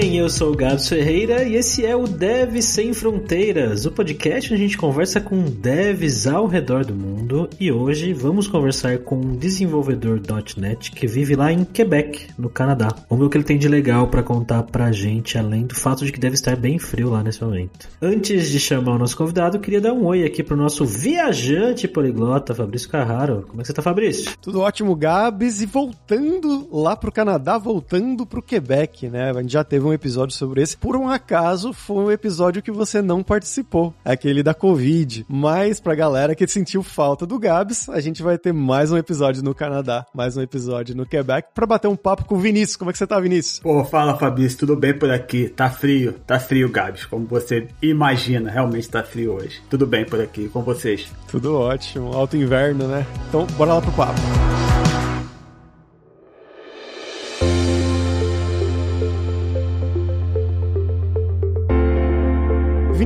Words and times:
bem? 0.00 0.16
Eu 0.16 0.30
sou 0.30 0.52
o 0.52 0.56
Gabs 0.56 0.88
Ferreira 0.88 1.42
e 1.42 1.56
esse 1.56 1.84
é 1.84 1.96
o 1.96 2.04
Dev 2.04 2.60
Sem 2.62 2.92
Fronteiras, 2.92 3.84
o 3.84 3.90
podcast 3.90 4.52
onde 4.52 4.62
a 4.62 4.66
gente 4.66 4.78
conversa 4.78 5.20
com 5.20 5.42
devs 5.42 6.24
ao 6.28 6.46
redor 6.46 6.84
do 6.84 6.94
mundo 6.94 7.50
e 7.58 7.72
hoje 7.72 8.12
vamos 8.12 8.46
conversar 8.46 8.98
com 8.98 9.16
um 9.16 9.36
desenvolvedor 9.36 10.20
.NET 10.56 10.92
que 10.92 11.06
vive 11.08 11.34
lá 11.34 11.52
em 11.52 11.64
Quebec, 11.64 12.28
no 12.38 12.48
Canadá. 12.48 12.94
Vamos 13.10 13.24
ver 13.24 13.26
o 13.26 13.30
que 13.30 13.38
ele 13.38 13.44
tem 13.44 13.58
de 13.58 13.66
legal 13.66 14.06
para 14.06 14.22
contar 14.22 14.62
pra 14.62 14.92
gente, 14.92 15.36
além 15.36 15.66
do 15.66 15.74
fato 15.74 16.04
de 16.04 16.12
que 16.12 16.20
deve 16.20 16.34
estar 16.34 16.54
bem 16.54 16.78
frio 16.78 17.10
lá 17.10 17.22
nesse 17.24 17.42
momento. 17.42 17.88
Antes 18.00 18.50
de 18.50 18.60
chamar 18.60 18.94
o 18.94 18.98
nosso 18.98 19.16
convidado, 19.16 19.58
queria 19.58 19.80
dar 19.80 19.94
um 19.94 20.06
oi 20.06 20.24
aqui 20.24 20.44
pro 20.44 20.56
nosso 20.56 20.86
viajante 20.86 21.88
poliglota, 21.88 22.54
Fabrício 22.54 22.88
Carraro. 22.88 23.44
Como 23.48 23.60
é 23.60 23.62
que 23.62 23.66
você 23.66 23.72
tá, 23.72 23.82
Fabrício? 23.82 24.30
Tudo 24.40 24.60
ótimo, 24.60 24.94
Gabs, 24.94 25.60
e 25.60 25.66
voltando 25.66 26.68
lá 26.70 26.94
pro 26.94 27.10
Canadá, 27.10 27.58
voltando 27.58 28.24
pro 28.24 28.40
Quebec, 28.40 29.08
né? 29.08 29.30
A 29.30 29.42
gente 29.42 29.52
já 29.52 29.64
teve 29.64 29.87
um 29.88 29.92
episódio 29.92 30.34
sobre 30.34 30.62
esse. 30.62 30.76
Por 30.76 30.96
um 30.96 31.08
acaso, 31.08 31.72
foi 31.72 32.04
um 32.04 32.10
episódio 32.10 32.62
que 32.62 32.70
você 32.70 33.02
não 33.02 33.22
participou, 33.22 33.94
aquele 34.04 34.42
da 34.42 34.54
Covid. 34.54 35.26
Mas 35.28 35.80
pra 35.80 35.94
galera 35.94 36.34
que 36.34 36.46
sentiu 36.46 36.82
falta 36.82 37.26
do 37.26 37.38
Gabs, 37.38 37.88
a 37.88 38.00
gente 38.00 38.22
vai 38.22 38.38
ter 38.38 38.52
mais 38.52 38.92
um 38.92 38.96
episódio 38.96 39.42
no 39.42 39.54
Canadá, 39.54 40.06
mais 40.14 40.36
um 40.36 40.42
episódio 40.42 40.94
no 40.94 41.06
Quebec, 41.06 41.48
pra 41.54 41.66
bater 41.66 41.88
um 41.88 41.96
papo 41.96 42.24
com 42.24 42.36
o 42.36 42.38
Vinícius. 42.38 42.76
Como 42.76 42.90
é 42.90 42.92
que 42.92 42.98
você 42.98 43.06
tá, 43.06 43.18
Vinícius? 43.20 43.60
Pô, 43.60 43.84
fala 43.84 44.16
Fabrício, 44.16 44.58
tudo 44.58 44.76
bem 44.76 44.96
por 44.96 45.10
aqui? 45.10 45.48
Tá 45.48 45.70
frio, 45.70 46.14
tá 46.26 46.38
frio, 46.38 46.68
Gabs, 46.68 47.06
como 47.06 47.26
você 47.26 47.68
imagina, 47.82 48.50
realmente 48.50 48.88
tá 48.88 49.02
frio 49.02 49.34
hoje. 49.34 49.60
Tudo 49.68 49.86
bem 49.86 50.04
por 50.04 50.20
aqui, 50.20 50.48
com 50.48 50.62
vocês? 50.62 51.10
Tudo 51.28 51.54
ótimo, 51.56 52.12
alto 52.12 52.36
inverno, 52.36 52.86
né? 52.88 53.06
Então, 53.28 53.46
bora 53.56 53.74
lá 53.74 53.80
pro 53.80 53.92
papo. 53.92 54.77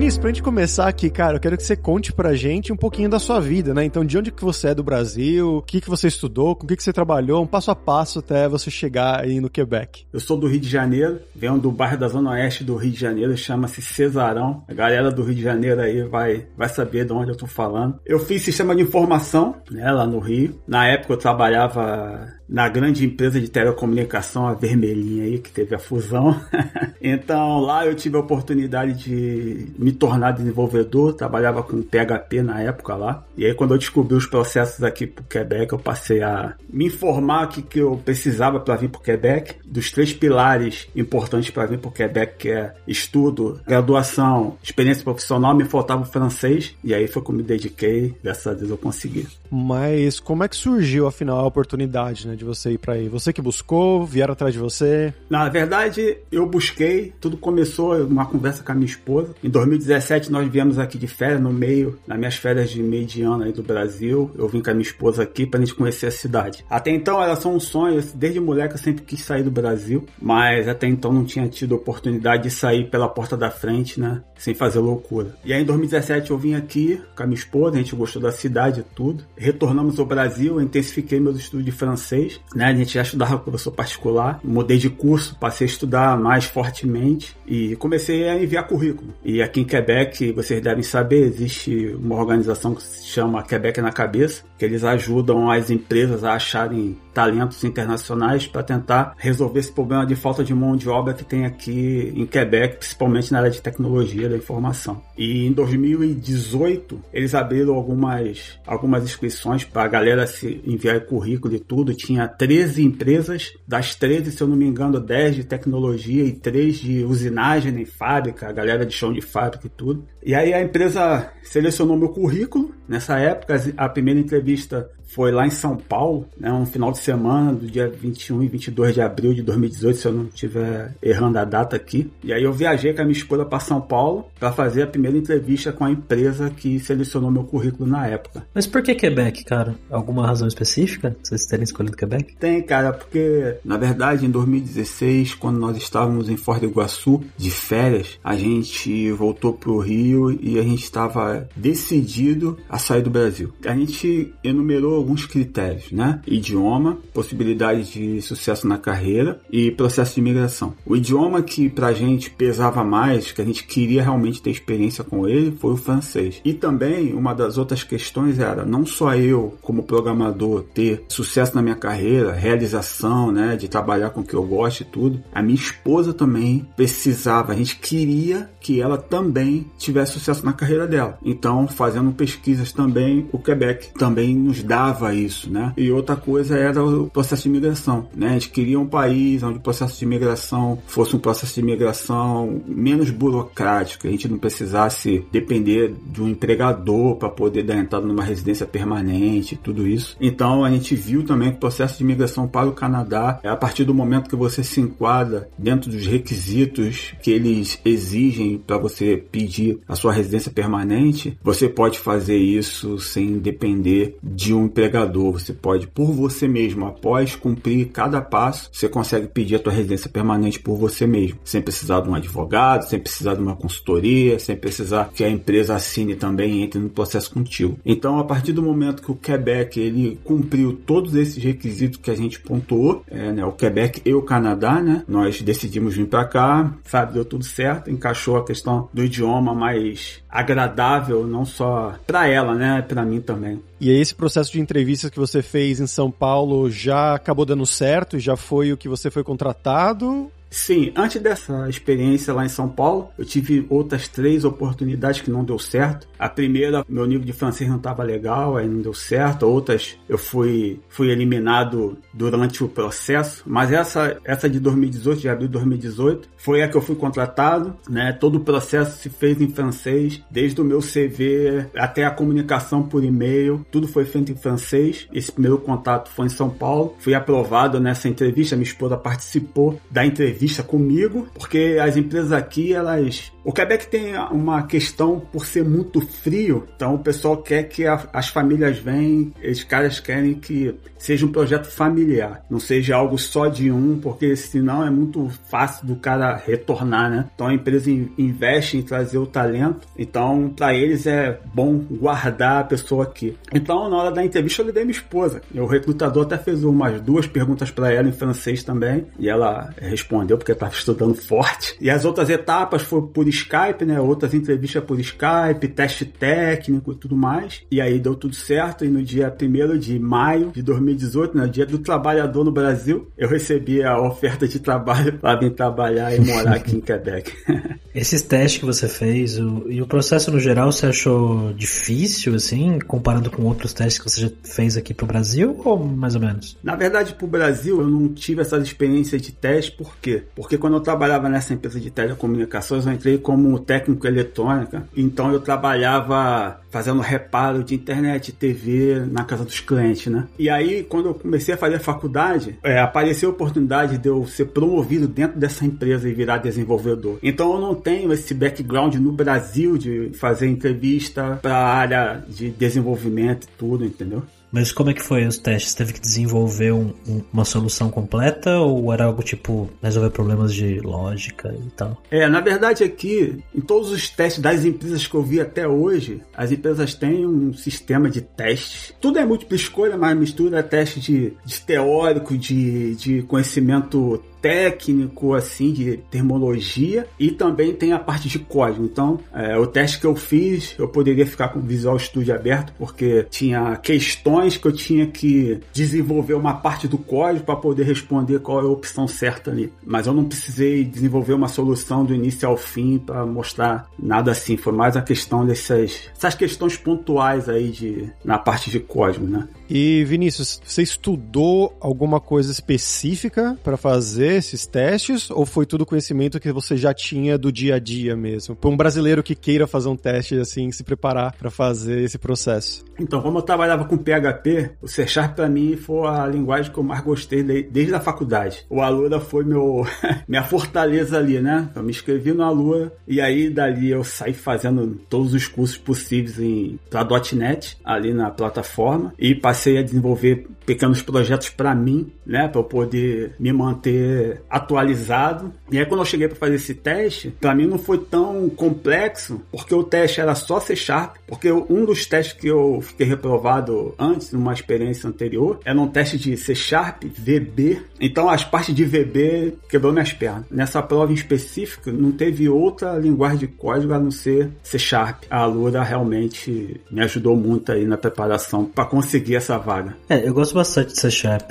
Vinícius, 0.02 0.20
pra 0.20 0.30
gente 0.30 0.42
começar 0.42 0.88
aqui, 0.88 1.08
cara, 1.08 1.36
eu 1.36 1.40
quero 1.40 1.56
que 1.56 1.62
você 1.62 1.76
conte 1.76 2.12
pra 2.12 2.34
gente 2.34 2.72
um 2.72 2.76
pouquinho 2.76 3.08
da 3.08 3.20
sua 3.20 3.38
vida, 3.38 3.72
né? 3.72 3.84
Então, 3.84 4.04
de 4.04 4.18
onde 4.18 4.32
que 4.32 4.44
você 4.44 4.70
é 4.70 4.74
do 4.74 4.82
Brasil, 4.82 5.58
o 5.58 5.62
que 5.62 5.80
que 5.80 5.88
você 5.88 6.08
estudou, 6.08 6.56
com 6.56 6.64
o 6.64 6.66
que 6.66 6.74
que 6.74 6.82
você 6.82 6.92
trabalhou, 6.92 7.40
um 7.40 7.46
passo 7.46 7.70
a 7.70 7.76
passo 7.76 8.18
até 8.18 8.48
você 8.48 8.68
chegar 8.68 9.20
aí 9.20 9.40
no 9.40 9.48
Quebec. 9.48 10.04
Eu 10.12 10.18
sou 10.18 10.36
do 10.36 10.48
Rio 10.48 10.58
de 10.58 10.68
Janeiro, 10.68 11.20
venho 11.36 11.56
do 11.56 11.70
bairro 11.70 11.96
da 11.96 12.08
Zona 12.08 12.30
Oeste 12.30 12.64
do 12.64 12.74
Rio 12.74 12.90
de 12.90 12.98
Janeiro, 12.98 13.36
chama-se 13.36 13.80
Cesarão. 13.80 14.64
A 14.66 14.74
galera 14.74 15.08
do 15.08 15.22
Rio 15.22 15.36
de 15.36 15.42
Janeiro 15.42 15.80
aí 15.80 16.02
vai, 16.02 16.48
vai 16.56 16.68
saber 16.68 17.04
de 17.04 17.12
onde 17.12 17.30
eu 17.30 17.36
tô 17.36 17.46
falando. 17.46 18.00
Eu 18.04 18.18
fiz 18.18 18.42
sistema 18.42 18.74
de 18.74 18.82
informação, 18.82 19.54
né, 19.70 19.88
lá 19.92 20.04
no 20.04 20.18
Rio. 20.18 20.60
Na 20.66 20.84
época 20.84 21.12
eu 21.12 21.16
trabalhava 21.16 22.28
na 22.52 22.68
grande 22.68 23.06
empresa 23.06 23.40
de 23.40 23.48
telecomunicação, 23.48 24.46
a 24.46 24.52
Vermelhinha 24.52 25.24
aí, 25.24 25.38
que 25.38 25.50
teve 25.50 25.74
a 25.74 25.78
fusão. 25.78 26.38
então 27.00 27.60
lá 27.60 27.86
eu 27.86 27.94
tive 27.94 28.16
a 28.16 28.20
oportunidade 28.20 28.92
de 28.92 29.68
me 29.78 29.90
tornar 29.90 30.32
desenvolvedor, 30.32 31.14
trabalhava 31.14 31.62
com 31.62 31.82
PHP 31.82 32.42
na 32.42 32.60
época 32.60 32.94
lá. 32.94 33.24
E 33.38 33.46
aí 33.46 33.54
quando 33.54 33.72
eu 33.72 33.78
descobri 33.78 34.14
os 34.14 34.26
processos 34.26 34.84
aqui 34.84 35.06
pro 35.06 35.24
Quebec, 35.24 35.72
eu 35.72 35.78
passei 35.78 36.22
a 36.22 36.54
me 36.68 36.86
informar 36.86 37.48
que, 37.48 37.62
que 37.62 37.78
eu 37.78 37.96
precisava 38.04 38.60
para 38.60 38.76
vir 38.76 38.90
pro 38.90 39.00
Quebec, 39.00 39.56
dos 39.64 39.90
três 39.90 40.12
pilares 40.12 40.88
importantes 40.94 41.48
para 41.48 41.64
vir 41.64 41.78
pro 41.78 41.90
Quebec, 41.90 42.36
que 42.36 42.50
é 42.50 42.74
estudo, 42.86 43.62
graduação, 43.66 44.58
experiência 44.62 45.02
profissional, 45.02 45.56
me 45.56 45.64
faltava 45.64 46.02
o 46.02 46.04
francês, 46.04 46.74
e 46.84 46.92
aí 46.94 47.08
foi 47.08 47.22
que 47.22 47.30
eu 47.30 47.34
me 47.34 47.42
dediquei, 47.42 48.14
dessa 48.22 48.54
vez 48.54 48.68
eu 48.68 48.76
consegui. 48.76 49.26
Mas 49.50 50.20
como 50.20 50.44
é 50.44 50.48
que 50.48 50.56
surgiu 50.56 51.06
afinal 51.06 51.38
a 51.38 51.46
oportunidade, 51.46 52.28
né, 52.28 52.36
de 52.42 52.46
você 52.46 52.72
ir 52.72 52.78
para 52.78 52.94
aí? 52.94 53.08
Você 53.08 53.32
que 53.32 53.40
buscou, 53.40 54.04
vieram 54.04 54.32
atrás 54.32 54.52
de 54.52 54.58
você? 54.58 55.14
Na 55.30 55.48
verdade, 55.48 56.18
eu 56.30 56.46
busquei, 56.46 57.12
tudo 57.20 57.36
começou 57.36 57.96
uma 58.04 58.26
conversa 58.26 58.62
com 58.62 58.72
a 58.72 58.74
minha 58.74 58.86
esposa. 58.86 59.34
Em 59.42 59.48
2017 59.48 60.30
nós 60.30 60.50
viemos 60.50 60.78
aqui 60.78 60.98
de 60.98 61.06
férias 61.06 61.40
no 61.40 61.52
meio, 61.52 61.98
nas 62.06 62.18
minhas 62.18 62.36
férias 62.36 62.70
de 62.70 62.82
meio 62.82 63.06
de 63.06 63.22
ano 63.22 63.44
aí 63.44 63.52
do 63.52 63.62
Brasil. 63.62 64.30
Eu 64.36 64.48
vim 64.48 64.60
com 64.60 64.70
a 64.70 64.74
minha 64.74 64.82
esposa 64.82 65.22
aqui 65.22 65.46
pra 65.46 65.60
gente 65.60 65.74
conhecer 65.74 66.06
a 66.06 66.10
cidade. 66.10 66.64
Até 66.68 66.90
então 66.90 67.22
era 67.22 67.36
só 67.36 67.48
um 67.48 67.60
sonho, 67.60 68.02
desde 68.14 68.40
moleque 68.40 68.74
eu 68.74 68.78
sempre 68.78 69.04
quis 69.04 69.20
sair 69.20 69.42
do 69.42 69.50
Brasil, 69.50 70.04
mas 70.20 70.68
até 70.68 70.86
então 70.86 71.12
não 71.12 71.24
tinha 71.24 71.48
tido 71.48 71.74
oportunidade 71.74 72.44
de 72.44 72.50
sair 72.50 72.90
pela 72.90 73.08
porta 73.08 73.36
da 73.36 73.50
frente, 73.50 74.00
né, 74.00 74.22
sem 74.36 74.54
fazer 74.54 74.80
loucura. 74.80 75.34
E 75.44 75.52
aí 75.52 75.62
em 75.62 75.64
2017 75.64 76.30
eu 76.30 76.38
vim 76.38 76.54
aqui 76.54 77.00
com 77.14 77.22
a 77.22 77.26
minha 77.26 77.38
esposa, 77.38 77.76
a 77.76 77.78
gente 77.78 77.94
gostou 77.94 78.20
da 78.20 78.32
cidade 78.32 78.80
e 78.80 78.82
tudo. 78.94 79.24
Retornamos 79.36 79.98
ao 79.98 80.06
Brasil, 80.06 80.60
intensifiquei 80.60 81.20
meus 81.20 81.38
estudos 81.38 81.64
de 81.64 81.72
francês, 81.72 82.31
né, 82.54 82.66
a 82.66 82.74
gente 82.74 82.94
já 82.94 83.02
estudava 83.02 83.38
com 83.38 83.50
professor 83.50 83.70
particular, 83.70 84.40
mudei 84.42 84.78
de 84.78 84.90
curso, 84.90 85.36
passei 85.38 85.66
a 85.66 85.70
estudar 85.70 86.18
mais 86.18 86.44
fortemente 86.44 87.36
e 87.46 87.76
comecei 87.76 88.28
a 88.28 88.42
enviar 88.42 88.66
currículo. 88.66 89.14
E 89.24 89.42
aqui 89.42 89.60
em 89.60 89.64
Quebec, 89.64 90.32
vocês 90.32 90.60
devem 90.60 90.82
saber, 90.82 91.24
existe 91.24 91.94
uma 91.98 92.16
organização 92.16 92.74
que 92.74 92.82
se 92.82 93.06
chama 93.06 93.42
Quebec 93.42 93.80
na 93.80 93.92
Cabeça, 93.92 94.42
que 94.58 94.64
eles 94.64 94.84
ajudam 94.84 95.50
as 95.50 95.70
empresas 95.70 96.24
a 96.24 96.34
acharem 96.34 96.98
talentos 97.12 97.62
internacionais 97.64 98.46
para 98.46 98.62
tentar 98.62 99.14
resolver 99.16 99.60
esse 99.60 99.72
problema 99.72 100.06
de 100.06 100.16
falta 100.16 100.42
de 100.42 100.54
mão 100.54 100.76
de 100.76 100.88
obra 100.88 101.14
que 101.14 101.24
tem 101.24 101.44
aqui 101.44 102.12
em 102.14 102.26
Quebec, 102.26 102.78
principalmente 102.78 103.32
na 103.32 103.38
área 103.38 103.50
de 103.50 103.60
tecnologia 103.60 104.28
da 104.28 104.36
informação. 104.36 105.02
E 105.16 105.46
em 105.46 105.52
2018 105.52 107.00
eles 107.12 107.34
abriram 107.34 107.74
algumas, 107.74 108.58
algumas 108.66 109.04
inscrições 109.04 109.64
para 109.64 109.84
a 109.84 109.88
galera 109.88 110.26
se 110.26 110.62
enviar 110.66 111.00
currículo 111.00 111.54
e 111.54 111.58
tudo. 111.58 111.94
Tinha 111.94 112.26
13 112.26 112.82
empresas, 112.82 113.52
das 113.66 113.94
13, 113.94 114.32
se 114.32 114.42
eu 114.42 114.48
não 114.48 114.56
me 114.56 114.66
engano, 114.66 115.00
10 115.00 115.36
de 115.36 115.44
tecnologia 115.44 116.24
e 116.24 116.32
3 116.32 116.76
de 116.76 117.04
usinagem 117.04 117.80
em 117.80 117.84
fábrica, 117.84 118.48
a 118.48 118.52
galera 118.52 118.86
de 118.86 118.94
chão 118.94 119.12
de 119.12 119.20
fábrica 119.20 119.66
e 119.66 119.70
tudo. 119.70 120.04
E 120.24 120.34
aí 120.34 120.52
a 120.52 120.62
empresa 120.62 121.30
selecionou 121.42 121.96
meu 121.96 122.08
currículo. 122.08 122.74
Nessa 122.88 123.18
época, 123.18 123.60
a 123.76 123.88
primeira 123.88 124.20
entrevista 124.20 124.90
foi 125.04 125.30
lá 125.30 125.46
em 125.46 125.50
São 125.50 125.76
Paulo, 125.76 126.26
né, 126.38 126.50
um 126.52 126.64
final 126.64 126.90
de 126.90 126.98
semana 127.02 127.52
do 127.52 127.66
dia 127.66 127.88
21 127.88 128.42
e 128.42 128.48
22 128.48 128.94
de 128.94 129.00
abril 129.00 129.34
de 129.34 129.42
2018, 129.42 129.98
se 129.98 130.06
eu 130.06 130.12
não 130.12 130.24
estiver 130.24 130.94
errando 131.02 131.38
a 131.38 131.44
data 131.44 131.76
aqui. 131.76 132.10
E 132.22 132.32
aí 132.32 132.42
eu 132.42 132.52
viajei 132.52 132.92
com 132.92 133.02
a 133.02 133.04
minha 133.04 133.16
esposa 133.16 133.44
para 133.44 133.60
São 133.60 133.80
Paulo 133.80 134.26
para 134.38 134.52
fazer 134.52 134.82
a 134.82 134.86
primeira 134.86 135.16
entrevista 135.16 135.72
com 135.72 135.84
a 135.84 135.90
empresa 135.90 136.50
que 136.50 136.78
selecionou 136.80 137.30
meu 137.30 137.44
currículo 137.44 137.88
na 137.88 138.06
época. 138.06 138.46
Mas 138.54 138.66
por 138.66 138.82
que 138.82 138.94
Quebec, 138.94 139.44
cara? 139.44 139.74
Alguma 139.90 140.26
razão 140.26 140.46
específica 140.48 141.16
vocês 141.22 141.46
terem 141.46 141.64
escolhido 141.64 141.96
Quebec? 141.96 142.36
Tem, 142.36 142.62
cara, 142.62 142.92
porque 142.92 143.56
na 143.64 143.76
verdade 143.76 144.26
em 144.26 144.30
2016, 144.30 145.34
quando 145.34 145.58
nós 145.58 145.76
estávamos 145.76 146.28
em 146.28 146.36
Foz 146.36 146.60
do 146.60 146.66
Iguaçu 146.66 147.22
de 147.36 147.50
férias, 147.50 148.18
a 148.22 148.36
gente 148.36 149.10
voltou 149.12 149.52
pro 149.52 149.78
Rio 149.78 150.30
e 150.40 150.58
a 150.58 150.62
gente 150.62 150.82
estava 150.82 151.48
decidido 151.56 152.58
a 152.68 152.78
sair 152.78 153.02
do 153.02 153.10
Brasil. 153.10 153.52
A 153.64 153.74
gente 153.74 154.32
enumerou 154.42 154.94
alguns 154.96 155.26
critérios, 155.26 155.90
né? 155.92 156.20
Idioma, 156.26 156.91
possibilidade 157.12 157.92
de 157.92 158.22
sucesso 158.22 158.66
na 158.66 158.78
carreira 158.78 159.40
e 159.50 159.70
processo 159.70 160.14
de 160.14 160.22
migração. 160.22 160.74
O 160.86 160.96
idioma 160.96 161.42
que 161.42 161.68
pra 161.68 161.92
gente 161.92 162.30
pesava 162.30 162.84
mais, 162.84 163.32
que 163.32 163.40
a 163.40 163.44
gente 163.44 163.64
queria 163.64 164.02
realmente 164.02 164.42
ter 164.42 164.50
experiência 164.50 165.04
com 165.04 165.28
ele, 165.28 165.56
foi 165.60 165.72
o 165.72 165.76
francês. 165.76 166.40
E 166.44 166.52
também 166.52 167.12
uma 167.12 167.34
das 167.34 167.58
outras 167.58 167.82
questões 167.82 168.38
era 168.38 168.64
não 168.64 168.84
só 168.86 169.14
eu, 169.14 169.54
como 169.60 169.82
programador, 169.82 170.64
ter 170.74 171.04
sucesso 171.08 171.54
na 171.54 171.62
minha 171.62 171.74
carreira, 171.74 172.32
realização, 172.32 173.32
né, 173.32 173.56
de 173.56 173.68
trabalhar 173.68 174.10
com 174.10 174.20
o 174.20 174.24
que 174.24 174.34
eu 174.34 174.42
gosto 174.42 174.80
e 174.80 174.84
tudo. 174.84 175.22
A 175.32 175.42
minha 175.42 175.54
esposa 175.54 176.12
também 176.12 176.66
precisava, 176.76 177.52
a 177.52 177.56
gente 177.56 177.76
queria 177.76 178.50
que 178.60 178.80
ela 178.80 178.96
também 178.96 179.66
tivesse 179.76 180.12
sucesso 180.12 180.44
na 180.44 180.52
carreira 180.52 180.86
dela. 180.86 181.18
Então, 181.24 181.66
fazendo 181.66 182.12
pesquisas 182.12 182.72
também, 182.72 183.28
o 183.32 183.38
Quebec 183.38 183.92
também 183.94 184.36
nos 184.36 184.62
dava 184.62 185.14
isso, 185.14 185.50
né? 185.50 185.72
E 185.76 185.90
outra 185.90 186.16
coisa 186.16 186.56
era 186.56 186.81
o 186.82 187.10
processo 187.10 187.42
de 187.42 187.48
imigração, 187.48 188.08
né? 188.14 188.28
A 188.28 188.32
gente 188.32 188.50
queria 188.50 188.78
um 188.78 188.86
país 188.86 189.42
onde 189.42 189.58
o 189.58 189.60
processo 189.60 189.98
de 189.98 190.04
imigração 190.04 190.78
fosse 190.86 191.16
um 191.16 191.18
processo 191.18 191.54
de 191.54 191.60
imigração 191.60 192.60
menos 192.66 193.10
burocrático, 193.10 194.06
a 194.06 194.10
gente 194.10 194.28
não 194.28 194.38
precisasse 194.38 195.24
depender 195.30 195.94
de 196.06 196.22
um 196.22 196.28
empregador 196.28 197.16
para 197.16 197.28
poder 197.28 197.62
dar 197.62 197.76
entrada 197.76 198.06
numa 198.06 198.24
residência 198.24 198.66
permanente, 198.66 199.56
tudo 199.56 199.86
isso. 199.86 200.16
Então, 200.20 200.64
a 200.64 200.70
gente 200.70 200.94
viu 200.94 201.24
também 201.24 201.50
que 201.50 201.56
o 201.56 201.60
processo 201.60 201.98
de 201.98 202.04
imigração 202.04 202.48
para 202.48 202.68
o 202.68 202.72
Canadá 202.72 203.40
é 203.42 203.48
a 203.48 203.56
partir 203.56 203.84
do 203.84 203.94
momento 203.94 204.28
que 204.28 204.36
você 204.36 204.62
se 204.62 204.80
enquadra 204.80 205.48
dentro 205.58 205.90
dos 205.90 206.06
requisitos 206.06 207.14
que 207.22 207.30
eles 207.30 207.78
exigem 207.84 208.58
para 208.58 208.78
você 208.78 209.22
pedir 209.30 209.78
a 209.86 209.94
sua 209.94 210.12
residência 210.12 210.50
permanente, 210.50 211.36
você 211.42 211.68
pode 211.68 211.98
fazer 211.98 212.36
isso 212.36 212.98
sem 212.98 213.38
depender 213.38 214.16
de 214.22 214.54
um 214.54 214.66
empregador, 214.66 215.32
você 215.32 215.52
pode, 215.52 215.86
por 215.86 216.12
você 216.12 216.48
mesmo, 216.48 216.71
após 216.80 217.36
cumprir 217.36 217.88
cada 217.88 218.20
passo, 218.20 218.68
você 218.72 218.88
consegue 218.88 219.28
pedir 219.28 219.56
a 219.56 219.58
tua 219.58 219.72
residência 219.72 220.10
permanente 220.10 220.58
por 220.58 220.76
você 220.76 221.06
mesmo, 221.06 221.38
sem 221.44 221.60
precisar 221.60 222.00
de 222.00 222.08
um 222.08 222.14
advogado, 222.14 222.88
sem 222.88 222.98
precisar 222.98 223.34
de 223.34 223.42
uma 223.42 223.56
consultoria, 223.56 224.38
sem 224.38 224.56
precisar 224.56 225.10
que 225.14 225.24
a 225.24 225.28
empresa 225.28 225.74
assine 225.74 226.14
também 226.14 226.62
entre 226.62 226.80
no 226.80 226.88
processo 226.88 227.32
contigo. 227.32 227.78
Então, 227.84 228.18
a 228.18 228.24
partir 228.24 228.52
do 228.52 228.62
momento 228.62 229.02
que 229.02 229.10
o 229.10 229.16
Quebec 229.16 229.78
ele 229.78 230.18
cumpriu 230.24 230.72
todos 230.86 231.14
esses 231.14 231.42
requisitos 231.42 231.98
que 231.98 232.10
a 232.10 232.16
gente 232.16 232.40
pontuou, 232.40 233.02
é, 233.08 233.32
né, 233.32 233.44
o 233.44 233.52
Quebec 233.52 234.00
e 234.04 234.14
o 234.14 234.22
Canadá, 234.22 234.80
né, 234.80 235.04
nós 235.06 235.40
decidimos 235.42 235.96
vir 235.96 236.06
para 236.06 236.24
cá, 236.24 236.72
sabe, 236.84 237.14
deu 237.14 237.24
tudo 237.24 237.44
certo, 237.44 237.90
encaixou 237.90 238.36
a 238.36 238.44
questão 238.44 238.88
do 238.92 239.04
idioma 239.04 239.54
mais 239.54 240.22
agradável, 240.28 241.26
não 241.26 241.44
só 241.44 241.94
para 242.06 242.26
ela, 242.26 242.54
né, 242.54 242.82
para 242.82 243.04
mim 243.04 243.20
também. 243.20 243.60
E 243.82 243.90
aí 243.90 243.96
esse 243.96 244.14
processo 244.14 244.52
de 244.52 244.60
entrevistas 244.60 245.10
que 245.10 245.18
você 245.18 245.42
fez 245.42 245.80
em 245.80 245.88
São 245.88 246.08
Paulo 246.08 246.70
já 246.70 247.16
acabou 247.16 247.44
dando 247.44 247.66
certo? 247.66 248.16
Já 248.16 248.36
foi 248.36 248.72
o 248.72 248.76
que 248.76 248.88
você 248.88 249.10
foi 249.10 249.24
contratado? 249.24 250.30
Sim, 250.52 250.92
antes 250.94 251.20
dessa 251.20 251.66
experiência 251.66 252.34
lá 252.34 252.44
em 252.44 252.48
São 252.48 252.68
Paulo, 252.68 253.08
eu 253.18 253.24
tive 253.24 253.66
outras 253.70 254.06
três 254.06 254.44
oportunidades 254.44 255.22
que 255.22 255.30
não 255.30 255.42
deu 255.42 255.58
certo. 255.58 256.06
A 256.18 256.28
primeira, 256.28 256.84
meu 256.86 257.06
nível 257.06 257.24
de 257.24 257.32
francês 257.32 257.68
não 257.70 257.78
estava 257.78 258.02
legal, 258.02 258.58
aí 258.58 258.68
não 258.68 258.82
deu 258.82 258.92
certo. 258.92 259.46
Outras, 259.46 259.98
eu 260.06 260.18
fui, 260.18 260.78
fui 260.90 261.08
eliminado 261.08 261.96
durante 262.12 262.62
o 262.62 262.68
processo. 262.68 263.42
Mas 263.46 263.72
essa, 263.72 264.20
essa 264.24 264.48
de 264.48 264.60
2018, 264.60 265.20
de 265.22 265.28
abril 265.30 265.48
de 265.48 265.54
2018, 265.54 266.28
foi 266.36 266.62
a 266.62 266.68
que 266.68 266.76
eu 266.76 266.82
fui 266.82 266.96
contratado. 266.96 267.74
Né? 267.88 268.12
Todo 268.12 268.36
o 268.36 268.40
processo 268.40 268.98
se 268.98 269.08
fez 269.08 269.40
em 269.40 269.48
francês, 269.48 270.22
desde 270.30 270.60
o 270.60 270.64
meu 270.64 270.80
CV 270.80 271.66
até 271.74 272.04
a 272.04 272.10
comunicação 272.10 272.82
por 272.82 273.02
e-mail, 273.02 273.64
tudo 273.70 273.88
foi 273.88 274.04
feito 274.04 274.30
em 274.30 274.36
francês. 274.36 275.08
Esse 275.14 275.32
primeiro 275.32 275.56
contato 275.56 276.10
foi 276.10 276.26
em 276.26 276.28
São 276.30 276.50
Paulo. 276.50 276.94
Fui 276.98 277.14
aprovado 277.14 277.80
nessa 277.80 278.06
entrevista, 278.06 278.54
minha 278.54 278.64
esposa 278.64 278.98
participou 278.98 279.80
da 279.90 280.04
entrevista 280.04 280.41
vista 280.42 280.62
comigo, 280.62 281.28
porque 281.34 281.78
as 281.80 281.96
empresas 281.96 282.32
aqui, 282.32 282.72
elas. 282.72 283.32
O 283.44 283.52
Quebec 283.52 283.88
tem 283.88 284.16
uma 284.30 284.62
questão 284.62 285.18
por 285.18 285.44
ser 285.44 285.64
muito 285.64 286.00
frio, 286.00 286.64
então 286.76 286.94
o 286.94 286.98
pessoal 286.98 287.36
quer 287.36 287.64
que 287.64 287.84
a, 287.84 288.08
as 288.12 288.28
famílias 288.28 288.78
venham, 288.78 289.32
os 289.42 289.64
caras 289.64 289.98
querem 289.98 290.34
que 290.34 290.72
seja 290.96 291.26
um 291.26 291.32
projeto 291.32 291.66
familiar, 291.66 292.44
não 292.48 292.60
seja 292.60 292.94
algo 292.94 293.18
só 293.18 293.48
de 293.48 293.72
um, 293.72 293.98
porque 293.98 294.36
senão 294.36 294.86
é 294.86 294.90
muito 294.90 295.28
fácil 295.50 295.84
do 295.84 295.96
cara 295.96 296.36
retornar, 296.36 297.10
né? 297.10 297.28
Então 297.34 297.48
a 297.48 297.54
empresa 297.54 297.90
investe 297.90 298.76
em 298.76 298.82
trazer 298.82 299.18
o 299.18 299.26
talento, 299.26 299.88
então 299.98 300.48
para 300.48 300.72
eles 300.72 301.04
é 301.08 301.40
bom 301.52 301.78
guardar 301.78 302.60
a 302.60 302.64
pessoa 302.64 303.02
aqui. 303.02 303.36
Então 303.52 303.90
na 303.90 303.96
hora 303.96 304.12
da 304.12 304.24
entrevista 304.24 304.62
eu 304.62 304.66
lhe 304.66 304.72
dei 304.72 304.84
minha 304.84 304.96
esposa, 304.96 305.42
o 305.52 305.66
recrutador 305.66 306.26
até 306.26 306.38
fez 306.38 306.62
umas 306.62 307.00
duas 307.00 307.26
perguntas 307.26 307.72
para 307.72 307.92
ela 307.92 308.08
em 308.08 308.12
francês 308.12 308.62
também, 308.62 309.04
e 309.18 309.28
ela 309.28 309.74
respondeu? 309.80 310.38
Porque 310.38 310.52
estava 310.52 310.72
estudando 310.72 311.16
forte. 311.16 311.76
E 311.80 311.90
as 311.90 312.04
outras 312.04 312.30
etapas 312.30 312.82
foram 312.82 313.08
por 313.08 313.31
Skype, 313.32 313.84
né? 313.84 314.00
Outras 314.00 314.34
entrevistas 314.34 314.84
por 314.84 315.00
Skype, 315.00 315.68
teste 315.68 316.04
técnico 316.04 316.92
e 316.92 316.94
tudo 316.94 317.16
mais. 317.16 317.62
E 317.70 317.80
aí 317.80 317.98
deu 317.98 318.14
tudo 318.14 318.34
certo. 318.34 318.84
E 318.84 318.88
no 318.88 319.02
dia 319.02 319.34
1 319.34 319.78
de 319.78 319.98
maio 319.98 320.50
de 320.52 320.62
2018, 320.62 321.36
né? 321.36 321.48
Dia 321.48 321.66
do 321.66 321.78
trabalhador 321.78 322.44
no 322.44 322.52
Brasil, 322.52 323.10
eu 323.16 323.28
recebi 323.28 323.82
a 323.82 324.00
oferta 324.00 324.46
de 324.46 324.60
trabalho 324.60 325.14
para 325.20 325.38
vir 325.38 325.50
trabalhar 325.52 326.14
e 326.14 326.20
morar 326.20 326.56
aqui 326.56 326.76
em 326.76 326.80
Quebec. 326.80 327.32
Esses 327.94 328.22
testes 328.22 328.58
que 328.58 328.64
você 328.64 328.88
fez 328.88 329.38
o, 329.38 329.66
e 329.68 329.82
o 329.82 329.86
processo 329.86 330.30
no 330.30 330.40
geral, 330.40 330.72
você 330.72 330.86
achou 330.86 331.52
difícil, 331.52 332.34
assim, 332.34 332.78
comparando 332.78 333.30
com 333.30 333.42
outros 333.42 333.72
testes 333.72 333.98
que 333.98 334.10
você 334.10 334.20
já 334.22 334.30
fez 334.42 334.76
aqui 334.76 334.94
pro 334.94 335.06
Brasil, 335.06 335.60
ou 335.64 335.78
mais 335.84 336.14
ou 336.14 336.20
menos? 336.20 336.56
Na 336.62 336.74
verdade, 336.74 337.14
pro 337.14 337.26
Brasil, 337.26 337.80
eu 337.80 337.86
não 337.86 338.08
tive 338.08 338.40
essas 338.40 338.62
experiências 338.62 339.20
de 339.20 339.32
teste, 339.32 339.72
por 339.72 339.96
quê? 339.98 340.24
Porque 340.34 340.56
quando 340.56 340.74
eu 340.74 340.80
trabalhava 340.80 341.28
nessa 341.28 341.52
empresa 341.52 341.78
de 341.78 341.90
telecomunicações, 341.90 342.86
eu 342.86 342.92
entrei 342.92 343.18
como 343.18 343.58
técnico 343.58 344.06
eletrônica. 344.06 344.86
Então 344.96 345.32
eu 345.32 345.40
trabalhava 345.40 346.60
fazendo 346.70 347.02
reparo 347.02 347.62
de 347.62 347.74
internet, 347.74 348.32
TV 348.32 349.04
na 349.10 349.24
casa 349.24 349.44
dos 349.44 349.60
clientes, 349.60 350.10
né? 350.10 350.26
E 350.38 350.48
aí, 350.48 350.82
quando 350.82 351.10
eu 351.10 351.14
comecei 351.14 351.54
a 351.54 351.58
fazer 351.58 351.76
a 351.76 351.80
faculdade, 351.80 352.58
é, 352.62 352.80
apareceu 352.80 353.28
a 353.28 353.32
oportunidade 353.32 353.98
de 353.98 354.08
eu 354.08 354.26
ser 354.26 354.46
promovido 354.46 355.06
dentro 355.06 355.38
dessa 355.38 355.66
empresa 355.66 356.08
e 356.08 356.14
virar 356.14 356.38
desenvolvedor. 356.38 357.18
Então 357.22 357.52
eu 357.52 357.60
não 357.60 357.74
tenho 357.82 358.12
esse 358.12 358.34
background 358.34 358.94
no 358.96 359.12
Brasil 359.12 359.76
de 359.76 360.10
fazer 360.14 360.46
entrevista 360.46 361.38
para 361.42 361.56
a 361.56 361.74
área 361.74 362.24
de 362.28 362.50
desenvolvimento 362.50 363.44
e 363.44 363.58
tudo, 363.58 363.84
entendeu? 363.84 364.22
Mas 364.52 364.70
como 364.70 364.90
é 364.90 364.94
que 364.94 365.02
foi 365.02 365.26
os 365.26 365.38
testes? 365.38 365.72
Teve 365.72 365.94
que 365.94 366.00
desenvolver 366.00 366.72
um, 366.72 366.92
um, 367.08 367.22
uma 367.32 367.44
solução 367.44 367.90
completa 367.90 368.58
ou 368.58 368.92
era 368.92 369.06
algo 369.06 369.22
tipo 369.22 369.70
resolver 369.82 370.10
problemas 370.10 370.52
de 370.52 370.78
lógica 370.80 371.56
e 371.58 371.70
tal? 371.70 371.96
É, 372.10 372.28
na 372.28 372.40
verdade 372.40 372.84
aqui, 372.84 373.42
em 373.54 373.60
todos 373.62 373.90
os 373.90 374.10
testes 374.10 374.42
das 374.42 374.62
empresas 374.62 375.06
que 375.06 375.14
eu 375.14 375.22
vi 375.22 375.40
até 375.40 375.66
hoje, 375.66 376.20
as 376.36 376.52
empresas 376.52 376.94
têm 376.94 377.26
um 377.26 377.54
sistema 377.54 378.10
de 378.10 378.20
testes. 378.20 378.92
Tudo 379.00 379.18
é 379.18 379.24
múltipla 379.24 379.56
escolha, 379.56 379.96
mas 379.96 380.18
mistura 380.18 380.62
teste 380.62 381.00
de, 381.00 381.32
de 381.46 381.60
teórico, 381.62 382.36
de, 382.36 382.94
de 382.96 383.22
conhecimento 383.22 384.22
técnico, 384.42 385.34
assim, 385.34 385.72
de 385.72 385.96
termologia 386.10 387.06
e 387.18 387.30
também 387.30 387.72
tem 387.72 387.92
a 387.92 387.98
parte 387.98 388.28
de 388.28 388.40
código. 388.40 388.84
Então, 388.84 389.20
é, 389.32 389.56
o 389.56 389.66
teste 389.66 390.00
que 390.00 390.06
eu 390.06 390.16
fiz, 390.16 390.74
eu 390.76 390.88
poderia 390.88 391.24
ficar 391.24 391.48
com 391.48 391.60
o 391.60 391.62
Visual 391.62 391.98
Studio 391.98 392.34
aberto 392.34 392.74
porque 392.76 393.24
tinha 393.30 393.76
questões 393.76 394.56
que 394.56 394.66
eu 394.66 394.72
tinha 394.72 395.06
que 395.06 395.60
desenvolver 395.72 396.34
uma 396.34 396.54
parte 396.54 396.88
do 396.88 396.98
código 396.98 397.44
para 397.44 397.56
poder 397.56 397.84
responder 397.84 398.40
qual 398.40 398.60
é 398.60 398.64
a 398.64 398.66
opção 398.66 399.06
certa 399.06 399.50
ali. 399.50 399.72
Mas 399.86 400.06
eu 400.08 400.12
não 400.12 400.24
precisei 400.24 400.84
desenvolver 400.84 401.34
uma 401.34 401.48
solução 401.48 402.04
do 402.04 402.12
início 402.12 402.48
ao 402.48 402.56
fim 402.56 402.98
para 402.98 403.24
mostrar 403.24 403.88
nada 403.96 404.32
assim. 404.32 404.56
Foi 404.56 404.72
mais 404.72 404.96
a 404.96 405.02
questão 405.02 405.46
dessas 405.46 406.10
essas 406.16 406.34
questões 406.34 406.76
pontuais 406.76 407.48
aí 407.48 407.70
de 407.70 408.10
na 408.24 408.38
parte 408.38 408.70
de 408.70 408.80
código, 408.80 409.26
né? 409.26 409.46
E 409.74 410.04
Vinícius, 410.04 410.60
você 410.62 410.82
estudou 410.82 411.74
alguma 411.80 412.20
coisa 412.20 412.52
específica 412.52 413.56
para 413.64 413.78
fazer 413.78 414.34
esses 414.34 414.66
testes 414.66 415.30
ou 415.30 415.46
foi 415.46 415.64
tudo 415.64 415.86
conhecimento 415.86 416.38
que 416.38 416.52
você 416.52 416.76
já 416.76 416.92
tinha 416.92 417.38
do 417.38 417.50
dia 417.50 417.76
a 417.76 417.78
dia 417.78 418.14
mesmo? 418.14 418.54
Para 418.54 418.68
um 418.68 418.76
brasileiro 418.76 419.22
que 419.22 419.34
queira 419.34 419.66
fazer 419.66 419.88
um 419.88 419.96
teste 419.96 420.38
assim, 420.38 420.70
se 420.70 420.84
preparar 420.84 421.34
para 421.38 421.50
fazer 421.50 422.02
esse 422.02 422.18
processo. 422.18 422.84
Então, 423.00 423.22
como 423.22 423.38
eu 423.38 423.42
trabalhava 423.42 423.86
com 423.86 423.96
PHP, 423.96 424.72
o 424.82 424.86
C 424.86 425.06
para 425.34 425.48
mim 425.48 425.74
foi 425.74 426.06
a 426.06 426.26
linguagem 426.26 426.70
que 426.70 426.78
eu 426.78 426.84
mais 426.84 427.00
gostei 427.00 427.42
desde 427.42 427.94
a 427.94 428.00
faculdade. 428.00 428.66
O 428.68 428.82
Alura 428.82 429.20
foi 429.20 429.42
meu 429.42 429.86
minha 430.28 430.42
fortaleza 430.42 431.16
ali, 431.16 431.40
né? 431.40 431.70
Eu 431.74 431.82
me 431.82 431.92
inscrevi 431.92 432.32
no 432.32 432.42
Alura 432.42 432.92
e 433.08 433.22
aí 433.22 433.48
dali 433.48 433.90
eu 433.90 434.04
saí 434.04 434.34
fazendo 434.34 435.00
todos 435.08 435.32
os 435.32 435.48
cursos 435.48 435.78
possíveis 435.78 436.38
em 436.38 436.78
para 436.90 437.08
.NET 437.32 437.78
ali 437.82 438.12
na 438.12 438.30
plataforma 438.30 439.14
e 439.18 439.34
passei 439.34 439.61
passei 439.62 439.78
a 439.78 439.82
desenvolver 439.82 440.48
pequenos 440.66 441.02
projetos 441.02 441.48
para 441.48 441.74
mim, 441.74 442.12
né, 442.26 442.48
para 442.48 442.60
eu 442.60 442.64
poder 442.64 443.34
me 443.38 443.52
manter 443.52 444.42
atualizado. 444.50 445.52
E 445.70 445.78
aí 445.78 445.86
quando 445.86 446.00
eu 446.00 446.04
cheguei 446.04 446.28
para 446.28 446.36
fazer 446.36 446.56
esse 446.56 446.74
teste, 446.74 447.34
para 447.40 447.54
mim 447.54 447.66
não 447.66 447.78
foi 447.78 447.98
tão 447.98 448.48
complexo, 448.50 449.40
porque 449.50 449.74
o 449.74 449.84
teste 449.84 450.20
era 450.20 450.34
só 450.34 450.58
C 450.58 450.74
Sharp, 450.74 451.16
porque 451.26 451.50
um 451.50 451.84
dos 451.84 452.06
testes 452.06 452.36
que 452.36 452.48
eu 452.48 452.80
fiquei 452.80 453.06
reprovado 453.06 453.94
antes, 453.98 454.32
numa 454.32 454.52
experiência 454.52 455.08
anterior, 455.08 455.60
era 455.64 455.78
um 455.80 455.88
teste 455.88 456.18
de 456.18 456.36
C 456.36 456.54
Sharp, 456.54 457.04
VB. 457.04 457.82
Então 458.00 458.28
as 458.28 458.44
partes 458.44 458.74
de 458.74 458.84
VB 458.84 459.54
quebrou 459.68 459.92
minhas 459.92 460.12
pernas. 460.12 460.44
Nessa 460.50 460.82
prova 460.82 461.12
em 461.12 461.14
específico, 461.14 461.90
não 461.90 462.12
teve 462.12 462.48
outra 462.48 462.96
linguagem 462.98 463.38
de 463.38 463.46
código 463.46 463.92
a 463.92 463.98
não 463.98 464.10
ser 464.10 464.50
C 464.62 464.78
Sharp. 464.78 465.24
A 465.30 465.44
Lura 465.44 465.82
realmente 465.82 466.80
me 466.90 467.02
ajudou 467.02 467.36
muito 467.36 467.72
aí 467.72 467.84
na 467.84 467.96
preparação 467.96 468.64
para 468.64 468.84
conseguir 468.84 469.36
essa 469.36 469.51
vaga. 469.58 469.96
É, 470.08 470.26
eu 470.26 470.34
gosto 470.34 470.54
bastante 470.54 470.92
de 470.92 471.00
C 471.00 471.10
Sharp. 471.10 471.50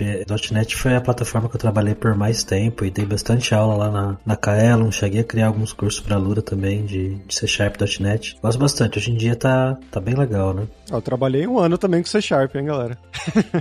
.NET 0.52 0.76
foi 0.76 0.96
a 0.96 1.02
plataforma 1.02 1.50
que 1.50 1.56
eu 1.56 1.60
trabalhei 1.60 1.96
por 1.96 2.16
mais 2.16 2.44
tempo 2.44 2.86
e 2.86 2.92
dei 2.92 3.06
bastante 3.06 3.54
aula 3.54 3.76
lá 3.76 3.92
na, 3.92 4.18
na 4.26 4.36
Kaelon. 4.36 4.92
Cheguei 4.92 5.22
a 5.22 5.24
criar 5.24 5.48
alguns 5.48 5.74
cursos 5.74 6.00
para 6.00 6.18
Lura 6.18 6.42
também 6.42 6.86
de, 6.86 7.16
de 7.16 7.36
C 7.36 7.48
Sharp 7.48 7.76
.NET. 8.00 8.38
Gosto 8.42 8.60
bastante. 8.60 8.98
Hoje 8.98 9.12
em 9.12 9.18
dia 9.18 9.36
tá, 9.36 9.78
tá 9.90 10.00
bem 10.00 10.16
legal, 10.16 10.54
né? 10.54 10.68
Eu 10.92 11.02
trabalhei 11.02 11.48
um 11.48 11.60
ano 11.60 11.78
também 11.78 12.02
com 12.02 12.08
C 12.08 12.22
Sharp, 12.22 12.56
hein, 12.56 12.66
galera? 12.66 12.98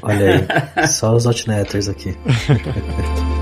Olha 0.03 0.47
aí, 0.77 0.87
só 0.89 1.15
os 1.15 1.25
.NETers 1.47 1.89
aqui. 1.89 2.17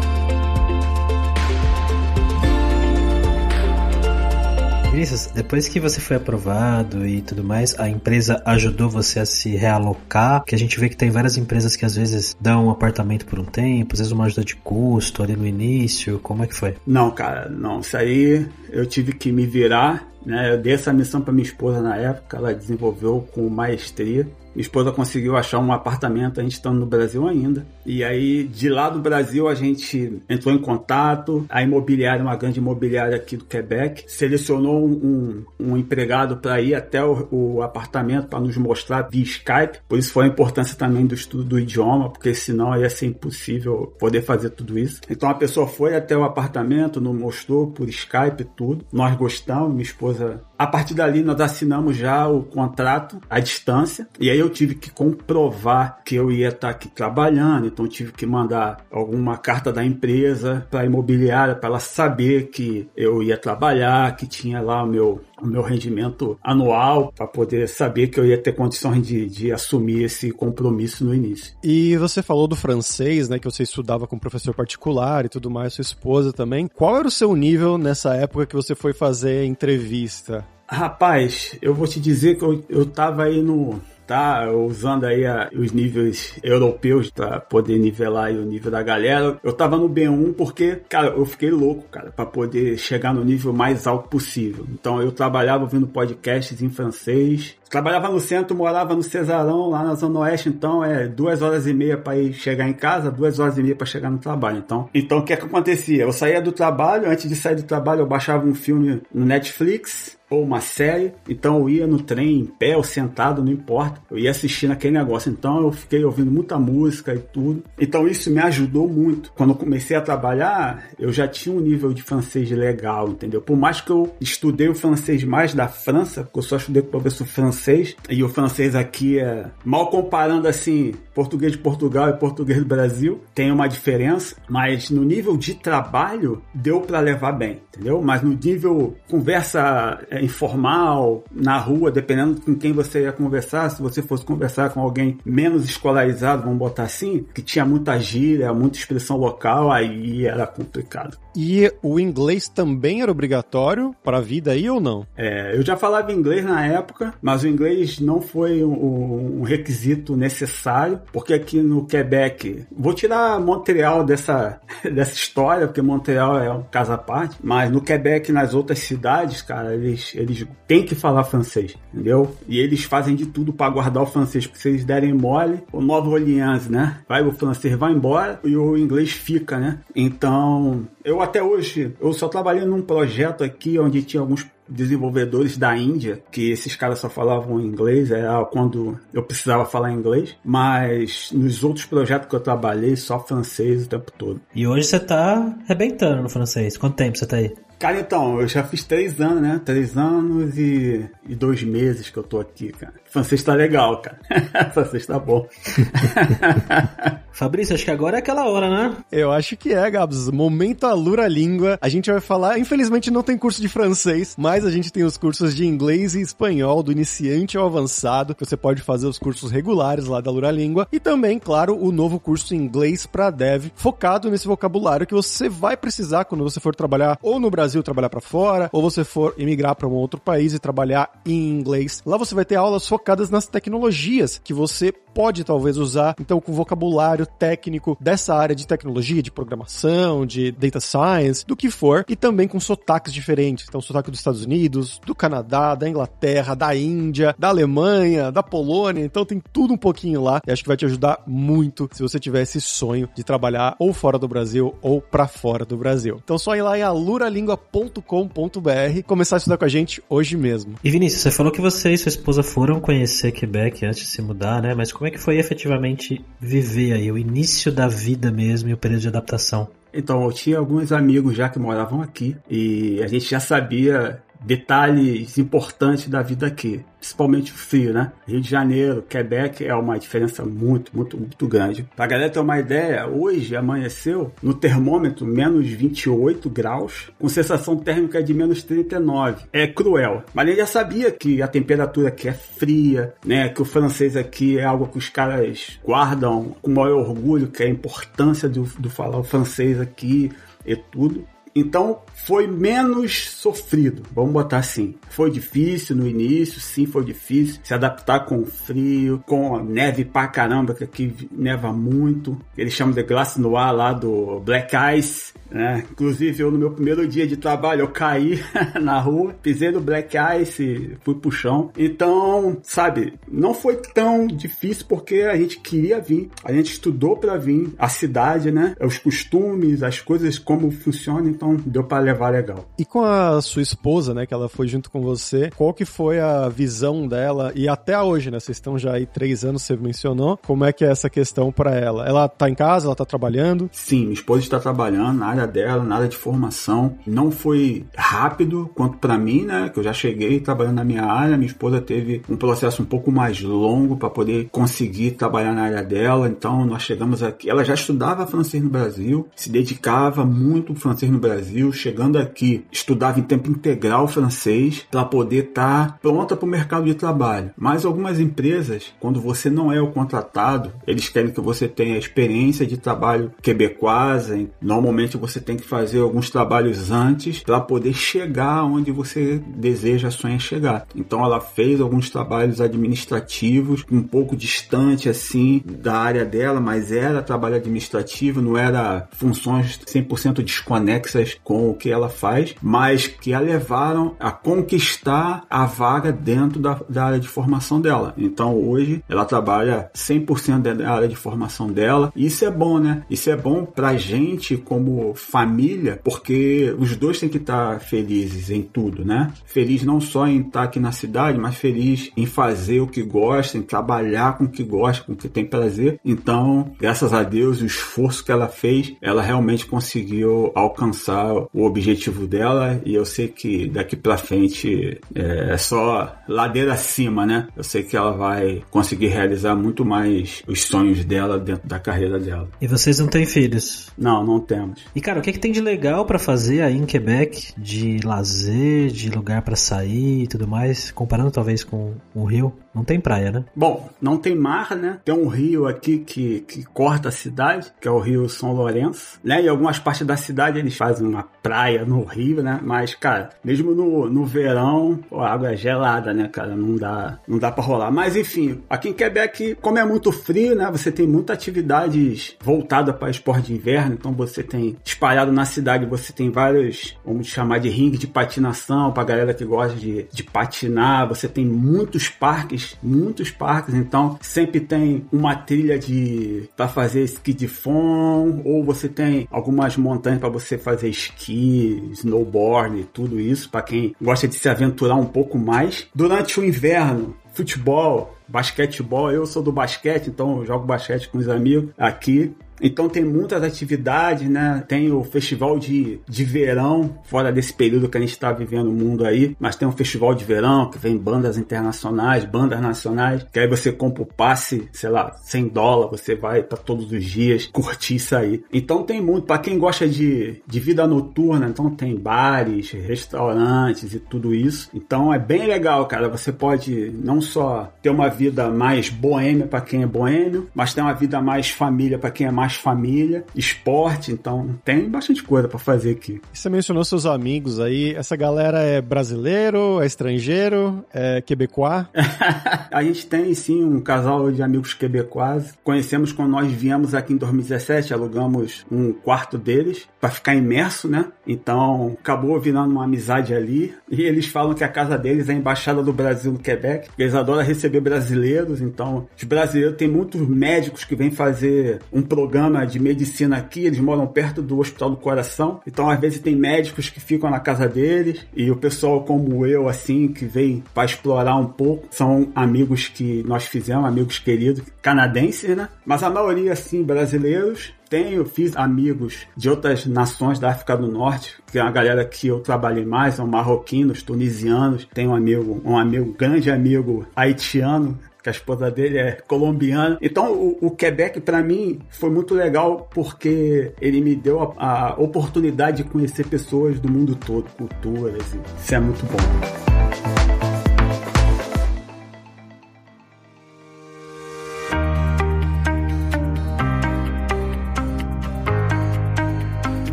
Vinícius, 4.99 5.27
depois 5.27 5.69
que 5.69 5.79
você 5.79 6.01
foi 6.01 6.17
aprovado 6.17 7.07
e 7.07 7.23
tudo 7.23 7.45
mais, 7.45 7.79
a 7.79 7.89
empresa 7.89 8.43
ajudou 8.45 8.91
você 8.91 9.21
a 9.21 9.25
se 9.25 9.55
realocar? 9.55 10.43
Que 10.43 10.57
a 10.57 10.59
gente 10.59 10.81
vê 10.81 10.89
que 10.89 10.97
tem 10.97 11.09
várias 11.09 11.37
empresas 11.37 11.77
que 11.77 11.85
às 11.85 11.95
vezes 11.95 12.37
dão 12.41 12.67
um 12.67 12.71
apartamento 12.71 13.25
por 13.25 13.39
um 13.39 13.45
tempo, 13.45 13.93
às 13.93 14.01
vezes 14.01 14.13
uma 14.13 14.25
ajuda 14.25 14.45
de 14.45 14.57
custo 14.57 15.23
ali 15.23 15.37
no 15.37 15.47
início. 15.47 16.19
Como 16.19 16.43
é 16.43 16.49
que 16.49 16.55
foi? 16.55 16.75
Não, 16.85 17.13
cara, 17.13 17.49
não. 17.49 17.79
Isso 17.79 17.97
aí 17.97 18.45
eu 18.71 18.85
tive 18.87 19.13
que 19.13 19.31
me 19.31 19.47
virar. 19.47 20.05
Né? 20.27 20.55
Eu 20.55 20.59
dei 20.59 20.73
essa 20.73 20.93
missão 20.93 21.21
para 21.21 21.33
minha 21.33 21.47
esposa 21.47 21.81
na 21.81 21.97
época, 21.97 22.37
ela 22.37 22.53
desenvolveu 22.53 23.25
com 23.33 23.49
maestria. 23.49 24.27
Minha 24.59 24.65
esposa 24.65 24.91
conseguiu 24.91 25.37
achar 25.37 25.61
um 25.61 25.73
apartamento, 25.73 26.41
a 26.41 26.43
gente 26.43 26.55
estando 26.55 26.81
no 26.81 26.87
Brasil 26.87 27.29
ainda. 27.29 27.65
E 27.87 28.03
aí, 28.03 28.43
de 28.43 28.69
lá 28.69 28.91
do 28.91 28.99
Brasil, 28.99 29.47
a 29.47 29.55
gente 29.55 30.21
entrou 30.29 30.53
em 30.53 30.59
contato. 30.59 31.47
A 31.49 31.63
imobiliária, 31.63 32.25
uma 32.25 32.35
grande 32.35 32.59
imobiliária 32.59 33.15
aqui 33.15 33.37
do 33.37 33.45
Quebec, 33.45 34.03
selecionou 34.09 34.85
um, 34.85 35.45
um, 35.61 35.71
um 35.71 35.77
empregado 35.77 36.39
para 36.39 36.61
ir 36.61 36.75
até 36.75 37.05
o, 37.05 37.29
o 37.31 37.63
apartamento 37.63 38.27
para 38.27 38.41
nos 38.41 38.57
mostrar 38.57 39.03
via 39.03 39.23
Skype. 39.23 39.79
Por 39.89 39.97
isso 39.97 40.13
foi 40.13 40.25
a 40.25 40.29
importância 40.29 40.77
também 40.77 41.07
do 41.07 41.15
estudo 41.15 41.45
do 41.45 41.61
idioma, 41.61 42.11
porque 42.11 42.35
senão 42.35 42.77
ia 42.77 42.91
ser 42.91 43.07
impossível 43.07 43.95
poder 43.97 44.23
fazer 44.23 44.51
tudo 44.51 44.77
isso. 44.77 45.03
Então 45.09 45.31
a 45.31 45.35
pessoa 45.35 45.69
foi 45.69 45.95
até 45.95 46.17
o 46.17 46.25
apartamento, 46.25 47.01
nos 47.01 47.17
mostrou 47.17 47.69
por 47.69 47.89
Skype 47.89 48.43
tudo. 48.57 48.85
Nós 48.93 49.15
gostamos, 49.15 49.71
minha 49.71 49.83
esposa 49.83 50.43
a 50.59 50.67
partir 50.67 50.95
dali, 50.95 51.23
nós 51.23 51.41
assinamos 51.41 51.97
já 51.97 52.27
o 52.27 52.43
contrato 52.43 53.21
à 53.31 53.39
distância. 53.39 54.09
E 54.19 54.29
aí 54.29 54.39
eu 54.39 54.51
tive 54.51 54.75
que 54.75 54.91
comprovar 54.91 56.01
que 56.05 56.17
eu 56.17 56.33
ia 56.33 56.49
estar 56.49 56.71
aqui 56.71 56.89
trabalhando. 56.89 57.69
Então, 57.69 57.87
tive 57.87 58.11
que 58.11 58.27
mandar 58.27 58.85
alguma 58.91 59.39
carta 59.39 59.73
da 59.73 59.85
empresa 59.85 60.67
para 60.69 60.81
a 60.81 60.85
imobiliária 60.85 61.55
para 61.55 61.69
ela 61.69 61.81
saber 61.81 62.49
que 62.49 62.89
eu 62.97 63.23
ia 63.23 63.39
trabalhar, 63.39 64.17
que 64.17 64.27
tinha 64.27 64.61
lá 64.61 64.83
o 64.83 64.87
meu, 64.87 65.21
o 65.43 65.47
meu 65.47 65.63
rendimento 65.63 66.39
anual, 66.43 67.13
para 67.13 67.27
poder 67.27 67.69
saber 67.69 68.09
que 68.09 68.19
eu 68.19 68.27
ia 68.27 68.39
ter 68.39 68.53
condições 68.53 69.07
de, 69.07 69.27
de 69.27 69.53
assumir 69.53 70.05
esse 70.05 70.31
compromisso 70.31 71.05
no 71.05 71.15
início. 71.15 71.55
E 71.63 71.97
você 71.97 72.23
falou 72.23 72.47
do 72.47 72.57
francês, 72.57 73.29
né? 73.29 73.39
Que 73.39 73.45
você 73.45 73.63
estudava 73.63 74.07
com 74.07 74.19
professor 74.19 74.55
particular 74.55 75.25
e 75.25 75.29
tudo 75.29 75.51
mais, 75.51 75.75
sua 75.75 75.83
esposa 75.83 76.33
também. 76.33 76.69
Qual 76.69 76.97
era 76.97 77.09
o 77.09 77.11
seu 77.11 77.35
nível 77.35 77.79
nessa 77.79 78.15
época 78.15 78.47
que 78.47 78.57
você 78.57 78.75
foi 78.75 78.93
fazer 78.93 79.43
a 79.43 79.45
entrevista? 79.45 80.45
Rapaz, 80.67 81.57
eu 81.63 81.75
vou 81.75 81.87
te 81.87 81.99
dizer 81.99 82.37
que 82.37 82.45
eu, 82.45 82.63
eu 82.69 82.85
tava 82.85 83.25
aí 83.25 83.41
no. 83.41 83.81
Tá 84.09 84.51
usando 84.51 85.05
aí 85.05 85.27
a, 85.27 85.51
os 85.55 85.71
níveis 85.71 86.39
europeus 86.43 87.11
para 87.11 87.41
poder 87.41 87.79
nivelar 87.79 88.33
o 88.33 88.43
nível 88.43 88.71
da 88.71 88.83
galera. 88.83 89.39
Eu 89.45 89.53
tava 89.53 89.77
no 89.77 89.87
B1 89.87 90.33
porque, 90.33 90.81
cara, 90.89 91.09
eu 91.09 91.27
fiquei 91.27 91.51
louco, 91.51 91.85
cara, 91.91 92.11
para 92.11 92.25
poder 92.25 92.79
chegar 92.79 93.13
no 93.13 93.23
nível 93.23 93.53
mais 93.53 93.87
alto 93.87 94.09
possível. 94.09 94.67
Então 94.73 95.03
eu 95.03 95.13
trabalhava 95.13 95.65
ouvindo 95.65 95.87
podcasts 95.87 96.63
em 96.63 96.71
francês, 96.71 97.59
Trabalhava 97.69 98.09
no 98.09 98.19
centro, 98.19 98.57
morava 98.57 98.95
no 98.95 99.03
Cesarão, 99.03 99.69
lá 99.69 99.85
na 99.85 99.95
Zona 99.95 100.21
Oeste, 100.21 100.49
então 100.49 100.83
é 100.83 101.07
duas 101.07 101.43
horas 101.43 101.67
e 101.67 101.75
meia 101.75 101.99
para 101.99 102.17
ir 102.17 102.33
chegar 102.33 102.67
em 102.67 102.73
casa, 102.73 103.11
duas 103.11 103.39
horas 103.39 103.59
e 103.59 103.63
meia 103.63 103.77
para 103.77 103.87
chegar 103.87 104.11
no 104.11 104.17
trabalho. 104.17 104.59
Então, 104.59 104.89
então 104.95 105.19
o 105.19 105.23
que 105.23 105.35
é 105.35 105.37
que 105.37 105.45
acontecia? 105.45 106.05
Eu 106.05 106.13
saía 106.13 106.41
do 106.41 106.51
trabalho, 106.51 107.11
antes 107.11 107.29
de 107.29 107.37
sair 107.37 107.57
do 107.57 107.65
trabalho, 107.65 108.01
eu 108.01 108.07
baixava 108.07 108.47
um 108.47 108.55
filme 108.55 109.03
no 109.13 109.27
Netflix, 109.27 110.18
ou 110.31 110.43
uma 110.43 110.61
série, 110.61 111.13
então 111.29 111.59
eu 111.61 111.71
ia 111.71 111.87
no 111.87 112.01
trem 112.01 112.41
em 112.41 112.45
pé 112.45 112.77
ou 112.77 112.83
sentado, 112.83 113.43
não 113.43 113.53
importa, 113.53 114.01
eu 114.11 114.19
ia 114.19 114.31
assistindo 114.31 114.73
aquele 114.73 114.99
negócio. 114.99 115.31
Então 115.31 115.63
eu 115.63 115.73
fiquei 115.73 116.05
ouvindo 116.05 116.31
muita 116.31 116.59
música 116.59 117.15
e 117.15 117.19
tudo. 117.19 117.63
Então 117.79 118.07
isso 118.07 118.31
me 118.31 118.41
ajudou 118.41 118.89
muito. 118.89 119.33
Quando 119.37 119.51
eu 119.51 119.57
comecei 119.57 119.97
a 119.97 120.01
trabalhar, 120.01 120.89
eu 120.99 121.13
já 121.13 121.27
tinha 121.27 121.55
um 121.55 121.61
nível 121.61 121.93
de 121.93 122.03
francês 122.03 122.51
legal, 122.51 123.09
entendeu? 123.09 123.41
Por 123.41 123.57
mais 123.57 123.81
que 123.81 123.91
eu 123.91 124.15
estudei 124.21 124.69
o 124.69 124.75
francês 124.75 125.25
mais 125.25 125.55
da 125.55 125.69
França, 125.69 126.23
porque 126.23 126.39
eu 126.39 126.43
só 126.43 126.57
estudei 126.57 126.83
com 126.83 126.89
o 126.89 126.91
professor 126.91 127.27
francês, 127.27 127.97
e 128.11 128.23
o 128.23 128.29
francês 128.29 128.75
aqui 128.75 129.19
é 129.19 129.47
mal 129.65 129.89
comparando 129.91 130.49
assim, 130.49 130.95
português 131.19 131.51
de 131.51 131.59
Portugal 131.59 132.09
e 132.11 132.13
português 132.13 132.61
do 132.61 132.65
Brasil, 132.65 133.21
tem 133.35 133.51
uma 133.51 133.67
diferença, 133.67 134.37
mas 134.49 134.89
no 134.89 135.03
nível 135.03 135.37
de 135.37 135.53
trabalho 135.53 136.41
deu 136.55 136.81
para 136.81 137.01
levar 137.01 137.33
bem, 137.33 137.61
entendeu? 137.75 138.01
Mas 138.01 138.23
no 138.23 138.31
nível 138.31 138.95
conversa 139.11 139.99
é, 140.13 140.23
informal, 140.23 141.25
na 141.33 141.59
rua, 141.59 141.91
dependendo 141.91 142.41
com 142.41 142.55
quem 142.55 142.73
você 142.73 143.03
ia 143.03 143.11
conversar, 143.11 143.69
se 143.69 143.83
você 143.83 144.01
fosse 144.01 144.25
conversar 144.25 144.71
com 144.71 144.81
alguém 144.81 145.19
menos 145.25 145.65
escolarizado, 145.65 146.45
vamos 146.45 146.59
botar 146.59 146.85
assim, 146.85 147.27
que 147.35 147.43
tinha 147.43 147.65
muita 147.65 147.99
gíria, 147.99 148.55
muita 148.55 148.79
expressão 148.79 149.17
local, 149.17 149.73
aí 149.73 150.25
era 150.25 150.47
complicado. 150.47 151.19
E 151.41 151.73
o 151.83 152.01
inglês 152.01 152.49
também 152.49 153.03
era 153.03 153.13
obrigatório 153.13 153.95
para 154.03 154.19
a 154.19 154.21
vida 154.21 154.53
aí 154.53 154.69
ou 154.69 154.81
não? 154.81 155.07
É, 155.17 155.57
eu 155.57 155.63
já 155.65 155.77
falava 155.77 156.13
inglês 156.13 156.45
na 156.45 156.67
época, 156.67 157.15
mas 157.23 157.43
o 157.43 157.49
inglês 157.49 158.01
não 158.01 158.21
foi 158.21 158.65
um, 158.65 159.41
um 159.41 159.43
requisito 159.43 160.17
necessário, 160.17 161.01
porque 161.13 161.35
aqui 161.35 161.61
no 161.61 161.87
Quebec, 161.87 162.67
vou 162.71 162.95
tirar 162.95 163.41
Montreal 163.41 164.05
dessa, 164.05 164.61
dessa 164.85 165.15
história, 165.15 165.67
porque 165.67 165.83
Montreal 165.83 166.39
é 166.39 166.53
um 166.53 166.63
caso 166.63 166.93
à 166.93 166.99
parte, 166.99 167.37
mas 167.43 167.71
no 167.71 167.81
Quebec, 167.81 168.33
nas 168.33 168.55
outras 168.55 168.81
cidades, 168.81 169.43
cara, 169.43 169.75
eles, 169.75 170.13
eles 170.15 170.47
têm 170.67 170.85
que 170.85 170.95
falar 170.95 171.25
francês, 171.25 171.75
entendeu? 171.93 172.35
E 172.47 172.59
eles 172.59 172.85
fazem 172.85 173.15
de 173.15 173.27
tudo 173.27 173.53
para 173.53 173.71
guardar 173.71 174.03
o 174.03 174.07
francês, 174.07 174.47
porque 174.47 174.61
se 174.61 174.69
eles 174.69 174.85
derem 174.85 175.13
mole, 175.13 175.63
o 175.73 175.81
Nova 175.81 176.09
Orleans, 176.09 176.69
né? 176.69 176.99
Vai, 177.09 177.23
o 177.23 177.33
francês 177.33 177.75
vai 177.77 177.93
embora 177.93 178.41
e 178.45 178.57
o 178.57 178.77
inglês 178.77 179.13
fica, 179.13 179.59
né? 179.59 179.79
Então, 179.95 180.87
eu 181.09 181.23
até 181.23 181.43
hoje, 181.43 181.95
eu 182.01 182.13
só 182.13 182.29
trabalhei 182.29 182.65
num 182.67 182.83
projeto 182.83 183.43
aqui 183.43 183.79
onde 183.79 184.03
tinha 184.03 184.21
alguns 184.21 184.47
desenvolvedores 184.69 185.57
da 185.57 185.75
Índia, 185.75 186.23
que 186.31 186.51
esses 186.51 186.77
caras 186.77 186.99
só 186.99 187.09
falavam 187.09 187.59
inglês, 187.59 188.11
era 188.11 188.45
quando 188.45 188.99
eu 189.15 189.23
precisava 189.23 189.65
falar 189.65 189.91
inglês, 189.91 190.37
mas 190.45 191.31
nos 191.33 191.65
outros 191.65 191.87
projetos 191.87 192.29
que 192.29 192.37
eu 192.37 192.41
trabalhei, 192.41 192.95
só 192.95 193.19
francês 193.19 193.87
o 193.87 193.89
tempo 193.89 194.13
todo. 194.13 194.41
E 194.55 194.67
hoje 194.67 194.87
você 194.87 195.01
tá 195.01 195.57
arrebentando 195.65 196.23
no 196.23 196.29
francês. 196.29 196.77
Quanto 196.77 196.97
tempo 196.97 197.17
você 197.17 197.27
tá 197.27 197.37
aí? 197.37 197.55
Cara, 197.79 198.01
então, 198.01 198.41
eu 198.41 198.49
já 198.49 198.65
fiz 198.65 198.83
três 198.83 199.21
anos, 199.21 199.41
né? 199.41 199.61
Três 199.65 199.97
anos 199.97 200.59
e, 200.59 201.09
e 201.29 201.35
dois 201.37 201.63
meses 201.63 202.11
que 202.11 202.17
eu 202.17 202.25
tô 202.25 202.41
aqui, 202.41 202.73
cara. 202.73 202.95
Francês 203.11 203.43
tá 203.43 203.55
legal, 203.55 204.03
cara. 204.03 204.19
francês 204.73 205.07
tá 205.07 205.19
bom. 205.19 205.47
Fabrício, 207.33 207.75
acho 207.75 207.85
que 207.85 207.91
agora 207.91 208.17
é 208.17 208.19
aquela 208.19 208.49
hora, 208.49 208.69
né? 208.69 208.97
Eu 209.13 209.31
acho 209.31 209.57
que 209.57 209.73
é, 209.73 209.89
Gabs. 209.91 210.29
Momento 210.29 210.85
Alura 210.85 211.29
Língua. 211.29 211.79
A 211.81 211.89
gente 211.89 212.11
vai 212.11 212.21
falar, 212.21 212.59
infelizmente 212.59 213.11
não 213.11 213.23
tem 213.23 213.39
curso 213.39 213.61
de 213.61 213.69
francês, 213.69 214.35
mas 214.37 214.65
a 214.65 214.71
gente 214.71 214.93
tem 214.93 215.05
os 215.05 215.17
cursos 215.17 215.55
de 215.55 215.65
inglês 215.65 216.15
e 216.15 216.21
espanhol, 216.21 216.83
do 216.83 216.91
iniciante 216.91 217.57
ao 217.57 217.67
avançado, 217.67 218.35
que 218.35 218.45
você 218.45 218.57
pode 218.57 218.83
fazer 218.83 219.07
os 219.07 219.19
cursos 219.19 219.51
regulares 219.53 220.07
lá 220.07 220.21
da 220.21 220.31
Alura 220.31 220.51
Língua. 220.51 220.89
E 220.93 220.99
também, 220.99 221.39
claro, 221.39 221.79
o 221.81 221.93
novo 221.93 222.19
curso 222.19 222.55
em 222.55 222.59
inglês 222.59 223.07
para 223.07 223.31
dev, 223.31 223.71
focado 223.75 224.31
nesse 224.31 224.49
vocabulário 224.49 225.07
que 225.07 225.15
você 225.15 225.49
vai 225.49 225.77
precisar 225.77 226.25
quando 226.25 226.43
você 226.43 226.59
for 226.59 226.75
trabalhar 226.75 227.19
ou 227.23 227.39
no 227.39 227.51
Brasil, 227.51 227.83
trabalhar 227.85 228.11
para 228.11 228.21
fora, 228.21 228.69
ou 228.73 228.83
você 228.83 229.05
for 229.05 229.35
emigrar 229.39 229.77
para 229.77 229.87
um 229.87 229.93
outro 229.93 230.21
país 230.21 230.53
e 230.53 230.59
trabalhar 230.59 231.09
em 231.25 231.51
inglês. 231.51 232.03
Lá 232.05 232.17
você 232.17 232.35
vai 232.35 232.45
ter 232.45 232.57
aulas 232.57 232.87
focadas 232.87 232.98
nas 233.31 233.47
tecnologias 233.47 234.41
que 234.43 234.55
você 234.55 234.93
pode 235.19 235.43
talvez 235.43 235.77
usar, 235.77 236.15
então 236.21 236.41
com 236.41 236.53
vocabulário 236.53 237.27
técnico 237.27 237.99
dessa 238.01 238.35
área 238.35 238.55
de 238.55 238.67
tecnologia, 238.67 239.21
de 239.21 239.33
programação, 239.33 240.25
de 240.25 240.53
data 240.53 240.79
science, 240.79 241.45
do 241.45 241.57
que 241.57 241.71
for, 241.71 242.05
e 242.09 242.15
também 242.15 242.47
com 242.47 242.61
sotaques 242.61 243.13
diferentes. 243.13 243.67
Então, 243.69 243.81
sotaque 243.81 244.11
dos 244.11 244.21
Estados 244.21 244.45
Unidos, 244.45 245.01
do 245.05 245.15
Canadá, 245.15 245.75
da 245.75 245.89
Inglaterra, 245.89 246.55
da 246.55 246.75
Índia, 246.75 247.35
da 247.39 247.49
Alemanha, 247.49 248.31
da 248.31 248.43
Polônia. 248.43 249.05
Então, 249.05 249.25
tem 249.25 249.43
tudo 249.53 249.75
um 249.75 249.77
pouquinho 249.77 250.23
lá 250.23 250.41
e 250.47 250.53
acho 250.53 250.63
que 250.63 250.69
vai 250.69 250.77
te 250.77 250.85
ajudar 250.85 251.23
muito 251.27 251.89
se 251.93 252.03
você 252.03 252.21
tiver 252.21 252.43
esse 252.43 252.61
sonho 252.61 253.09
de 253.15 253.25
trabalhar 253.25 253.75
ou 253.79 253.93
fora 253.93 254.19
do 254.19 254.29
Brasil 254.29 254.75
ou 254.81 255.01
para 255.01 255.27
fora 255.27 255.65
do 255.65 255.77
Brasil. 255.77 256.21
Então, 256.23 256.39
só 256.39 256.55
ir 256.55 256.63
lá 256.63 256.79
em 256.79 256.83
aluralingua.com.br 256.83 259.03
começar 259.07 259.37
a 259.37 259.39
estudar 259.39 259.57
com 259.57 259.65
a 259.65 259.69
gente 259.69 260.03
hoje 260.09 260.37
mesmo. 260.37 260.75
E 260.85 260.91
Vinícius, 260.91 261.23
você 261.23 261.31
falou 261.31 261.51
que 261.51 261.61
você 261.61 261.93
e 261.93 261.99
sua 261.99 262.11
esposa 262.11 262.43
foram 262.43 262.81
conhecer 262.89 263.33
Quebec 263.33 263.85
antes 263.85 264.01
de 264.01 264.07
se 264.07 264.23
mudar, 264.23 264.63
né? 264.63 264.75
Mas 264.75 264.91
como 264.91 265.07
é 265.07 265.11
que 265.11 265.19
foi 265.19 265.37
efetivamente 265.37 266.25
viver 266.41 266.95
aí, 266.95 267.13
o 267.13 267.19
início 267.19 267.71
da 267.71 267.87
vida 267.87 268.33
mesmo 268.33 268.71
e 268.71 268.73
o 268.73 268.79
período 268.79 269.03
de 269.03 269.09
adaptação? 269.09 269.69
Então, 269.93 270.25
eu 270.25 270.33
tinha 270.33 270.59
alguns 270.59 270.91
amigos 270.91 271.37
já 271.37 271.51
que 271.51 271.59
moravam 271.59 272.01
aqui 272.01 272.35
e 272.49 273.03
a 273.03 273.07
gente 273.07 273.29
já 273.29 273.41
sabia 273.41 274.23
detalhes 274.41 275.39
importantes 275.39 276.09
da 276.09 276.23
vida 276.23 276.47
aqui, 276.47 276.85
principalmente 276.99 277.53
o 277.53 277.55
frio, 277.55 277.93
né? 277.93 278.13
Rio 278.27 278.41
de 278.41 278.49
Janeiro, 278.49 279.03
Quebec 279.03 279.65
é 279.65 279.75
uma 279.75 279.99
diferença 279.99 280.45
muito, 280.45 280.95
muito, 280.95 281.17
muito 281.17 281.47
grande. 281.47 281.89
Pra 281.97 282.07
galera 282.07 282.31
ter 282.31 282.41
uma 282.41 282.59
ideia, 282.59 283.07
hoje 283.07 283.57
amanheceu 283.57 284.33
no 284.43 284.55
termômetro 284.55 285.27
menos 285.27 285.67
28 285.67 286.49
graus, 286.51 287.11
com 287.19 287.29
sensação 287.29 287.77
térmica 287.77 288.23
de 288.23 288.35
menos 288.35 288.63
39. 288.63 289.45
É 289.53 289.67
cruel. 289.67 290.25
Mas 290.35 290.49
ele 290.49 290.57
já 290.57 290.67
sabia 290.67 291.11
que 291.11 291.43
a 291.43 291.49
temperatura 291.49 292.09
aqui 292.09 292.29
é 292.29 292.33
fria, 292.33 293.15
né? 293.25 293.49
Que 293.49 293.63
o 293.63 293.65
francês 293.65 294.17
aqui 294.17 294.59
é 294.59 294.65
algo 294.65 294.89
que 294.89 294.99
os 294.99 295.09
caras 295.09 295.79
guardam 295.85 296.57
com 296.61 296.71
maior 296.71 297.09
orgulho, 297.09 297.49
que 297.49 297.63
é 297.63 297.67
a 297.67 297.71
importância 297.71 298.49
do, 298.49 298.63
do 298.79 298.91
falar 298.91 299.19
o 299.19 299.25
francês 299.25 299.81
aqui 299.81 300.31
e 300.67 300.77
tudo. 300.77 301.25
Então 301.55 302.01
foi 302.27 302.47
menos 302.47 303.31
sofrido, 303.31 304.03
vamos 304.13 304.33
botar 304.33 304.59
assim. 304.59 304.95
Foi 305.11 305.31
difícil 305.31 305.97
no 305.97 306.07
início, 306.07 306.61
sim, 306.61 306.87
foi 306.87 307.05
difícil 307.05 307.61
se 307.63 307.75
adaptar 307.75 308.21
com 308.21 308.41
o 308.41 308.47
frio, 308.47 309.23
com 309.27 309.57
a 309.57 309.63
neve 309.63 310.05
pra 310.05 310.29
caramba, 310.29 310.75
que 310.75 310.85
aqui 310.85 311.29
neva 311.33 311.73
muito. 311.73 312.39
Eles 312.57 312.73
chamam 312.73 312.95
de 312.95 313.03
glace 313.03 313.41
no 313.41 313.57
ar 313.57 313.73
lá 313.73 313.93
do 313.93 314.41
Black 314.41 314.75
Ice. 314.97 315.33
Né? 315.51 315.85
Inclusive, 315.91 316.43
eu 316.43 316.51
no 316.51 316.59
meu 316.59 316.71
primeiro 316.71 317.07
dia 317.07 317.27
de 317.27 317.37
trabalho, 317.37 317.83
eu 317.83 317.89
caí 317.89 318.43
na 318.81 319.01
rua, 319.01 319.35
pisei 319.43 319.71
no 319.71 319.81
Black 319.81 320.17
Ice, 320.41 320.97
fui 321.01 321.15
pro 321.15 321.31
chão. 321.31 321.71
Então, 321.77 322.59
sabe, 322.63 323.15
não 323.31 323.55
foi 323.55 323.77
tão 323.77 324.27
difícil 324.27 324.87
porque 324.89 325.23
a 325.23 325.37
gente 325.37 325.61
queria 325.61 326.01
vir, 326.01 326.31
a 326.45 326.53
gente 326.53 326.73
estudou 326.73 327.17
para 327.17 327.37
vir, 327.37 327.73
a 327.79 327.89
cidade, 327.89 328.51
né? 328.51 328.75
Os 328.81 328.99
costumes, 328.99 329.83
as 329.83 330.01
coisas, 330.01 330.39
como 330.39 330.71
funciona, 330.71 331.29
então 331.29 331.57
deu 331.65 331.85
para 331.85 332.03
levar 332.03 332.31
legal. 332.31 332.69
E 332.79 332.85
com 332.85 333.03
a 333.03 333.41
sua 333.41 333.63
esposa, 333.63 334.15
né, 334.15 334.27
que 334.27 334.35
ela 334.35 334.49
foi 334.49 334.69
junto 334.69 334.91
com 334.91 335.01
você, 335.01 335.51
qual 335.57 335.73
que 335.73 335.85
foi 335.85 336.21
a 336.21 336.49
visão 336.49 337.07
dela 337.07 337.53
e 337.55 337.69
até 337.69 338.01
hoje, 338.01 338.31
né? 338.31 338.41
Vocês 338.41 338.57
estão 338.57 338.79
já 338.79 338.95
aí 338.95 339.07
três 339.07 339.45
anos, 339.45 339.63
você 339.63 339.77
mencionou, 339.77 340.39
como 340.47 340.65
é 340.65 340.73
que 340.73 340.85
é 340.85 340.91
essa 340.91 341.09
questão 341.09 341.51
para 341.53 341.75
ela? 341.75 342.07
Ela 342.07 342.29
tá 342.29 342.49
em 342.49 342.55
casa, 342.55 342.87
ela 342.87 342.95
tá 342.95 343.05
trabalhando? 343.05 343.69
Sim, 343.73 344.03
minha 344.03 344.15
esposa 344.15 344.43
está 344.43 344.59
trabalhando 344.59 345.19
na 345.19 345.27
área 345.27 345.38
dela, 345.47 345.85
na 345.85 345.97
área 345.97 346.09
de 346.09 346.17
formação. 346.17 346.97
Não 347.07 347.31
foi 347.31 347.85
rápido 347.97 348.71
quanto 348.75 348.99
para 348.99 349.19
mim, 349.19 349.43
né? 349.43 349.71
Que 349.73 349.79
eu 349.79 349.85
já 349.85 349.93
cheguei 349.93 350.41
trabalhando 350.41 350.77
na 350.77 350.85
minha 350.85 351.05
área. 351.05 351.37
Minha 351.37 351.49
esposa 351.49 351.81
teve 351.81 352.23
um 352.29 352.37
processo 352.37 352.83
um 352.83 352.87
pouco 352.87 353.11
mais 353.11 353.41
longo 353.43 353.97
para 353.97 354.11
poder 354.11 354.49
conseguir 354.51 355.13
trabalhar 355.13 355.53
na 355.53 355.63
área 355.63 355.83
dela. 355.83 356.29
Então 356.29 356.65
nós 356.65 356.83
chegamos 356.83 357.23
aqui. 357.23 357.51
Ela 357.51 357.65
já 357.65 357.75
estudava 357.75 358.27
francês 358.27 358.63
no 358.63 358.71
Brasil, 358.71 359.29
se 359.35 359.51
dedicava 359.51 360.25
muito 360.25 360.73
ao 360.73 360.79
francês 360.79 361.11
no 361.11 361.19
Brasil. 361.19 361.73
Chegando 361.73 362.19
aqui, 362.19 362.65
estudava 362.71 363.19
em 363.19 363.23
tempo 363.23 363.51
integral 363.51 364.09
francês 364.09 364.87
para 364.91 365.05
poder 365.05 365.49
estar 365.49 365.89
tá 365.89 365.99
pronta 366.01 366.37
para 366.37 366.47
o 366.47 366.49
mercado 366.49 366.87
de 366.87 366.95
trabalho. 366.95 367.51
Mas 367.57 367.85
algumas 367.85 368.19
empresas, 368.19 368.93
quando 369.01 369.21
você 369.21 369.51
não 369.51 369.73
é 369.73 369.81
o 369.81 369.91
contratado, 369.91 370.73
eles 370.87 371.09
querem 371.09 371.31
que 371.31 371.41
você 371.41 371.69
tenha 371.69 371.99
experiência 371.99 372.67
de 372.67 372.77
trabalho 372.77 373.33
quebecoise. 373.43 374.49
Normalmente 374.61 375.17
você 375.17 375.28
você 375.29 375.41
tem 375.41 375.57
que 375.57 375.65
fazer 375.65 376.01
alguns 376.01 376.31
trabalhos 376.31 376.91
antes 376.91 377.41
para 377.41 377.61
poder 377.61 377.93
chegar 377.93 378.65
onde 378.65 378.91
você 378.91 379.41
deseja, 379.57 380.11
sonha 380.11 380.39
chegar. 380.39 380.87
Então 380.95 381.25
ela 381.25 381.41
fez 381.41 381.81
alguns 381.81 382.11
trabalhos 382.11 382.61
administrativos, 382.61 383.85
um 383.91 384.03
pouco 384.03 384.37
distante 384.37 385.09
assim 385.09 385.63
da 385.65 385.99
área 385.99 386.25
dela, 386.25 386.61
mas 386.61 386.93
era 386.93 387.23
trabalho 387.23 387.57
administrativo, 387.57 388.41
não 388.41 388.57
era 388.57 389.09
funções 389.13 389.79
100% 389.87 390.43
desconexas 390.43 391.37
com 391.43 391.71
o 391.71 391.75
que 391.75 391.91
ela 391.91 392.09
faz, 392.09 392.55
mas 392.63 393.07
que 393.07 393.33
a 393.33 393.41
levaram 393.41 394.15
a 394.21 394.31
conquistar 394.31 395.45
a 395.49 395.65
vaga 395.65 396.13
dentro 396.13 396.61
da, 396.61 396.81
da 396.89 397.05
área 397.05 397.21
de 397.21 397.29
formação 397.29 397.81
dela. 397.81 398.15
Então 398.17 398.55
hoje 398.55 399.03
ela 399.09 399.25
trabalha 399.25 399.91
100% 399.95 400.75
da 400.75 400.91
área 400.91 401.09
de 401.09 401.17
formação 401.17 401.71
dela. 401.71 402.13
Isso 402.15 402.45
é 402.45 402.51
bom, 402.51 402.79
né? 402.79 403.03
Isso 403.11 403.31
é 403.31 403.37
bom 403.37 403.65
pra 403.65 403.97
gente 403.97 404.57
como 404.57 405.15
família, 405.19 406.01
porque 406.03 406.75
os 406.79 406.97
dois 406.97 407.19
têm 407.19 407.29
que 407.29 407.39
estar 407.39 407.81
felizes 407.81 408.51
em 408.51 408.63
tudo, 408.63 409.05
né? 409.05 409.33
Feliz 409.45 409.85
não 409.85 410.01
só 410.01 410.27
em 410.27 410.41
estar 410.41 410.65
aqui 410.65 410.81
na 410.81 410.93
cidade, 410.93 411.39
mas 411.39 411.57
feliz 411.57 412.11
em 412.17 412.27
fazer 412.27 412.81
o 412.81 412.87
que 412.87 413.03
gosta, 413.03 413.59
em 413.59 413.63
trabalhar 413.63 414.39
com 414.39 414.45
o 414.45 414.49
que 414.49 414.63
gosta, 414.63 415.05
com 415.05 415.13
o 415.13 415.17
que 415.17 415.29
tem 415.29 415.45
prazer. 415.45 416.01
Então, 416.05 416.73
graças 416.79 417.13
a 417.13 417.23
Deus, 417.23 417.61
o 417.61 417.67
esforço 417.67 418.25
que 418.25 418.33
ela 418.33 418.49
fez, 418.49 418.95
ela 419.03 419.23
realmente 419.23 419.67
conseguiu 419.67 420.53
alcançar 420.55 421.33
o 421.53 421.65
objetivo 421.65 422.27
dela 422.27 422.81
e 422.85 422.95
eu 422.95 423.05
sei 423.05 423.29
que 423.29 423.69
daqui 423.69 423.97
para 423.97 424.17
frente 424.17 425.01
é, 425.15 425.53
é 425.53 425.57
só 425.57 426.15
ladeira 426.29 426.73
acima, 426.73 427.27
né? 427.27 427.49
Eu 427.57 427.65
sei 427.65 427.83
que 427.83 427.97
ela 427.97 428.13
vai 428.13 428.63
conseguir 428.71 429.09
realizar 429.09 429.55
muito 429.55 429.85
mais 429.85 430.43
os 430.47 430.63
sonhos 430.63 431.05
dela 431.05 431.39
dentro 431.39 431.69
da 431.69 431.79
carreira 431.79 432.19
dela. 432.19 432.49
E 432.61 432.67
vocês 432.67 432.99
não 432.99 433.07
têm 433.07 433.27
filhos? 433.27 433.91
Não, 433.97 434.25
não 434.25 434.41
temos. 434.41 434.81
E 434.95 435.01
cara, 435.09 435.21
o 435.21 435.23
que, 435.23 435.31
é 435.31 435.33
que 435.33 435.39
tem 435.39 435.51
de 435.51 435.61
legal 435.63 436.05
para 436.05 436.19
fazer 436.19 436.61
aí 436.61 436.77
em 436.77 436.85
Quebec, 436.85 437.55
de 437.57 437.99
lazer, 438.05 438.91
de 438.91 439.09
lugar 439.09 439.41
para 439.41 439.57
sair 439.57 440.25
e 440.25 440.27
tudo 440.27 440.47
mais, 440.47 440.91
comparando 440.91 441.31
talvez 441.31 441.65
com 441.65 441.95
o 442.15 442.25
Rio? 442.25 442.53
Não 442.79 442.85
tem 442.85 443.01
praia, 443.01 443.33
né? 443.33 443.45
Bom, 443.57 443.91
não 444.01 444.17
tem 444.17 444.37
mar, 444.37 444.77
né? 444.77 445.01
Tem 445.05 445.13
um 445.13 445.27
rio 445.27 445.67
aqui 445.67 445.99
que, 445.99 446.41
que 446.43 446.63
corta 446.63 447.09
a 447.09 447.13
cidade, 447.13 447.73
que 447.81 447.89
é 447.89 447.91
o 447.91 447.99
rio 447.99 448.29
São 448.29 448.53
Lourenço, 448.53 449.19
né? 449.23 449.43
E 449.43 449.49
algumas 449.49 449.81
partes 449.81 450.07
da 450.07 450.17
cidade 450.17 450.61
eles 450.61 450.77
fazem 450.77 451.05
uma 451.05 451.25
praia 451.43 451.85
no 451.85 452.05
rio, 452.05 452.41
né? 452.41 452.61
Mas, 452.63 452.95
cara, 452.95 453.31
mesmo 453.43 453.75
no, 453.75 454.09
no 454.09 454.25
verão, 454.25 455.01
a 455.13 455.27
água 455.27 455.53
é 455.53 455.57
gelada, 455.57 456.15
né, 456.15 456.29
cara? 456.29 456.55
Não 456.55 456.77
dá, 456.77 457.19
não 457.27 457.37
dá 457.37 457.51
para 457.51 457.65
rolar. 457.65 457.91
Mas, 457.91 458.15
enfim, 458.15 458.63
aqui 458.71 458.91
em 458.91 458.93
Quebec, 458.93 459.57
como 459.61 459.79
é 459.79 459.85
muito 459.85 460.13
frio, 460.13 460.55
né? 460.55 460.71
Você 460.71 460.93
tem 460.93 461.05
muitas 461.05 461.37
atividades 461.37 462.37
voltadas 462.41 462.95
para 462.95 463.11
esporte 463.11 463.49
de 463.49 463.55
inverno, 463.55 463.95
então 463.95 464.13
você 464.13 464.41
tem 464.41 464.77
espalhado 464.85 465.33
na 465.33 465.45
cidade, 465.45 465.85
você 465.85 466.13
tem 466.13 466.31
vários, 466.31 466.97
vamos 467.05 467.27
chamar 467.27 467.59
de 467.59 467.69
ringue 467.69 467.99
de 467.99 468.07
patinação 468.07 468.93
para 468.93 469.03
galera 469.03 469.35
que 469.35 469.45
gosta 469.45 469.77
de, 469.77 470.07
de 470.13 470.23
patinar, 470.23 471.09
você 471.09 471.27
tem 471.27 471.45
muitos 471.45 472.09
parques 472.09 472.68
muitos 472.83 473.31
parques, 473.31 473.75
então 473.75 474.19
sempre 474.21 474.61
tem 474.61 475.07
uma 475.13 475.35
trilha 475.35 475.79
de 475.79 476.49
para 476.57 476.69
fazer 476.69 477.03
esqui 477.03 477.33
de 477.33 477.49
fond, 477.49 478.43
ou 478.45 478.65
você 478.65 478.89
tem 478.89 479.29
algumas 479.31 479.77
montanhas 479.77 480.21
para 480.21 480.29
você 480.29 480.59
fazer 480.59 480.89
esqui, 480.89 481.91
snowboard, 481.93 482.89
tudo 482.93 483.21
isso 483.21 483.51
para 483.51 483.63
quem 483.63 483.95
gosta 484.01 484.27
de 484.27 484.35
se 484.35 484.49
aventurar 484.49 484.97
um 484.97 485.07
pouco 485.07 485.39
mais. 485.39 485.87
Durante 485.95 486.39
o 486.41 486.45
inverno, 486.45 487.17
futebol, 487.33 488.17
basquetebol, 488.27 489.11
eu 489.11 489.27
sou 489.27 489.43
do 489.43 489.53
basquete, 489.53 490.09
então 490.09 490.45
jogo 490.45 490.67
basquete 490.67 491.09
com 491.09 491.19
os 491.19 491.29
amigos 491.29 491.71
aqui. 491.79 492.35
Então 492.61 492.89
tem 492.89 493.05
muitas 493.05 493.43
atividades, 493.43 494.29
né? 494.29 494.63
Tem 494.67 494.91
o 494.91 495.03
festival 495.05 495.59
de, 495.59 496.01
de 496.09 496.25
verão, 496.25 496.99
fora 497.05 497.33
desse 497.33 497.53
período 497.53 497.89
que 497.89 497.97
a 497.97 498.01
gente 498.01 498.13
está 498.13 498.33
vivendo 498.33 498.69
o 498.69 498.73
mundo 498.73 499.05
aí, 499.05 499.37
mas 499.39 499.57
tem 499.57 499.67
um 499.67 499.73
festival 499.73 500.15
de 500.15 500.25
verão 500.25 500.71
que 500.71 500.79
vem 500.79 500.97
bandas 500.97 501.37
internacionais, 501.37 502.25
bandas 502.25 502.61
nacionais, 502.61 503.27
que 503.33 503.39
aí 503.39 503.49
você 503.49 503.73
compra 503.73 504.03
o 504.03 504.07
passe, 504.07 504.69
sei 504.73 504.91
lá, 504.91 505.13
100 505.23 505.49
dólares, 505.49 506.01
você 506.01 506.15
vai 506.15 506.43
para 506.43 506.59
todos 506.59 506.91
os 506.93 507.05
dias 507.05 507.47
curtir 507.47 507.97
isso 507.97 508.17
aí. 508.17 508.43
Então 508.53 508.83
tem 508.83 509.01
muito, 509.01 509.27
para 509.27 509.39
quem 509.39 509.59
gosta 509.59 509.89
de, 509.89 510.43
de 510.47 510.61
vida 510.61 510.87
noturna, 510.87 511.49
então 511.49 511.71
tem 511.71 511.97
bares, 511.97 512.71
restaurantes 512.71 513.95
e 513.95 514.01
tudo 514.01 514.35
isso. 514.35 514.71
Então 514.75 515.13
é 515.13 515.19
bem 515.19 515.47
legal, 515.47 515.87
cara. 515.87 516.09
Você 516.09 516.33
pode 516.33 516.91
não 516.91 517.21
só 517.21 517.73
ter 517.83 517.91
uma 517.91 518.09
vida 518.09 518.49
mais 518.51 518.89
boêmia 518.89 519.47
para 519.47 519.61
quem 519.61 519.83
é 519.83 519.87
boêmio, 519.87 520.49
mas 520.55 520.75
ter 520.75 520.81
uma 520.81 520.95
vida 520.95 521.21
mais 521.21 521.51
família 521.51 521.99
para 521.99 522.11
quem 522.11 522.27
é 522.27 522.31
mais 522.31 522.48
mais 522.49 522.57
família, 522.57 523.25
esporte, 523.35 524.11
então 524.11 524.59
tem 524.65 524.89
bastante 524.89 525.23
coisa 525.23 525.47
para 525.47 525.59
fazer 525.59 525.91
aqui. 525.91 526.21
Você 526.33 526.49
mencionou 526.49 526.83
seus 526.83 527.05
amigos 527.05 527.61
aí, 527.61 527.95
essa 527.95 528.17
galera 528.17 528.61
é 528.61 528.81
brasileiro, 528.81 529.83
é 529.83 529.87
estrangeiro, 529.87 530.85
é 530.93 531.21
quebecois? 531.21 531.85
a 532.73 532.83
gente 532.83 533.07
tem 533.07 533.35
sim 533.35 533.63
um 533.63 533.81
casal 533.81 534.33
de 534.33 534.43
amigos 534.43 534.73
quebecois. 534.73 535.55
Conhecemos 535.63 536.11
quando 536.11 536.31
nós 536.31 536.51
viemos 536.51 536.95
aqui 536.95 537.13
em 537.13 537.17
2017, 537.17 537.93
alugamos 537.93 538.65
um 538.71 538.93
quarto 538.93 539.37
deles 539.37 539.87
para 540.01 540.09
ficar 540.09 540.35
imerso, 540.35 540.89
né? 540.89 541.07
Então 541.27 541.97
acabou 542.01 542.41
virando 542.41 542.71
uma 542.71 542.85
amizade 542.85 543.35
ali. 543.35 543.75
E 543.91 544.03
eles 544.03 544.27
falam 544.27 544.55
que 544.55 544.65
a 544.65 544.69
casa 544.69 544.97
deles 544.97 545.29
é 545.29 545.33
a 545.33 545.35
embaixada 545.35 545.83
do 545.83 545.93
Brasil 545.93 546.33
no 546.33 546.39
Quebec. 546.39 546.89
Eles 546.99 547.15
adoram 547.15 547.43
receber 547.43 547.81
brasileiros, 547.81 548.63
então 548.63 549.07
os 549.17 549.25
brasileiros 549.25 549.77
têm 549.77 549.89
muitos 549.89 550.21
médicos 550.27 550.85
que 550.85 550.97
vêm 550.97 551.11
fazer 551.11 551.81
um 551.93 552.01
programa 552.01 552.38
de 552.69 552.79
medicina 552.79 553.37
aqui, 553.37 553.67
eles 553.67 553.79
moram 553.79 554.07
perto 554.07 554.41
do 554.41 554.59
Hospital 554.59 554.91
do 554.91 554.97
Coração, 554.97 555.61
então 555.67 555.91
às 555.91 555.99
vezes 555.99 556.21
tem 556.21 556.37
médicos 556.37 556.89
que 556.89 557.01
ficam 557.01 557.31
na 557.31 557.41
casa 557.41 557.69
deles. 557.69 558.27
E 558.35 558.51
o 558.51 558.57
pessoal 558.57 559.03
como 559.05 559.45
eu, 559.47 559.69
assim, 559.69 560.09
que 560.09 560.25
vem 560.25 560.63
para 560.73 560.85
explorar 560.85 561.37
um 561.37 561.47
pouco, 561.47 561.87
são 561.91 562.31
amigos 562.35 562.89
que 562.89 563.23
nós 563.27 563.45
fizemos, 563.45 563.85
amigos 563.85 564.19
queridos, 564.19 564.63
canadenses, 564.81 565.57
né? 565.57 565.69
Mas 565.85 566.03
a 566.03 566.11
maioria, 566.11 566.53
assim, 566.53 566.83
brasileiros, 566.83 567.73
tenho, 567.89 568.25
fiz 568.25 568.57
amigos 568.57 569.27
de 569.37 569.49
outras 569.49 569.87
nações 569.87 570.39
da 570.39 570.51
África 570.51 570.77
do 570.77 570.89
Norte, 570.89 571.37
que 571.51 571.59
é 571.59 571.63
uma 571.63 571.73
galera 571.73 572.05
que 572.05 572.29
eu 572.29 572.41
trabalhei 572.41 572.85
mais, 572.85 573.15
são 573.15 573.27
marroquinos, 573.27 574.03
tunisianos, 574.03 574.87
tenho 574.93 575.11
um 575.11 575.15
amigo, 575.15 575.61
um 575.65 575.77
amigo, 575.77 576.13
grande 576.13 576.51
amigo 576.51 577.07
haitiano, 577.17 577.99
que 578.23 578.29
a 578.29 578.33
esposa 578.33 578.71
dele 578.71 578.99
é 578.99 579.13
colombiana. 579.27 579.99
Então 580.01 580.33
o, 580.33 580.59
o 580.61 580.71
Quebec 580.71 581.21
para 581.21 581.43
mim 581.43 581.81
foi 581.91 582.11
muito 582.11 582.35
legal 582.35 582.89
porque 582.93 583.73
ele 583.81 584.01
me 584.01 584.15
deu 584.15 584.55
a, 584.57 584.91
a 584.91 584.95
oportunidade 585.01 585.83
de 585.83 585.89
conhecer 585.89 586.27
pessoas 586.27 586.79
do 586.81 586.91
mundo 586.91 587.15
todo, 587.15 587.45
culturas, 587.57 588.23
isso 588.61 588.75
é 588.75 588.81
muito 588.81 589.05
bom. 589.07 590.18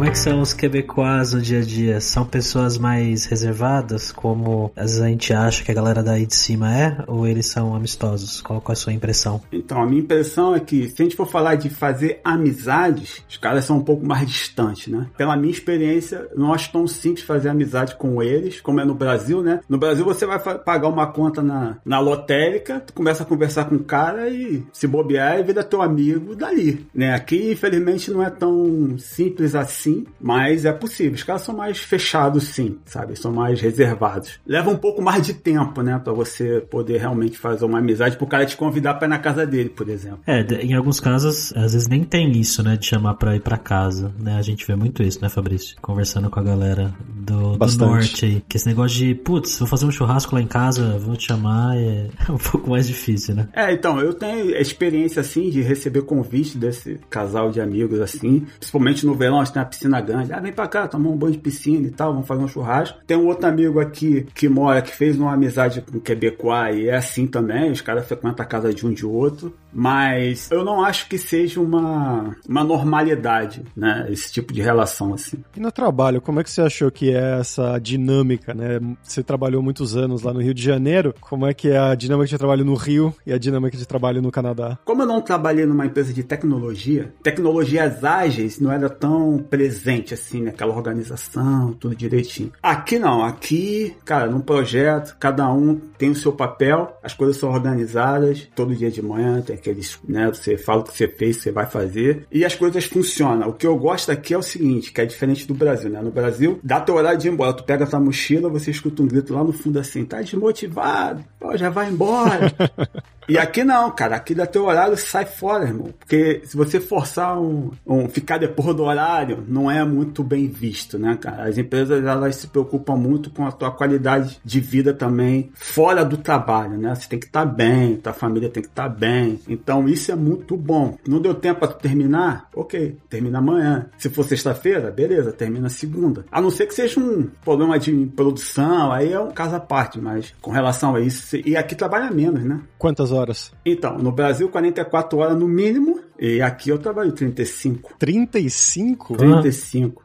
Como 0.00 0.08
é 0.08 0.12
que 0.12 0.18
são 0.18 0.40
os 0.40 0.54
quebecois 0.54 1.34
no 1.34 1.42
dia 1.42 1.58
a 1.58 1.62
dia? 1.62 2.00
São 2.00 2.24
pessoas 2.24 2.78
mais 2.78 3.26
reservadas, 3.26 4.10
como 4.10 4.72
às 4.74 4.92
vezes 4.92 5.02
a 5.02 5.08
gente 5.08 5.30
acha 5.34 5.62
que 5.62 5.70
a 5.70 5.74
galera 5.74 6.02
daí 6.02 6.24
de 6.24 6.34
cima 6.34 6.74
é? 6.74 7.04
Ou 7.06 7.26
eles 7.26 7.48
são 7.48 7.74
amistosos? 7.74 8.40
Qual, 8.40 8.64
é 8.66 8.72
a 8.72 8.74
sua 8.74 8.94
impressão? 8.94 9.42
Então, 9.52 9.78
a 9.78 9.84
minha 9.84 10.00
impressão 10.00 10.54
é 10.54 10.60
que 10.60 10.88
se 10.88 11.02
a 11.02 11.04
gente 11.04 11.14
for 11.14 11.26
falar 11.26 11.56
de 11.56 11.68
fazer 11.68 12.18
amizades, 12.24 13.22
os 13.28 13.36
caras 13.36 13.66
são 13.66 13.76
um 13.76 13.84
pouco 13.84 14.06
mais 14.06 14.26
distantes, 14.26 14.86
né? 14.90 15.06
Pela 15.18 15.36
minha 15.36 15.52
experiência, 15.52 16.26
não 16.34 16.54
acho 16.54 16.72
tão 16.72 16.86
simples 16.86 17.26
fazer 17.26 17.50
amizade 17.50 17.94
com 17.96 18.22
eles, 18.22 18.58
como 18.58 18.80
é 18.80 18.86
no 18.86 18.94
Brasil, 18.94 19.42
né? 19.42 19.60
No 19.68 19.76
Brasil 19.76 20.02
você 20.02 20.24
vai 20.24 20.38
pagar 20.38 20.88
uma 20.88 21.08
conta 21.08 21.42
na, 21.42 21.76
na 21.84 22.00
lotérica, 22.00 22.80
tu 22.80 22.94
começa 22.94 23.22
a 23.22 23.26
conversar 23.26 23.66
com 23.66 23.74
o 23.74 23.84
cara 23.84 24.30
e 24.30 24.64
se 24.72 24.86
bobear 24.86 25.38
e 25.38 25.42
vira 25.42 25.62
teu 25.62 25.82
amigo 25.82 26.34
dali, 26.34 26.86
né? 26.94 27.12
Aqui, 27.12 27.52
infelizmente, 27.52 28.10
não 28.10 28.22
é 28.22 28.30
tão 28.30 28.96
simples 28.96 29.54
assim, 29.54 29.89
mas 30.20 30.64
é 30.64 30.72
possível. 30.72 31.14
Os 31.14 31.22
caras 31.22 31.42
são 31.42 31.56
mais 31.56 31.78
fechados, 31.78 32.44
sim, 32.44 32.78
sabe? 32.84 33.16
São 33.16 33.32
mais 33.32 33.60
reservados. 33.60 34.38
Leva 34.46 34.70
um 34.70 34.76
pouco 34.76 35.02
mais 35.02 35.26
de 35.26 35.34
tempo, 35.34 35.82
né? 35.82 36.00
Pra 36.02 36.12
você 36.12 36.60
poder 36.60 36.98
realmente 36.98 37.38
fazer 37.38 37.64
uma 37.64 37.78
amizade, 37.78 38.16
pro 38.16 38.26
cara 38.26 38.46
te 38.46 38.56
convidar 38.56 38.94
pra 38.94 39.06
ir 39.06 39.10
na 39.10 39.18
casa 39.18 39.46
dele, 39.46 39.68
por 39.68 39.88
exemplo. 39.88 40.20
É, 40.26 40.40
em 40.62 40.74
alguns 40.74 41.00
casos, 41.00 41.52
às 41.56 41.72
vezes 41.72 41.88
nem 41.88 42.04
tem 42.04 42.30
isso, 42.32 42.62
né? 42.62 42.76
De 42.76 42.86
chamar 42.86 43.14
pra 43.14 43.36
ir 43.36 43.40
pra 43.40 43.56
casa, 43.56 44.12
né? 44.18 44.36
A 44.36 44.42
gente 44.42 44.66
vê 44.66 44.74
muito 44.74 45.02
isso, 45.02 45.20
né, 45.20 45.28
Fabrício? 45.28 45.76
Conversando 45.80 46.30
com 46.30 46.40
a 46.40 46.42
galera 46.42 46.94
do, 47.08 47.56
do 47.56 47.78
norte 47.78 48.24
aí. 48.24 48.42
Que 48.48 48.56
esse 48.56 48.66
negócio 48.66 48.96
de, 48.98 49.14
putz, 49.14 49.58
vou 49.58 49.68
fazer 49.68 49.86
um 49.86 49.90
churrasco 49.90 50.34
lá 50.34 50.40
em 50.40 50.46
casa, 50.46 50.98
vou 50.98 51.16
te 51.16 51.26
chamar, 51.26 51.76
é 51.76 52.08
um 52.28 52.38
pouco 52.38 52.70
mais 52.70 52.86
difícil, 52.86 53.34
né? 53.34 53.48
É, 53.52 53.72
então, 53.72 54.00
eu 54.00 54.14
tenho 54.14 54.50
experiência, 54.56 55.20
assim, 55.20 55.50
de 55.50 55.62
receber 55.62 56.02
convite 56.02 56.58
desse 56.58 56.98
casal 57.08 57.50
de 57.50 57.60
amigos, 57.60 58.00
assim, 58.00 58.46
principalmente 58.58 59.06
no 59.06 59.14
verão, 59.14 59.40
a 59.40 59.44
gente 59.44 59.54
tem 59.54 59.62
uma 59.62 59.68
piscina 59.68 59.79
grande. 60.00 60.32
Ah, 60.32 60.40
vem 60.40 60.52
pra 60.52 60.66
cá, 60.66 60.86
tomar 60.88 61.10
um 61.10 61.16
banho 61.16 61.32
de 61.32 61.38
piscina 61.38 61.86
e 61.86 61.90
tal, 61.90 62.12
vamos 62.12 62.26
fazer 62.26 62.42
um 62.42 62.48
churrasco. 62.48 62.98
Tem 63.06 63.16
um 63.16 63.26
outro 63.26 63.46
amigo 63.46 63.80
aqui 63.80 64.26
que 64.34 64.48
mora, 64.48 64.82
que 64.82 64.94
fez 64.94 65.18
uma 65.18 65.32
amizade 65.32 65.80
com 65.80 65.98
o 65.98 66.00
Quebecois 66.00 66.76
e 66.76 66.88
é 66.88 66.96
assim 66.96 67.26
também, 67.26 67.70
os 67.70 67.80
caras 67.80 68.06
frequentam 68.06 68.44
a 68.44 68.48
casa 68.48 68.74
de 68.74 68.86
um 68.86 68.92
de 68.92 69.06
outro, 69.06 69.56
mas 69.72 70.50
eu 70.50 70.64
não 70.64 70.82
acho 70.82 71.08
que 71.08 71.18
seja 71.18 71.60
uma, 71.60 72.36
uma 72.48 72.64
normalidade, 72.64 73.62
né, 73.76 74.06
esse 74.10 74.32
tipo 74.32 74.52
de 74.52 74.60
relação, 74.60 75.14
assim. 75.14 75.38
E 75.56 75.60
no 75.60 75.72
trabalho, 75.72 76.20
como 76.20 76.40
é 76.40 76.44
que 76.44 76.50
você 76.50 76.62
achou 76.62 76.90
que 76.90 77.12
é 77.14 77.38
essa 77.40 77.78
dinâmica, 77.78 78.54
né? 78.54 78.80
Você 79.02 79.22
trabalhou 79.22 79.62
muitos 79.62 79.96
anos 79.96 80.22
lá 80.22 80.32
no 80.32 80.40
Rio 80.40 80.54
de 80.54 80.62
Janeiro, 80.62 81.14
como 81.20 81.46
é 81.46 81.54
que 81.54 81.68
é 81.68 81.78
a 81.78 81.94
dinâmica 81.94 82.28
de 82.28 82.38
trabalho 82.38 82.64
no 82.64 82.74
Rio 82.74 83.14
e 83.26 83.32
a 83.32 83.38
dinâmica 83.38 83.76
de 83.76 83.86
trabalho 83.86 84.22
no 84.22 84.30
Canadá? 84.30 84.78
Como 84.84 85.02
eu 85.02 85.06
não 85.06 85.20
trabalhei 85.20 85.66
numa 85.66 85.86
empresa 85.86 86.12
de 86.12 86.22
tecnologia, 86.22 87.12
tecnologias 87.22 88.04
ágeis 88.04 88.60
não 88.60 88.72
era 88.72 88.88
tão 88.88 89.38
presente 89.38 90.14
assim, 90.14 90.42
naquela 90.42 90.74
organização, 90.74 91.72
tudo 91.74 91.94
direitinho. 91.94 92.52
Aqui 92.62 92.98
não, 92.98 93.24
aqui, 93.24 93.94
cara, 94.04 94.26
num 94.26 94.40
projeto, 94.40 95.16
cada 95.18 95.52
um 95.52 95.76
tem 95.98 96.10
o 96.10 96.14
seu 96.14 96.32
papel, 96.32 96.96
as 97.02 97.14
coisas 97.14 97.36
são 97.36 97.50
organizadas, 97.50 98.48
todo 98.54 98.74
dia 98.74 98.90
de 98.90 99.02
manhã 99.02 99.40
tem 99.40 99.56
aqueles, 99.60 99.98
né, 100.08 100.26
você 100.26 100.56
fala 100.56 100.80
o 100.80 100.84
que 100.84 100.96
você 100.96 101.06
fez, 101.06 101.36
você 101.36 101.52
vai 101.52 101.66
fazer, 101.66 102.26
e 102.30 102.44
as 102.44 102.54
coisas 102.54 102.84
funcionam. 102.84 103.48
O 103.48 103.52
que 103.52 103.66
eu 103.66 103.76
gosto 103.76 104.10
aqui 104.10 104.34
é 104.34 104.38
o 104.38 104.42
seguinte, 104.42 104.92
que 104.92 105.00
é 105.00 105.06
diferente 105.06 105.46
do 105.46 105.54
Brasil, 105.54 105.90
né? 105.90 106.00
No 106.00 106.10
Brasil, 106.10 106.58
dá 106.62 106.80
teu 106.80 106.96
horário 106.96 107.18
de 107.18 107.28
ir 107.28 107.32
embora, 107.32 107.52
tu 107.52 107.64
pega 107.64 107.86
tua 107.86 108.00
mochila, 108.00 108.48
você 108.48 108.70
escuta 108.70 109.02
um 109.02 109.06
grito 109.06 109.34
lá 109.34 109.44
no 109.44 109.52
fundo 109.52 109.78
assim, 109.78 110.04
tá 110.04 110.20
desmotivado, 110.20 111.24
pô, 111.38 111.56
já 111.56 111.70
vai 111.70 111.90
embora. 111.90 112.52
E 113.30 113.38
aqui 113.38 113.62
não, 113.62 113.88
cara. 113.92 114.16
Aqui 114.16 114.34
dá 114.34 114.44
teu 114.44 114.64
horário, 114.64 114.96
sai 114.96 115.24
fora, 115.24 115.64
irmão. 115.64 115.94
Porque 115.96 116.42
se 116.44 116.56
você 116.56 116.80
forçar 116.80 117.40
um, 117.40 117.70
um, 117.86 118.08
ficar 118.08 118.38
depois 118.38 118.74
do 118.74 118.82
horário, 118.82 119.44
não 119.46 119.70
é 119.70 119.84
muito 119.84 120.24
bem 120.24 120.48
visto, 120.48 120.98
né, 120.98 121.16
cara? 121.16 121.44
As 121.44 121.56
empresas, 121.56 122.04
elas 122.04 122.34
se 122.34 122.48
preocupam 122.48 122.96
muito 122.96 123.30
com 123.30 123.46
a 123.46 123.52
tua 123.52 123.70
qualidade 123.70 124.40
de 124.44 124.58
vida 124.58 124.92
também 124.92 125.52
fora 125.54 126.04
do 126.04 126.16
trabalho, 126.16 126.76
né? 126.76 126.92
Você 126.92 127.08
tem 127.08 127.20
que 127.20 127.26
estar 127.26 127.46
tá 127.46 127.52
bem, 127.52 127.98
tua 127.98 128.12
família 128.12 128.48
tem 128.48 128.64
que 128.64 128.68
estar 128.68 128.88
tá 128.88 128.88
bem. 128.88 129.38
Então, 129.50 129.88
isso 129.88 130.12
é 130.12 130.14
muito 130.14 130.56
bom. 130.56 130.96
Não 131.06 131.20
deu 131.20 131.34
tempo 131.34 131.60
para 131.60 131.68
terminar? 131.68 132.48
Ok, 132.54 132.96
termina 133.08 133.38
amanhã. 133.38 133.90
Se 133.98 134.08
for 134.08 134.24
sexta-feira, 134.24 134.90
beleza, 134.90 135.32
termina 135.32 135.68
segunda. 135.68 136.24
A 136.30 136.40
não 136.40 136.50
ser 136.50 136.66
que 136.66 136.74
seja 136.74 137.00
um 137.00 137.28
problema 137.44 137.78
de 137.78 138.06
produção, 138.14 138.92
aí 138.92 139.12
é 139.12 139.20
um 139.20 139.32
caso 139.32 139.56
à 139.56 139.60
parte, 139.60 140.00
mas 140.00 140.32
com 140.40 140.50
relação 140.50 140.94
a 140.94 141.00
isso, 141.00 141.36
e 141.44 141.56
aqui 141.56 141.74
trabalha 141.74 142.10
menos, 142.10 142.44
né? 142.44 142.60
Quantas 142.78 143.10
horas? 143.10 143.52
Então, 143.66 143.98
no 143.98 144.12
Brasil, 144.12 144.48
44 144.48 145.18
horas 145.18 145.36
no 145.36 145.48
mínimo. 145.48 145.99
E 146.20 146.42
aqui 146.42 146.68
eu 146.68 146.78
trabalho 146.78 147.12
35. 147.12 147.94
35? 147.98 149.16
35. 149.16 150.02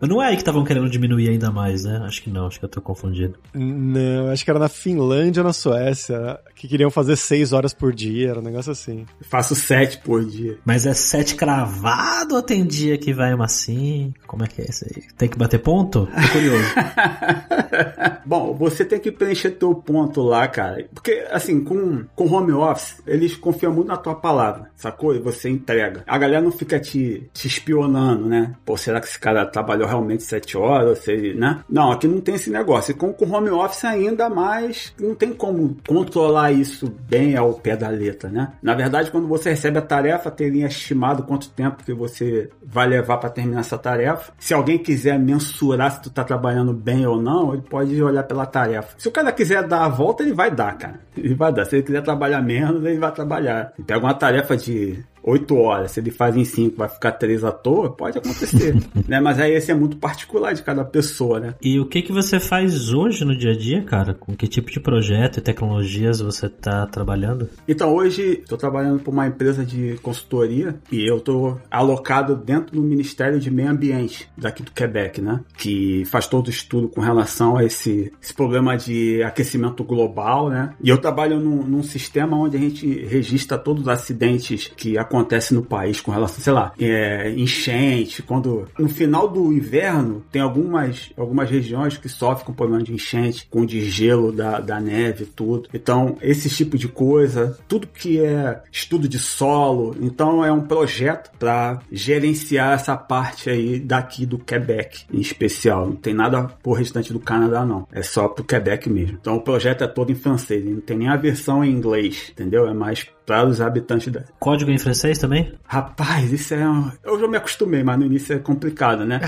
Mas 0.00 0.08
não 0.08 0.22
é 0.22 0.28
aí 0.28 0.36
que 0.36 0.42
estavam 0.42 0.62
querendo 0.62 0.88
diminuir 0.88 1.28
ainda 1.28 1.50
mais, 1.50 1.82
né? 1.84 2.00
Acho 2.04 2.22
que 2.22 2.30
não, 2.30 2.46
acho 2.46 2.60
que 2.60 2.64
eu 2.64 2.68
tô 2.68 2.80
confundido. 2.80 3.34
Não, 3.52 4.30
acho 4.30 4.44
que 4.44 4.50
era 4.50 4.60
na 4.60 4.68
Finlândia 4.68 5.40
ou 5.40 5.46
na 5.46 5.52
Suécia, 5.52 6.38
que 6.54 6.68
queriam 6.68 6.88
fazer 6.88 7.16
6 7.16 7.52
horas 7.52 7.74
por 7.74 7.92
dia, 7.92 8.30
era 8.30 8.38
um 8.38 8.44
negócio 8.44 8.70
assim. 8.70 9.06
Eu 9.20 9.26
faço 9.26 9.56
7 9.56 9.98
por 10.04 10.24
dia. 10.24 10.56
Mas 10.64 10.86
é 10.86 10.94
7 10.94 11.34
cravado 11.34 12.36
ou 12.36 12.42
tem 12.42 12.64
dia 12.64 12.96
que 12.96 13.12
vai 13.12 13.34
uma 13.34 13.46
assim? 13.46 14.14
Como 14.28 14.44
é 14.44 14.46
que 14.46 14.62
é 14.62 14.66
isso 14.66 14.84
aí? 14.84 15.02
Tem 15.18 15.28
que 15.28 15.36
bater 15.36 15.58
ponto? 15.58 16.06
Tô 16.06 16.32
curioso. 16.32 16.64
Bom, 18.24 18.54
você 18.54 18.84
tem 18.84 18.98
que 18.98 19.12
preencher 19.12 19.50
teu 19.50 19.74
ponto 19.74 20.22
lá, 20.22 20.46
cara. 20.48 20.88
Porque, 20.94 21.26
assim, 21.30 21.62
com, 21.62 22.04
com 22.14 22.26
home 22.26 22.52
office, 22.52 23.02
eles 23.06 23.36
confiam 23.36 23.72
muito 23.72 23.88
na 23.88 23.96
tua 23.96 24.14
palavra, 24.14 24.70
sacou? 24.76 25.14
Você 25.24 25.48
entrega. 25.48 26.04
A 26.06 26.18
galera 26.18 26.42
não 26.42 26.52
fica 26.52 26.78
te, 26.78 27.28
te 27.32 27.48
espionando, 27.48 28.26
né? 28.26 28.54
Pô, 28.64 28.76
será 28.76 29.00
que 29.00 29.06
esse 29.06 29.18
cara 29.18 29.46
trabalhou 29.46 29.88
realmente 29.88 30.22
7 30.22 30.56
horas? 30.56 30.98
Se, 30.98 31.34
né? 31.34 31.60
Não, 31.68 31.90
aqui 31.90 32.06
não 32.06 32.20
tem 32.20 32.34
esse 32.34 32.50
negócio. 32.50 32.92
E 32.92 32.94
com, 32.94 33.12
com 33.12 33.30
home 33.30 33.50
office 33.50 33.84
ainda 33.84 34.28
mais, 34.28 34.94
não 35.00 35.14
tem 35.14 35.32
como 35.32 35.76
controlar 35.86 36.52
isso 36.52 36.92
bem 37.08 37.36
ao 37.36 37.54
pé 37.54 37.76
da 37.76 37.88
letra, 37.88 38.28
né? 38.28 38.52
Na 38.62 38.74
verdade, 38.74 39.10
quando 39.10 39.26
você 39.26 39.50
recebe 39.50 39.78
a 39.78 39.82
tarefa, 39.82 40.30
teria 40.30 40.66
estimado 40.66 41.22
quanto 41.22 41.50
tempo 41.50 41.82
que 41.82 41.92
você 41.92 42.50
vai 42.62 42.86
levar 42.86 43.18
para 43.18 43.30
terminar 43.30 43.60
essa 43.60 43.78
tarefa. 43.78 44.32
Se 44.38 44.52
alguém 44.52 44.78
quiser 44.78 45.18
mensurar 45.18 45.92
se 45.92 46.02
tu 46.02 46.10
tá 46.10 46.22
trabalhando 46.24 46.72
bem 46.72 47.06
ou 47.06 47.20
não, 47.20 47.54
ele 47.54 47.62
pode 47.62 48.02
olhar 48.02 48.24
pela 48.24 48.46
tarefa. 48.46 48.94
Se 48.98 49.08
o 49.08 49.12
cara 49.12 49.32
quiser 49.32 49.66
dar 49.66 49.84
a 49.84 49.88
volta, 49.88 50.22
ele 50.22 50.32
vai 50.32 50.50
dar, 50.50 50.76
cara. 50.76 51.00
Ele 51.16 51.34
vai 51.34 51.52
dar. 51.52 51.64
Se 51.64 51.76
ele 51.76 51.82
quiser 51.82 52.02
trabalhar 52.02 52.42
menos, 52.42 52.84
ele 52.84 52.98
vai 52.98 53.12
trabalhar. 53.12 53.72
Ele 53.78 53.86
pega 53.86 54.00
uma 54.00 54.14
tarefa 54.14 54.56
de 54.56 55.04
8 55.24 55.56
horas, 55.56 55.92
se 55.92 56.00
ele 56.00 56.10
faz 56.10 56.36
em 56.36 56.44
5, 56.44 56.76
vai 56.76 56.88
ficar 56.88 57.12
3 57.12 57.44
à 57.44 57.50
toa, 57.50 57.90
pode 57.90 58.18
acontecer, 58.18 58.76
né? 59.08 59.20
Mas 59.20 59.38
aí 59.38 59.54
esse 59.54 59.70
é 59.70 59.74
muito 59.74 59.96
particular 59.96 60.52
de 60.52 60.62
cada 60.62 60.84
pessoa, 60.84 61.40
né? 61.40 61.54
E 61.62 61.80
o 61.80 61.86
que 61.86 62.02
que 62.02 62.12
você 62.12 62.38
faz 62.38 62.92
hoje 62.92 63.24
no 63.24 63.36
dia 63.36 63.52
a 63.52 63.56
dia, 63.56 63.82
cara? 63.82 64.12
Com 64.12 64.36
que 64.36 64.46
tipo 64.46 64.70
de 64.70 64.78
projeto 64.78 65.38
e 65.38 65.40
tecnologias 65.40 66.20
você 66.20 66.48
tá 66.48 66.86
trabalhando? 66.86 67.48
Então, 67.66 67.94
hoje 67.94 68.40
estou 68.42 68.58
trabalhando 68.58 69.00
para 69.00 69.10
uma 69.10 69.26
empresa 69.26 69.64
de 69.64 69.98
consultoria 70.02 70.76
e 70.92 71.08
eu 71.08 71.16
estou 71.16 71.58
alocado 71.70 72.36
dentro 72.36 72.76
do 72.76 72.82
Ministério 72.82 73.40
de 73.40 73.50
Meio 73.50 73.70
Ambiente 73.70 74.28
daqui 74.36 74.62
do 74.62 74.72
Quebec, 74.72 75.22
né? 75.22 75.40
Que 75.56 76.04
faz 76.04 76.26
todo 76.26 76.48
o 76.48 76.50
estudo 76.50 76.88
com 76.88 77.00
relação 77.00 77.56
a 77.56 77.64
esse, 77.64 78.12
esse 78.22 78.34
problema 78.34 78.76
de 78.76 79.22
aquecimento 79.22 79.82
global, 79.82 80.50
né? 80.50 80.74
E 80.82 80.90
eu 80.90 80.98
trabalho 80.98 81.40
num, 81.40 81.62
num 81.62 81.82
sistema 81.82 82.36
onde 82.36 82.56
a 82.56 82.60
gente 82.60 82.86
registra 83.06 83.56
todos 83.56 83.82
os 83.82 83.88
acidentes 83.88 84.70
que 84.76 84.98
acontecem 84.98 85.13
acontece 85.14 85.54
no 85.54 85.62
país 85.62 86.00
com 86.00 86.10
relação, 86.10 86.42
sei 86.42 86.52
lá, 86.52 86.72
é, 86.78 87.30
enchente, 87.30 88.22
quando 88.22 88.68
no 88.78 88.88
final 88.88 89.28
do 89.28 89.52
inverno 89.52 90.24
tem 90.30 90.42
algumas, 90.42 91.12
algumas 91.16 91.48
regiões 91.48 91.96
que 91.96 92.08
sofrem 92.08 92.46
com 92.46 92.52
problema 92.52 92.82
de 92.82 92.92
enchente, 92.92 93.46
com 93.48 93.64
desgelo 93.64 94.32
da, 94.32 94.60
da 94.60 94.80
neve, 94.80 95.24
tudo. 95.24 95.68
Então, 95.72 96.16
esse 96.20 96.48
tipo 96.48 96.76
de 96.76 96.88
coisa, 96.88 97.56
tudo 97.68 97.86
que 97.86 98.20
é 98.20 98.60
estudo 98.72 99.08
de 99.08 99.18
solo, 99.18 99.96
então 100.00 100.44
é 100.44 100.52
um 100.52 100.62
projeto 100.62 101.30
para 101.38 101.80
gerenciar 101.90 102.72
essa 102.72 102.96
parte 102.96 103.48
aí 103.48 103.78
daqui 103.78 104.26
do 104.26 104.38
Quebec 104.38 105.04
em 105.12 105.20
especial. 105.20 105.86
Não 105.86 105.96
tem 105.96 106.14
nada 106.14 106.44
pro 106.62 106.72
restante 106.72 107.12
do 107.12 107.20
Canadá, 107.20 107.64
não. 107.64 107.86
É 107.92 108.02
só 108.02 108.28
pro 108.28 108.44
Quebec 108.44 108.90
mesmo. 108.90 109.18
Então 109.20 109.36
o 109.36 109.40
projeto 109.40 109.84
é 109.84 109.86
todo 109.86 110.10
em 110.10 110.14
francês, 110.14 110.64
não 110.64 110.80
tem 110.80 110.96
nem 110.96 111.08
a 111.08 111.16
versão 111.16 111.64
em 111.64 111.70
inglês, 111.70 112.30
entendeu? 112.30 112.66
É 112.66 112.74
mais 112.74 113.06
para 113.26 113.46
os 113.46 113.60
habitantes 113.60 114.12
da. 114.12 114.24
Código 114.38 114.70
em 114.70 114.78
francês 114.78 115.18
também? 115.18 115.52
Rapaz, 115.64 116.32
isso 116.32 116.54
é. 116.54 116.68
Um... 116.68 116.90
Eu 117.02 117.18
já 117.18 117.28
me 117.28 117.36
acostumei, 117.36 117.82
mas 117.82 117.98
no 117.98 118.06
início 118.06 118.34
é 118.34 118.38
complicado, 118.38 119.04
né? 119.04 119.20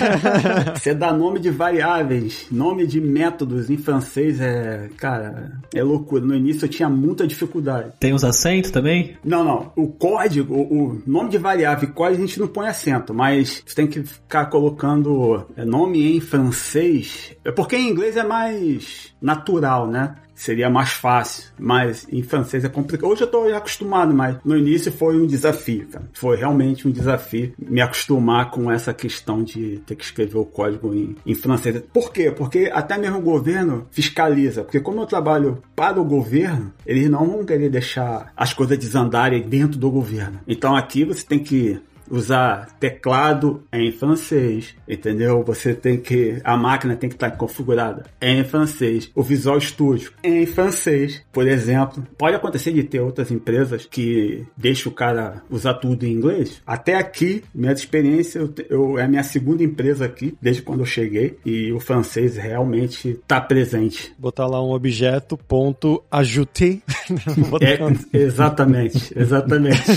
Você 0.74 0.94
dá 0.94 1.12
nome 1.12 1.40
de 1.40 1.50
variáveis, 1.50 2.46
nome 2.50 2.86
de 2.86 3.00
métodos 3.00 3.70
em 3.70 3.76
francês 3.76 4.40
é. 4.40 4.88
Cara, 4.96 5.52
é 5.74 5.82
loucura. 5.82 6.24
No 6.24 6.34
início 6.34 6.64
eu 6.64 6.68
tinha 6.68 6.88
muita 6.88 7.26
dificuldade. 7.26 7.92
Tem 7.98 8.12
os 8.12 8.24
acentos 8.24 8.70
também? 8.70 9.16
Não, 9.24 9.44
não. 9.44 9.72
O 9.76 9.88
código, 9.88 10.54
o, 10.54 10.90
o 10.90 11.02
nome 11.06 11.30
de 11.30 11.38
variável 11.38 11.88
e 11.88 11.92
código 11.92 12.22
a 12.22 12.26
gente 12.26 12.40
não 12.40 12.48
põe 12.48 12.68
acento, 12.68 13.12
mas 13.12 13.62
você 13.66 13.74
tem 13.74 13.86
que 13.86 14.02
ficar 14.02 14.46
colocando 14.46 15.46
é, 15.56 15.64
nome 15.64 16.16
em 16.16 16.20
francês 16.20 17.34
É 17.44 17.50
porque 17.50 17.76
em 17.76 17.88
inglês 17.88 18.16
é 18.16 18.22
mais 18.22 19.14
natural, 19.20 19.88
né? 19.88 20.14
Seria 20.36 20.68
mais 20.68 20.90
fácil, 20.90 21.44
mas 21.58 22.06
em 22.12 22.22
francês 22.22 22.64
é 22.64 22.68
complicado. 22.68 23.10
Hoje 23.10 23.22
eu 23.22 23.26
tô 23.26 23.42
acostumado, 23.54 24.14
mas 24.14 24.36
no 24.44 24.56
início 24.56 24.92
foi 24.92 25.16
um 25.16 25.26
desafio, 25.26 25.88
cara. 25.88 26.04
Foi 26.12 26.36
realmente 26.36 26.86
um 26.86 26.90
desafio 26.90 27.54
me 27.58 27.80
acostumar 27.80 28.50
com 28.50 28.70
essa 28.70 28.92
questão 28.92 29.42
de 29.42 29.78
ter 29.86 29.96
que 29.96 30.04
escrever 30.04 30.36
o 30.36 30.44
código 30.44 30.94
em, 30.94 31.16
em 31.24 31.34
francês. 31.34 31.82
Por 31.92 32.12
quê? 32.12 32.30
Porque 32.30 32.70
até 32.72 32.98
mesmo 32.98 33.18
o 33.18 33.22
governo 33.22 33.86
fiscaliza. 33.90 34.62
Porque 34.62 34.78
como 34.78 35.00
eu 35.00 35.06
trabalho 35.06 35.62
para 35.74 35.98
o 35.98 36.04
governo, 36.04 36.72
eles 36.84 37.08
não 37.08 37.26
vão 37.26 37.44
querer 37.44 37.70
deixar 37.70 38.32
as 38.36 38.52
coisas 38.52 38.78
desandarem 38.78 39.42
dentro 39.42 39.78
do 39.78 39.90
governo. 39.90 40.40
Então 40.46 40.76
aqui 40.76 41.04
você 41.04 41.24
tem 41.24 41.38
que 41.38 41.80
usar 42.10 42.68
teclado 42.78 43.62
em 43.72 43.92
francês, 43.92 44.74
entendeu? 44.88 45.42
Você 45.44 45.74
tem 45.74 45.98
que 45.98 46.40
a 46.44 46.56
máquina 46.56 46.96
tem 46.96 47.08
que 47.08 47.16
estar 47.16 47.30
configurada 47.32 48.04
em 48.20 48.44
francês, 48.44 49.10
o 49.14 49.22
Visual 49.22 49.60
Studio 49.60 50.12
em 50.22 50.46
francês, 50.46 51.22
por 51.32 51.46
exemplo. 51.46 52.06
Pode 52.18 52.36
acontecer 52.36 52.72
de 52.72 52.82
ter 52.84 53.00
outras 53.00 53.30
empresas 53.30 53.86
que 53.86 54.44
deixam 54.56 54.90
o 54.90 54.94
cara 54.94 55.42
usar 55.50 55.74
tudo 55.74 56.04
em 56.04 56.12
inglês. 56.12 56.62
Até 56.66 56.94
aqui, 56.94 57.42
minha 57.54 57.72
experiência, 57.72 58.38
eu, 58.38 58.54
eu 58.68 58.98
é 58.98 59.04
a 59.04 59.08
minha 59.08 59.22
segunda 59.22 59.62
empresa 59.62 60.04
aqui 60.04 60.36
desde 60.40 60.62
quando 60.62 60.80
eu 60.80 60.86
cheguei 60.86 61.38
e 61.44 61.72
o 61.72 61.80
francês 61.80 62.36
realmente 62.36 63.10
está 63.10 63.40
presente. 63.40 64.14
Botar 64.18 64.46
lá 64.46 64.62
um 64.62 64.70
objeto 64.70 65.36
ponto 65.36 66.02
ajouter. 66.10 66.80
é, 67.60 68.18
exatamente, 68.18 69.12
exatamente. 69.16 69.76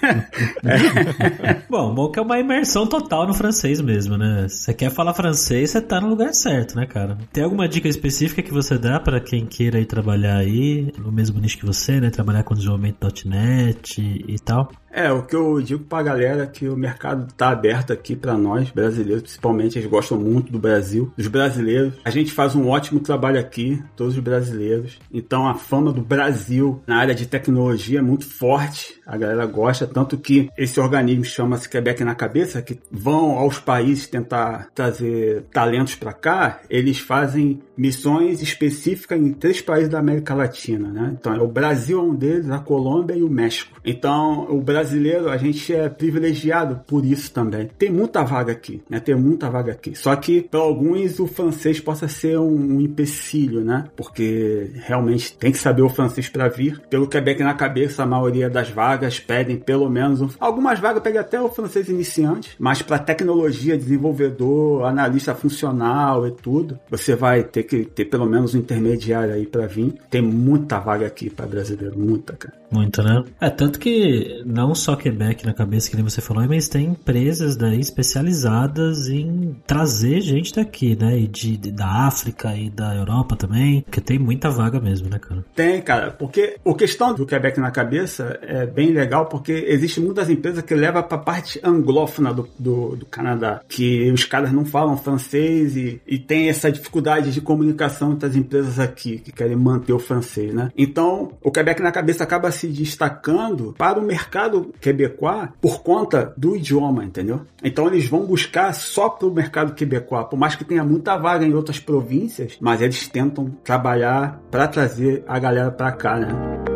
é. 0.64 1.09
bom, 1.68 1.94
bom 1.94 2.10
que 2.10 2.18
é 2.18 2.22
uma 2.22 2.38
imersão 2.38 2.86
total 2.86 3.26
no 3.26 3.34
francês 3.34 3.80
mesmo, 3.80 4.16
né? 4.16 4.46
Você 4.48 4.74
quer 4.74 4.90
falar 4.90 5.14
francês, 5.14 5.70
você 5.70 5.80
tá 5.80 6.00
no 6.00 6.08
lugar 6.08 6.32
certo, 6.34 6.76
né, 6.76 6.86
cara? 6.86 7.18
Tem 7.32 7.44
alguma 7.44 7.68
dica 7.68 7.88
específica 7.88 8.42
que 8.42 8.52
você 8.52 8.78
dá 8.78 9.00
para 9.00 9.20
quem 9.20 9.46
queira 9.46 9.80
ir 9.80 9.86
trabalhar 9.86 10.36
aí, 10.36 10.92
no 10.98 11.10
mesmo 11.10 11.40
nicho 11.40 11.58
que 11.58 11.66
você, 11.66 12.00
né? 12.00 12.10
Trabalhar 12.10 12.42
com 12.42 12.54
desenvolvimento 12.54 13.00
.NET 13.26 14.00
e, 14.00 14.34
e 14.34 14.38
tal? 14.38 14.70
É, 14.92 15.10
o 15.12 15.22
que 15.22 15.36
eu 15.36 15.62
digo 15.62 15.84
pra 15.84 16.02
galera 16.02 16.42
é 16.42 16.46
que 16.46 16.68
o 16.68 16.76
mercado 16.76 17.32
tá 17.36 17.50
aberto 17.50 17.92
aqui 17.92 18.16
para 18.16 18.36
nós, 18.36 18.70
brasileiros, 18.70 19.22
principalmente, 19.22 19.78
eles 19.78 19.88
gostam 19.88 20.18
muito 20.18 20.50
do 20.50 20.58
Brasil, 20.58 21.12
dos 21.16 21.28
brasileiros. 21.28 21.94
A 22.04 22.10
gente 22.10 22.32
faz 22.32 22.56
um 22.56 22.68
ótimo 22.68 22.98
trabalho 22.98 23.38
aqui, 23.38 23.80
todos 23.96 24.16
os 24.16 24.20
brasileiros. 24.20 24.98
Então 25.12 25.48
a 25.48 25.54
fama 25.54 25.92
do 25.92 26.02
Brasil 26.02 26.82
na 26.86 26.96
área 26.96 27.14
de 27.14 27.26
tecnologia 27.26 28.00
é 28.00 28.02
muito 28.02 28.26
forte, 28.26 29.00
a 29.06 29.16
galera 29.16 29.46
gosta, 29.46 29.86
tanto 29.86 30.18
que 30.18 30.50
esse 30.58 30.80
organismo 30.80 30.99
chama-se 31.24 31.68
Quebec 31.68 32.04
na 32.04 32.14
Cabeça, 32.14 32.62
que 32.62 32.78
vão 32.90 33.32
aos 33.38 33.58
países 33.58 34.06
tentar 34.06 34.68
trazer 34.74 35.44
talentos 35.52 35.94
para 35.94 36.12
cá, 36.12 36.60
eles 36.68 36.98
fazem 36.98 37.60
missões 37.76 38.42
específicas 38.42 39.18
em 39.18 39.32
três 39.32 39.60
países 39.60 39.88
da 39.88 39.98
América 39.98 40.34
Latina, 40.34 40.88
né? 40.88 41.16
Então 41.18 41.34
o 41.42 41.48
Brasil 41.48 41.98
é 41.98 42.02
um 42.02 42.14
deles, 42.14 42.50
a 42.50 42.58
Colômbia 42.58 43.14
e 43.14 43.22
o 43.22 43.30
México. 43.30 43.80
Então 43.84 44.46
o 44.50 44.60
Brasil 44.60 44.90
brasileiro, 44.90 45.30
a 45.30 45.36
gente 45.36 45.72
é 45.72 45.88
privilegiado 45.88 46.80
por 46.86 47.04
isso 47.04 47.32
também. 47.32 47.68
Tem 47.78 47.90
muita 47.90 48.24
vaga 48.24 48.52
aqui, 48.52 48.82
né? 48.88 48.98
Tem 48.98 49.14
muita 49.14 49.48
vaga 49.48 49.72
aqui. 49.72 49.94
Só 49.94 50.14
que 50.16 50.42
para 50.42 50.60
alguns 50.60 51.20
o 51.20 51.26
francês 51.26 51.78
possa 51.78 52.08
ser 52.08 52.38
um, 52.38 52.76
um 52.76 52.80
empecilho, 52.80 53.62
né? 53.62 53.84
Porque 53.96 54.70
realmente 54.86 55.36
tem 55.36 55.52
que 55.52 55.58
saber 55.58 55.82
o 55.82 55.88
francês 55.88 56.28
para 56.28 56.48
vir. 56.48 56.80
Pelo 56.90 57.06
Quebec 57.06 57.42
na 57.42 57.54
cabeça, 57.54 58.02
a 58.02 58.06
maioria 58.06 58.50
das 58.50 58.70
vagas 58.70 59.20
pedem 59.20 59.56
pelo 59.56 59.88
menos 59.88 60.20
um... 60.20 60.28
algumas 60.40 60.78
vagas 60.78 60.89
pedem 60.98 61.20
até 61.20 61.38
o 61.38 61.50
francês 61.50 61.90
iniciante, 61.90 62.56
mas 62.58 62.80
para 62.80 62.98
tecnologia, 62.98 63.76
desenvolvedor, 63.76 64.84
analista 64.84 65.34
funcional 65.34 66.26
e 66.26 66.30
tudo, 66.30 66.80
você 66.88 67.14
vai 67.14 67.44
ter 67.44 67.64
que 67.64 67.84
ter 67.84 68.06
pelo 68.06 68.24
menos 68.24 68.54
um 68.54 68.58
intermediário 68.58 69.34
aí 69.34 69.44
para 69.44 69.66
vir. 69.66 69.94
Tem 70.08 70.22
muita 70.22 70.78
vaga 70.78 71.06
aqui 71.06 71.28
para 71.28 71.46
brasileiro, 71.46 71.98
muita, 71.98 72.32
cara. 72.32 72.59
Muito, 72.70 73.02
né? 73.02 73.24
É 73.40 73.50
tanto 73.50 73.78
que 73.78 74.42
não 74.46 74.74
só 74.74 74.94
Quebec 74.94 75.44
na 75.44 75.52
cabeça, 75.52 75.90
que 75.90 75.96
nem 75.96 76.04
você 76.04 76.20
falou, 76.20 76.46
mas 76.48 76.68
tem 76.68 76.86
empresas 76.86 77.56
daí 77.56 77.80
especializadas 77.80 79.08
em 79.08 79.56
trazer 79.66 80.20
gente 80.20 80.54
daqui, 80.54 80.96
né? 80.96 81.18
E 81.18 81.26
de, 81.26 81.56
de, 81.56 81.72
da 81.72 82.06
África 82.06 82.54
e 82.54 82.70
da 82.70 82.94
Europa 82.94 83.34
também, 83.36 83.82
porque 83.82 84.00
tem 84.00 84.18
muita 84.18 84.50
vaga 84.50 84.80
mesmo, 84.80 85.08
né, 85.08 85.18
cara? 85.18 85.44
Tem, 85.54 85.82
cara, 85.82 86.12
porque 86.12 86.56
a 86.64 86.74
questão 86.74 87.14
do 87.14 87.26
Quebec 87.26 87.58
na 87.58 87.70
cabeça 87.70 88.38
é 88.42 88.64
bem 88.66 88.92
legal, 88.92 89.26
porque 89.26 89.52
existe 89.52 90.00
muitas 90.00 90.30
empresas 90.30 90.62
que 90.62 90.74
levam 90.74 91.02
para 91.02 91.16
a 91.16 91.20
parte 91.20 91.60
anglófona 91.64 92.32
do, 92.32 92.48
do, 92.58 92.96
do, 92.96 93.06
Canadá, 93.06 93.60
que 93.68 94.10
os 94.12 94.24
caras 94.24 94.52
não 94.52 94.64
falam 94.64 94.96
francês 94.96 95.76
e, 95.76 96.00
e 96.06 96.18
tem 96.18 96.48
essa 96.48 96.70
dificuldade 96.70 97.32
de 97.32 97.40
comunicação 97.40 98.12
entre 98.12 98.28
as 98.28 98.36
empresas 98.36 98.78
aqui, 98.78 99.18
que 99.18 99.32
querem 99.32 99.56
manter 99.56 99.92
o 99.92 99.98
francês, 99.98 100.54
né? 100.54 100.70
Então, 100.76 101.32
o 101.42 101.50
Quebec 101.50 101.82
na 101.82 101.90
cabeça 101.90 102.22
acaba 102.22 102.50
se 102.60 102.68
destacando 102.68 103.74
para 103.76 103.98
o 103.98 104.02
mercado 104.02 104.72
quebecois 104.80 105.48
por 105.60 105.82
conta 105.82 106.32
do 106.36 106.56
idioma, 106.56 107.04
entendeu? 107.04 107.42
Então 107.62 107.86
eles 107.86 108.06
vão 108.06 108.26
buscar 108.26 108.72
só 108.74 109.08
para 109.08 109.26
o 109.26 109.32
mercado 109.32 109.74
quebecois, 109.74 110.26
por 110.26 110.38
mais 110.38 110.54
que 110.54 110.64
tenha 110.64 110.84
muita 110.84 111.16
vaga 111.16 111.44
em 111.44 111.54
outras 111.54 111.78
províncias, 111.78 112.56
mas 112.60 112.80
eles 112.80 113.08
tentam 113.08 113.50
trabalhar 113.64 114.40
para 114.50 114.68
trazer 114.68 115.24
a 115.26 115.38
galera 115.38 115.70
para 115.70 115.92
cá, 115.92 116.18
né? 116.18 116.69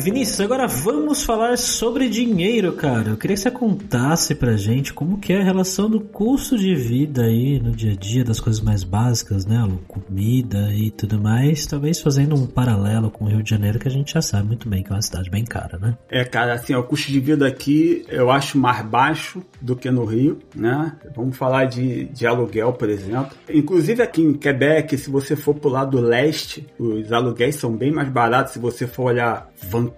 Vinícius, 0.00 0.40
agora 0.40 0.66
vamos 0.66 1.22
falar 1.22 1.58
sobre 1.58 2.08
dinheiro, 2.08 2.72
cara. 2.72 3.10
Eu 3.10 3.16
queria 3.16 3.36
que 3.36 3.42
você 3.42 3.50
contasse 3.50 4.34
pra 4.34 4.56
gente 4.56 4.94
como 4.94 5.18
que 5.18 5.32
é 5.32 5.40
a 5.40 5.44
relação 5.44 5.90
do 5.90 6.00
custo 6.00 6.56
de 6.56 6.74
vida 6.74 7.24
aí 7.24 7.60
no 7.60 7.72
dia 7.72 7.92
a 7.92 7.94
dia, 7.94 8.24
das 8.24 8.40
coisas 8.40 8.62
mais 8.62 8.82
básicas, 8.82 9.44
né? 9.44 9.56
Comida 9.86 10.72
e 10.72 10.90
tudo 10.90 11.20
mais. 11.20 11.66
Talvez 11.66 12.00
fazendo 12.00 12.34
um 12.34 12.46
paralelo 12.46 13.10
com 13.10 13.26
o 13.26 13.28
Rio 13.28 13.42
de 13.42 13.50
Janeiro, 13.50 13.78
que 13.78 13.88
a 13.88 13.90
gente 13.90 14.14
já 14.14 14.22
sabe 14.22 14.48
muito 14.48 14.68
bem 14.68 14.82
que 14.82 14.90
é 14.90 14.94
uma 14.94 15.02
cidade 15.02 15.28
bem 15.28 15.44
cara, 15.44 15.78
né? 15.78 15.96
É, 16.08 16.24
cara, 16.24 16.54
assim, 16.54 16.74
o 16.74 16.82
custo 16.82 17.12
de 17.12 17.20
vida 17.20 17.46
aqui 17.46 18.04
eu 18.08 18.30
acho 18.30 18.56
mais 18.58 18.84
baixo 18.84 19.42
do 19.60 19.76
que 19.76 19.90
no 19.90 20.04
Rio, 20.04 20.38
né? 20.54 20.96
Vamos 21.14 21.36
falar 21.36 21.66
de, 21.66 22.04
de 22.04 22.26
aluguel, 22.26 22.72
por 22.72 22.88
exemplo. 22.88 23.36
Inclusive 23.52 24.02
aqui 24.02 24.22
em 24.22 24.32
Quebec, 24.32 24.96
se 24.96 25.10
você 25.10 25.36
for 25.36 25.54
pro 25.54 25.68
lado 25.68 26.00
leste, 26.00 26.66
os 26.78 27.12
aluguéis 27.12 27.56
são 27.56 27.76
bem 27.76 27.92
mais 27.92 28.08
baratos. 28.08 28.54
Se 28.54 28.58
você 28.58 28.86
for 28.86 29.04
olhar 29.04 29.50
Vancouver. 29.62 29.89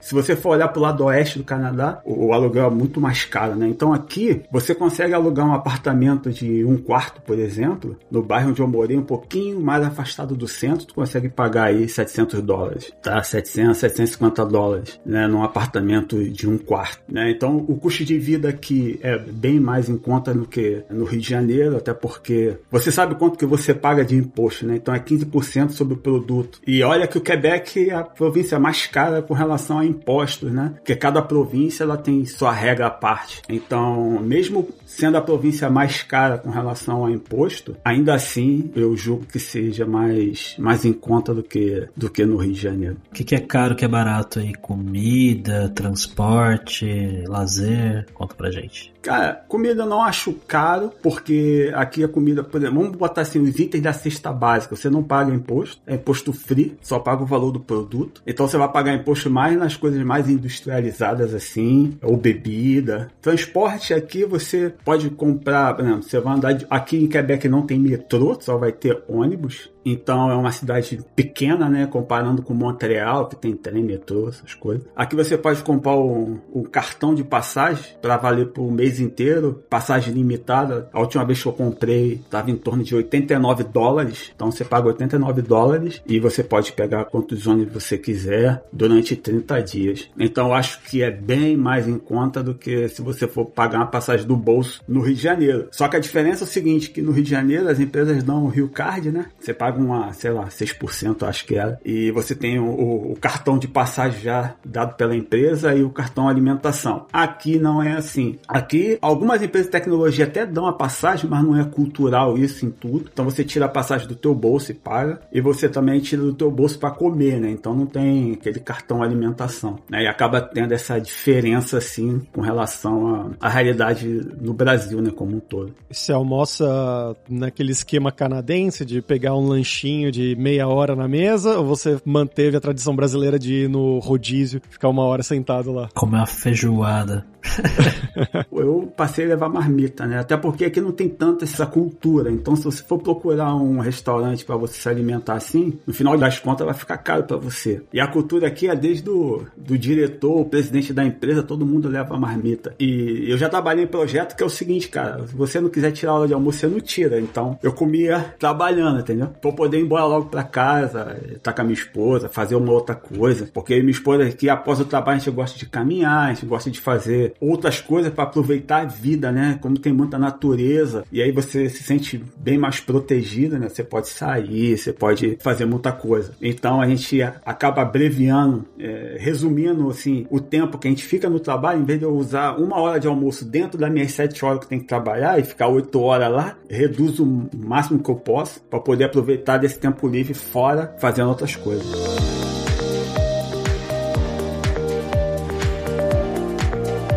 Se 0.00 0.14
você 0.14 0.34
for 0.36 0.50
olhar 0.50 0.68
para 0.68 0.78
o 0.78 0.82
lado 0.82 1.04
oeste 1.04 1.38
do 1.38 1.44
Canadá, 1.44 2.00
o, 2.04 2.32
aluguel 2.32 2.66
é 2.66 2.70
muito 2.70 3.00
mais 3.00 3.24
caro, 3.24 3.54
né? 3.54 3.68
Então 3.68 3.92
aqui 3.92 4.42
você 4.50 4.74
consegue 4.74 5.14
alugar 5.14 5.46
um 5.46 5.54
apartamento 5.54 6.30
de 6.30 6.64
um 6.64 6.76
quarto, 6.76 7.20
por 7.22 7.38
exemplo, 7.38 7.96
no 8.10 8.22
bairro 8.22 8.50
onde 8.50 8.60
eu 8.60 8.68
morei, 8.68 8.96
um 8.96 9.02
pouquinho 9.02 9.60
mais 9.60 9.84
afastado 9.84 10.34
do 10.34 10.48
centro, 10.48 10.86
tu 10.86 10.94
consegue 10.94 11.28
pagar 11.28 11.64
aí 11.64 11.88
700 11.88 12.42
dólares, 12.42 12.92
tá? 13.02 13.22
700, 13.22 13.76
750 13.78 14.44
dólares, 14.46 15.00
né? 15.04 15.26
Num 15.26 15.42
apartamento 15.42 16.22
de 16.30 16.48
um 16.48 16.58
quarto, 16.58 17.02
né? 17.08 17.30
Então 17.30 17.56
o 17.68 17.76
custo 17.76 18.04
de 18.04 18.18
vida 18.18 18.48
aqui 18.48 18.98
é 19.02 19.18
bem 19.18 19.60
mais 19.60 19.88
em 19.88 19.96
conta 19.96 20.32
do 20.32 20.46
que 20.46 20.84
no 20.90 21.04
Rio 21.04 21.20
de 21.20 21.28
Janeiro, 21.28 21.76
até 21.76 21.92
porque 21.92 22.56
você 22.70 22.90
sabe 22.90 23.14
quanto 23.14 23.38
que 23.38 23.46
você 23.46 23.74
paga 23.74 24.04
de 24.04 24.16
imposto, 24.16 24.66
né? 24.66 24.76
Então 24.76 24.94
é 24.94 24.98
15% 24.98 25.70
sobre 25.70 25.94
o 25.94 25.96
produto. 25.96 26.60
E 26.66 26.82
olha 26.82 27.06
que 27.06 27.18
o 27.18 27.20
Quebec 27.20 27.90
é 27.90 27.94
a 27.94 28.02
província 28.02 28.58
mais 28.58 28.86
cara 28.86 29.22
com 29.32 29.36
relação 29.38 29.78
a 29.78 29.86
impostos, 29.86 30.52
né? 30.52 30.74
Porque 30.76 30.94
cada 30.94 31.22
província 31.22 31.84
ela 31.84 31.96
tem 31.96 32.26
sua 32.26 32.52
regra 32.52 32.88
à 32.88 32.90
parte. 32.90 33.40
Então, 33.48 34.20
mesmo 34.20 34.68
sendo 34.84 35.16
a 35.16 35.22
província 35.22 35.70
mais 35.70 36.02
cara 36.02 36.36
com 36.36 36.50
relação 36.50 36.98
ao 36.98 37.10
imposto, 37.10 37.74
ainda 37.82 38.14
assim 38.14 38.70
eu 38.76 38.94
julgo 38.94 39.24
que 39.24 39.38
seja 39.38 39.86
mais, 39.86 40.54
mais 40.58 40.84
em 40.84 40.92
conta 40.92 41.32
do 41.32 41.42
que, 41.42 41.88
do 41.96 42.10
que 42.10 42.26
no 42.26 42.36
Rio 42.36 42.52
de 42.52 42.60
Janeiro. 42.60 42.98
O 43.10 43.14
que, 43.14 43.24
que 43.24 43.34
é 43.34 43.40
caro, 43.40 43.74
que 43.74 43.86
é 43.86 43.88
barato 43.88 44.38
aí? 44.38 44.52
Comida, 44.54 45.70
transporte, 45.70 47.24
lazer? 47.26 48.04
Conta 48.12 48.34
pra 48.34 48.50
gente. 48.50 48.91
Cara, 49.02 49.44
comida 49.48 49.82
eu 49.82 49.86
não 49.86 50.00
acho 50.00 50.32
caro, 50.46 50.92
porque 51.02 51.72
aqui 51.74 52.04
a 52.04 52.08
comida, 52.08 52.44
por 52.44 52.60
exemplo, 52.60 52.80
vamos 52.80 52.96
botar 52.96 53.22
assim, 53.22 53.40
os 53.40 53.58
itens 53.58 53.82
da 53.82 53.92
cesta 53.92 54.32
básica, 54.32 54.76
você 54.76 54.88
não 54.88 55.02
paga 55.02 55.34
imposto, 55.34 55.82
é 55.86 55.96
imposto 55.96 56.32
free, 56.32 56.76
só 56.80 57.00
paga 57.00 57.24
o 57.24 57.26
valor 57.26 57.50
do 57.50 57.58
produto. 57.58 58.22
Então 58.24 58.46
você 58.46 58.56
vai 58.56 58.70
pagar 58.70 58.94
imposto 58.94 59.28
mais 59.28 59.58
nas 59.58 59.76
coisas 59.76 60.00
mais 60.04 60.30
industrializadas 60.30 61.34
assim, 61.34 61.98
ou 62.00 62.16
bebida. 62.16 63.10
Transporte 63.20 63.92
aqui 63.92 64.24
você 64.24 64.72
pode 64.84 65.10
comprar, 65.10 65.74
por 65.74 65.84
exemplo, 65.84 66.02
você 66.04 66.20
vai 66.20 66.36
andar 66.36 66.52
de, 66.52 66.66
aqui 66.70 66.96
em 66.96 67.08
Quebec 67.08 67.48
não 67.48 67.62
tem 67.62 67.80
metrô, 67.80 68.38
só 68.40 68.56
vai 68.56 68.70
ter 68.70 69.02
ônibus. 69.08 69.71
Então 69.84 70.30
é 70.30 70.34
uma 70.34 70.52
cidade 70.52 71.00
pequena, 71.14 71.68
né? 71.68 71.86
Comparando 71.86 72.42
com 72.42 72.54
Montreal, 72.54 73.28
que 73.28 73.36
tem 73.36 73.54
trem, 73.54 73.82
metrô, 73.82 74.28
essas 74.28 74.54
coisas. 74.54 74.86
Aqui 74.94 75.16
você 75.16 75.36
pode 75.36 75.62
comprar 75.62 75.96
o, 75.96 76.40
o 76.52 76.62
cartão 76.62 77.14
de 77.14 77.24
passagem 77.24 77.96
para 78.00 78.16
valer 78.16 78.48
por 78.48 78.62
um 78.62 78.70
mês 78.70 79.00
inteiro, 79.00 79.62
passagem 79.68 80.14
limitada. 80.14 80.88
A 80.92 81.00
última 81.00 81.24
vez 81.24 81.42
que 81.42 81.48
eu 81.48 81.52
comprei 81.52 82.14
estava 82.14 82.50
em 82.50 82.56
torno 82.56 82.82
de 82.82 82.94
89 82.94 83.64
dólares. 83.64 84.32
Então 84.34 84.50
você 84.50 84.64
paga 84.64 84.88
89 84.88 85.42
dólares 85.42 86.02
e 86.06 86.20
você 86.20 86.42
pode 86.42 86.72
pegar 86.72 87.04
quantos 87.06 87.46
ônibus 87.46 87.82
você 87.82 87.98
quiser 87.98 88.62
durante 88.72 89.16
30 89.16 89.62
dias. 89.62 90.10
Então 90.18 90.48
eu 90.48 90.54
acho 90.54 90.82
que 90.82 91.02
é 91.02 91.10
bem 91.10 91.56
mais 91.56 91.88
em 91.88 91.98
conta 91.98 92.42
do 92.42 92.54
que 92.54 92.88
se 92.88 93.02
você 93.02 93.26
for 93.26 93.46
pagar 93.46 93.78
uma 93.78 93.86
passagem 93.86 94.26
do 94.26 94.36
bolso 94.36 94.82
no 94.86 95.00
Rio 95.00 95.14
de 95.14 95.22
Janeiro. 95.22 95.68
Só 95.70 95.88
que 95.88 95.96
a 95.96 96.00
diferença 96.00 96.44
é 96.44 96.46
o 96.46 96.48
seguinte, 96.48 96.90
que 96.90 97.02
no 97.02 97.12
Rio 97.12 97.24
de 97.24 97.30
Janeiro 97.30 97.68
as 97.68 97.80
empresas 97.80 98.22
dão 98.22 98.44
o 98.44 98.48
Rio 98.48 98.68
Card, 98.68 99.10
né? 99.10 99.26
Você 99.38 99.52
paga 99.52 99.71
uma, 99.80 100.12
sei 100.12 100.30
lá, 100.30 100.46
6% 100.46 101.26
acho 101.26 101.46
que 101.46 101.54
era. 101.54 101.80
E 101.84 102.10
você 102.10 102.34
tem 102.34 102.58
o, 102.58 103.12
o 103.12 103.16
cartão 103.20 103.58
de 103.58 103.68
passagem 103.68 104.20
já 104.20 104.54
dado 104.64 104.96
pela 104.96 105.16
empresa 105.16 105.74
e 105.74 105.82
o 105.82 105.90
cartão 105.90 106.28
alimentação. 106.28 107.06
Aqui 107.12 107.58
não 107.58 107.82
é 107.82 107.92
assim. 107.92 108.38
Aqui 108.48 108.98
algumas 109.00 109.42
empresas 109.42 109.66
de 109.66 109.72
tecnologia 109.72 110.24
até 110.24 110.44
dão 110.44 110.66
a 110.66 110.72
passagem, 110.72 111.28
mas 111.28 111.44
não 111.44 111.58
é 111.58 111.64
cultural 111.64 112.36
isso 112.36 112.66
em 112.66 112.70
tudo. 112.70 113.08
Então 113.12 113.24
você 113.24 113.44
tira 113.44 113.66
a 113.66 113.68
passagem 113.68 114.06
do 114.06 114.14
teu 114.14 114.34
bolso 114.34 114.70
e 114.70 114.74
paga. 114.74 115.20
E 115.32 115.40
você 115.40 115.68
também 115.68 116.00
tira 116.00 116.22
do 116.22 116.34
teu 116.34 116.50
bolso 116.50 116.78
para 116.78 116.90
comer, 116.90 117.40
né? 117.40 117.50
Então 117.50 117.74
não 117.74 117.86
tem 117.86 118.32
aquele 118.32 118.60
cartão 118.60 119.02
alimentação. 119.02 119.78
Né? 119.90 120.04
E 120.04 120.06
acaba 120.06 120.40
tendo 120.40 120.72
essa 120.72 120.98
diferença 120.98 121.78
assim 121.78 122.22
com 122.32 122.40
relação 122.40 123.32
à 123.40 123.48
realidade 123.48 124.06
no 124.40 124.52
Brasil, 124.52 125.00
né? 125.00 125.10
Como 125.10 125.36
um 125.36 125.40
todo. 125.40 125.74
Você 125.90 126.12
almoça 126.12 127.16
naquele 127.28 127.72
esquema 127.72 128.10
canadense 128.10 128.84
de 128.84 129.00
pegar 129.00 129.34
um 129.36 129.52
lanchinho 129.62 130.10
de 130.10 130.34
meia 130.36 130.66
hora 130.66 130.96
na 130.96 131.06
mesa 131.06 131.58
ou 131.58 131.64
você 131.64 132.00
manteve 132.04 132.56
a 132.56 132.60
tradição 132.60 132.94
brasileira 132.94 133.38
de 133.38 133.64
ir 133.64 133.68
no 133.68 134.00
rodízio, 134.00 134.60
ficar 134.68 134.88
uma 134.88 135.04
hora 135.04 135.22
sentado 135.22 135.72
lá? 135.72 135.88
Comer 135.94 136.16
uma 136.16 136.26
feijoada. 136.26 137.24
eu 138.52 138.92
passei 138.96 139.24
a 139.24 139.28
levar 139.28 139.48
marmita, 139.48 140.06
né? 140.06 140.18
Até 140.18 140.36
porque 140.36 140.64
aqui 140.64 140.80
não 140.80 140.92
tem 140.92 141.08
tanta 141.08 141.44
essa 141.44 141.66
cultura. 141.66 142.30
Então, 142.30 142.56
se 142.56 142.64
você 142.64 142.82
for 142.82 142.98
procurar 142.98 143.54
um 143.54 143.78
restaurante 143.78 144.44
para 144.44 144.56
você 144.56 144.74
se 144.74 144.88
alimentar 144.88 145.34
assim, 145.34 145.78
no 145.86 145.92
final 145.92 146.16
das 146.16 146.38
contas 146.38 146.64
vai 146.64 146.74
ficar 146.74 146.98
caro 146.98 147.24
para 147.24 147.36
você. 147.36 147.82
E 147.92 148.00
a 148.00 148.06
cultura 148.06 148.46
aqui 148.46 148.68
é 148.68 148.76
desde 148.76 149.02
do, 149.02 149.46
do 149.56 149.76
diretor, 149.76 150.40
o 150.40 150.44
presidente 150.44 150.92
da 150.92 151.04
empresa, 151.04 151.42
todo 151.42 151.66
mundo 151.66 151.88
leva 151.88 152.16
marmita. 152.18 152.74
E 152.78 153.24
eu 153.28 153.36
já 153.36 153.48
trabalhei 153.48 153.84
em 153.84 153.88
projeto 153.88 154.36
que 154.36 154.42
é 154.42 154.46
o 154.46 154.50
seguinte, 154.50 154.88
cara, 154.88 155.26
se 155.26 155.34
você 155.34 155.60
não 155.60 155.68
quiser 155.68 155.92
tirar 155.92 156.12
a 156.12 156.14
hora 156.16 156.28
de 156.28 156.34
almoço, 156.34 156.58
você 156.58 156.66
não 156.66 156.80
tira. 156.80 157.20
Então, 157.20 157.58
eu 157.62 157.72
comia 157.72 158.34
trabalhando, 158.38 159.00
entendeu? 159.00 159.28
Pra 159.40 159.52
poder 159.52 159.78
ir 159.78 159.82
embora 159.82 160.04
logo 160.04 160.26
para 160.26 160.44
casa, 160.44 161.18
estar 161.32 161.52
com 161.52 161.60
a 161.60 161.64
minha 161.64 161.74
esposa, 161.74 162.28
fazer 162.28 162.54
uma 162.54 162.72
outra 162.72 162.94
coisa. 162.94 163.48
Porque 163.52 163.78
minha 163.80 163.90
esposa 163.90 164.24
aqui, 164.24 164.48
após 164.48 164.80
o 164.80 164.84
trabalho, 164.84 165.16
a 165.16 165.18
gente 165.18 165.34
gosta 165.34 165.58
de 165.58 165.66
caminhar, 165.66 166.30
a 166.30 166.34
gente 166.34 166.46
gosta 166.46 166.70
de 166.70 166.80
fazer 166.80 167.31
outras 167.40 167.80
coisas 167.80 168.12
para 168.12 168.24
aproveitar 168.24 168.82
a 168.82 168.84
vida, 168.84 169.30
né? 169.32 169.58
Como 169.60 169.78
tem 169.78 169.92
muita 169.92 170.18
natureza 170.18 171.04
e 171.10 171.22
aí 171.22 171.32
você 171.32 171.68
se 171.68 171.82
sente 171.82 172.22
bem 172.36 172.58
mais 172.58 172.80
protegido, 172.80 173.58
né? 173.58 173.68
Você 173.68 173.82
pode 173.82 174.08
sair, 174.08 174.76
você 174.76 174.92
pode 174.92 175.38
fazer 175.40 175.64
muita 175.64 175.92
coisa. 175.92 176.32
Então 176.40 176.80
a 176.80 176.86
gente 176.86 177.20
acaba 177.22 177.82
abreviando, 177.82 178.64
é, 178.78 179.16
resumindo 179.18 179.88
assim 179.88 180.26
o 180.30 180.40
tempo 180.40 180.78
que 180.78 180.88
a 180.88 180.90
gente 180.90 181.04
fica 181.04 181.28
no 181.28 181.40
trabalho, 181.40 181.80
em 181.80 181.84
vez 181.84 181.98
de 181.98 182.04
eu 182.04 182.14
usar 182.14 182.58
uma 182.58 182.80
hora 182.80 182.98
de 182.98 183.06
almoço 183.06 183.44
dentro 183.44 183.78
das 183.78 183.90
minhas 183.90 184.12
sete 184.12 184.44
horas 184.44 184.60
que 184.60 184.68
tem 184.68 184.78
que 184.78 184.86
trabalhar 184.86 185.38
e 185.38 185.44
ficar 185.44 185.68
oito 185.68 186.00
horas 186.00 186.30
lá, 186.30 186.56
reduzo 186.68 187.24
o 187.24 187.48
máximo 187.56 188.02
que 188.02 188.10
eu 188.10 188.16
posso 188.16 188.60
para 188.62 188.80
poder 188.80 189.04
aproveitar 189.04 189.58
desse 189.58 189.78
tempo 189.78 190.08
livre 190.08 190.34
fora 190.34 190.94
fazendo 190.98 191.28
outras 191.28 191.56
coisas. 191.56 192.51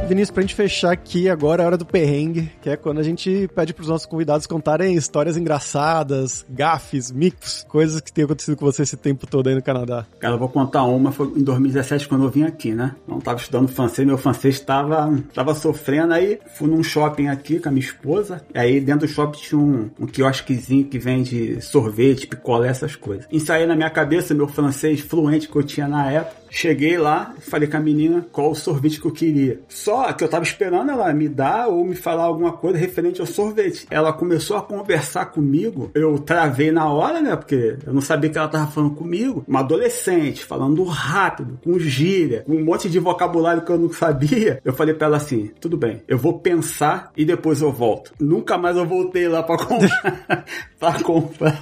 Vinícius, 0.08 0.32
pra 0.32 0.42
gente 0.42 0.54
fechar 0.54 0.92
aqui 0.92 1.28
agora 1.28 1.64
é 1.64 1.66
a 1.66 1.68
hora 1.68 1.78
do 1.78 1.86
perrengue, 1.86 2.52
que 2.62 2.70
é 2.70 2.78
quando 2.78 3.00
a 3.00 3.04
gente 3.04 3.50
pede 3.56 3.74
pros 3.74 3.88
nossos 3.88 4.06
convidados 4.06 4.46
contarem 4.46 4.96
histórias 4.96 5.36
engraçadas, 5.36 6.46
gafes, 6.48 7.12
micos, 7.12 7.66
coisas 7.68 8.00
que 8.00 8.14
tenham 8.14 8.26
acontecido 8.26 8.56
com 8.56 8.66
você 8.66 8.84
esse 8.84 8.96
tempo 8.96 9.26
todo 9.26 9.48
aí 9.48 9.56
no 9.56 9.64
Canadá. 9.64 10.06
Cara, 10.20 10.36
eu 10.36 10.40
vou 10.40 10.48
contar 10.48 10.84
uma, 10.84 11.12
foi 11.12 11.28
em 11.36 11.44
2017 11.44 12.08
quando 12.08 12.24
eu 12.24 12.30
vim 12.30 12.44
aqui, 12.44 12.72
né? 12.74 12.96
Não 13.08 13.20
tava 13.20 13.40
estudando 13.40 13.68
francês, 13.68 14.08
meu 14.08 14.18
francês 14.18 14.60
tava, 14.60 15.12
tava 15.34 15.56
sofrendo 15.56 16.14
aí, 16.14 16.40
fui 16.54 16.70
num 16.70 16.84
shopping 16.84 17.28
aqui 17.28 17.60
com 17.60 17.70
a 17.70 17.72
minha 17.72 17.86
esposa, 17.86 18.42
aí 18.54 18.80
dentro 18.80 19.08
do 19.08 19.12
shopping 19.12 19.40
tinha 19.40 19.60
um, 19.60 19.90
um 20.00 20.06
quiosquezinho 20.06 20.86
que 20.86 21.00
vende 21.00 21.60
sorvete, 21.62 22.28
picolé, 22.28 22.70
essas 22.70 22.96
coisas. 22.96 23.26
Ensaiei 23.32 23.66
na 23.66 23.76
minha 23.76 23.90
cabeça 23.90 24.36
meu 24.36 24.48
francês 24.48 25.00
fluente 25.00 25.50
que 25.50 25.56
eu 25.56 25.64
tinha 25.64 25.88
na 25.88 26.12
época, 26.12 26.45
cheguei 26.56 26.98
lá, 26.98 27.36
falei 27.42 27.68
com 27.68 27.76
a 27.76 27.82
menina 27.82 28.26
qual 28.32 28.52
o 28.52 28.56
sorvete 28.56 29.00
que 29.00 29.06
eu 29.06 29.12
queria. 29.12 29.60
Só 29.68 30.12
que 30.14 30.24
eu 30.24 30.28
tava 30.28 30.46
esperando 30.46 30.90
ela 30.90 31.14
me 31.14 31.28
dar 31.28 31.68
ou 31.68 31.84
me 31.84 31.96
falar 31.96 32.24
alguma 32.24 32.54
coisa 32.54 32.78
referente 32.78 33.20
ao 33.20 33.28
sorvete. 33.28 33.86
Ela 33.92 34.14
começou 34.14 34.56
a 34.56 34.62
conversar 34.62 35.26
comigo, 35.26 35.92
eu 35.94 36.18
travei 36.18 36.72
na 36.72 36.90
hora, 36.90 37.22
né? 37.22 37.36
Porque 37.36 37.78
eu 37.86 37.94
não 37.94 38.02
sabia 38.02 38.30
que 38.30 38.38
ela 38.38 38.48
tava 38.48 38.72
falando 38.72 38.96
comigo. 38.96 39.44
Uma 39.46 39.60
adolescente, 39.60 40.46
falando 40.46 40.84
rápido, 40.86 41.60
com 41.62 41.78
gíria, 41.78 42.44
com 42.46 42.54
um 42.54 42.64
monte 42.64 42.90
de 42.90 43.00
vocabulário 43.00 43.64
que 43.64 43.72
eu 43.72 43.78
não 43.78 43.92
sabia. 43.92 44.62
Eu 44.64 44.74
falei 44.74 44.94
pra 44.94 45.08
ela 45.08 45.18
assim: 45.18 45.52
tudo 45.60 45.76
bem, 45.76 46.04
eu 46.08 46.18
vou 46.18 46.40
pensar 46.40 47.12
e 47.18 47.26
depois 47.26 47.62
eu 47.62 47.72
volto. 47.72 48.14
Nunca 48.20 48.58
mais 48.58 48.78
eu 48.78 48.86
voltei 48.86 49.28
lá 49.28 49.44
pra 49.44 49.58
comprar, 49.58 50.46
pra 50.80 51.04
comprar 51.04 51.60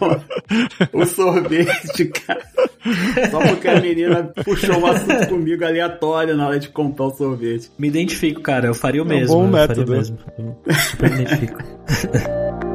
o 0.94 1.06
sorvete, 1.06 2.06
cara. 2.26 2.44
Só 3.32 3.40
porque 3.40 3.68
a 3.68 3.80
menina 3.80 4.24
puxou 4.44 4.83
um 4.84 4.92
assunto 4.92 5.28
comigo 5.28 5.64
aleatório 5.64 6.36
na 6.36 6.48
hora 6.48 6.60
de 6.60 6.70
comprar 6.70 7.06
o 7.06 7.12
sorvete. 7.12 7.72
Me 7.78 7.88
identifico 7.88 8.42
cara. 8.42 8.68
Eu 8.68 8.74
faria 8.74 9.02
o 9.02 9.06
mesmo. 9.06 9.34
É 9.34 9.38
um 9.38 9.44
bom 9.44 9.48
método. 9.48 9.92
mesmo. 9.92 10.18
Eu 10.66 10.74
super 10.76 11.12
identifico. 11.12 11.60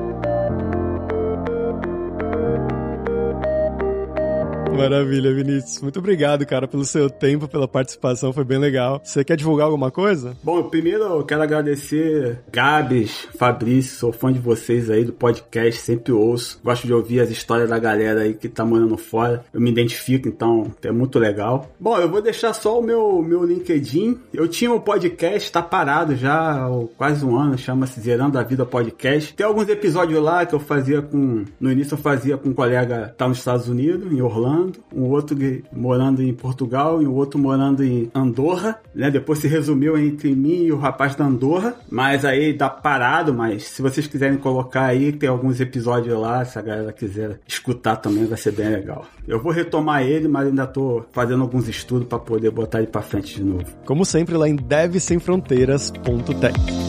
Maravilha, 4.79 5.35
Vinícius. 5.35 5.81
Muito 5.81 5.99
obrigado, 5.99 6.47
cara, 6.47 6.69
pelo 6.69 6.85
seu 6.85 7.11
tempo, 7.11 7.49
pela 7.49 7.67
participação, 7.67 8.33
foi 8.33 8.45
bem 8.45 8.59
legal. 8.59 9.01
Você 9.03 9.25
quer 9.25 9.37
divulgar 9.37 9.67
alguma 9.67 9.91
coisa? 9.91 10.37
Bom, 10.43 10.62
primeiro 10.62 11.03
eu 11.03 11.25
quero 11.25 11.43
agradecer 11.43 12.38
Gabs, 12.53 13.29
Fabrício, 13.37 13.99
sou 13.99 14.12
fã 14.12 14.33
de 14.33 14.38
vocês 14.38 14.88
aí 14.88 15.05
do 15.05 15.12
podcast, 15.12 15.81
sempre 15.81 16.12
ouço. 16.12 16.61
Gosto 16.62 16.87
de 16.87 16.95
ouvir 16.95 17.21
as 17.21 17.31
histórias 17.31 17.69
da 17.69 17.79
galera 17.79 18.21
aí 18.21 18.35
que 18.35 18.49
tá 18.49 18.64
morando 18.64 18.97
fora. 18.97 19.45
Eu 19.53 19.61
me 19.61 19.71
identifico, 19.71 20.29
então 20.29 20.71
é 20.83 20.93
muito 20.93 21.19
legal. 21.19 21.71
Bom, 21.81 21.99
eu 21.99 22.09
vou 22.09 22.23
deixar 22.23 22.53
só 22.53 22.79
o 22.79 22.83
meu, 22.83 23.21
meu 23.21 23.45
LinkedIn. 23.45 24.19
Eu 24.33 24.47
tinha 24.47 24.73
um 24.73 24.79
podcast, 24.79 25.51
tá 25.51 25.61
parado 25.61 26.14
já 26.14 26.67
há 26.67 26.71
quase 26.97 27.25
um 27.25 27.37
ano, 27.37 27.59
chama-se 27.59 28.01
Zerando 28.01 28.38
a 28.38 28.43
Vida 28.43 28.64
Podcast. 28.64 29.35
Tem 29.35 29.45
alguns 29.45 29.69
episódios 29.69 30.23
lá 30.23 30.47
que 30.47 30.55
eu 30.55 30.61
fazia 30.61 31.03
com. 31.03 31.45
No 31.61 31.73
início 31.73 31.95
eu 31.95 31.99
fazia 31.99 32.37
com 32.37 32.51
um 32.51 32.55
colega 32.55 33.09
que 33.09 33.17
tá 33.17 33.27
nos 33.27 33.38
Estados 33.38 33.69
Unidos, 33.69 34.12
em 34.12 34.23
Orlando 34.23 34.67
morando, 34.68 34.85
um 34.94 35.04
outro 35.04 35.37
morando 35.72 36.22
em 36.22 36.33
Portugal 36.33 37.02
e 37.02 37.07
o 37.07 37.14
outro 37.14 37.38
morando 37.38 37.85
em 37.85 38.11
Andorra, 38.14 38.81
né? 38.94 39.11
Depois 39.11 39.38
se 39.38 39.48
resumiu 39.48 39.98
entre 39.98 40.35
mim 40.35 40.64
e 40.64 40.72
o 40.72 40.76
rapaz 40.76 41.14
da 41.14 41.24
Andorra, 41.24 41.74
mas 41.90 42.24
aí 42.24 42.52
dá 42.52 42.68
parado, 42.68 43.33
mas 43.33 43.64
se 43.64 43.83
vocês 43.83 44.07
quiserem 44.07 44.38
colocar 44.38 44.85
aí, 44.85 45.12
tem 45.12 45.28
alguns 45.28 45.61
episódios 45.61 46.18
lá, 46.18 46.44
se 46.44 46.59
a 46.59 46.62
galera 46.62 46.92
quiser 46.92 47.40
escutar 47.46 47.96
também 47.96 48.26
vai 48.26 48.38
ser 48.38 48.52
bem 48.52 48.68
legal. 48.68 49.07
Eu 49.26 49.40
vou 49.40 49.52
retomar 49.52 50.02
ele, 50.02 50.28
mas 50.28 50.48
ainda 50.48 50.66
tô 50.66 51.04
fazendo 51.12 51.42
alguns 51.42 51.68
estudos 51.68 52.09
para 52.09 52.18
poder 52.18 52.50
botar 52.50 52.78
ele 52.78 52.88
para 52.88 53.02
frente 53.02 53.37
de 53.37 53.44
novo. 53.44 53.64
Como 53.85 54.04
sempre 54.04 54.37
lá 54.37 54.48
em 54.48 54.57
devsemfronteiras.tech. 54.57 56.88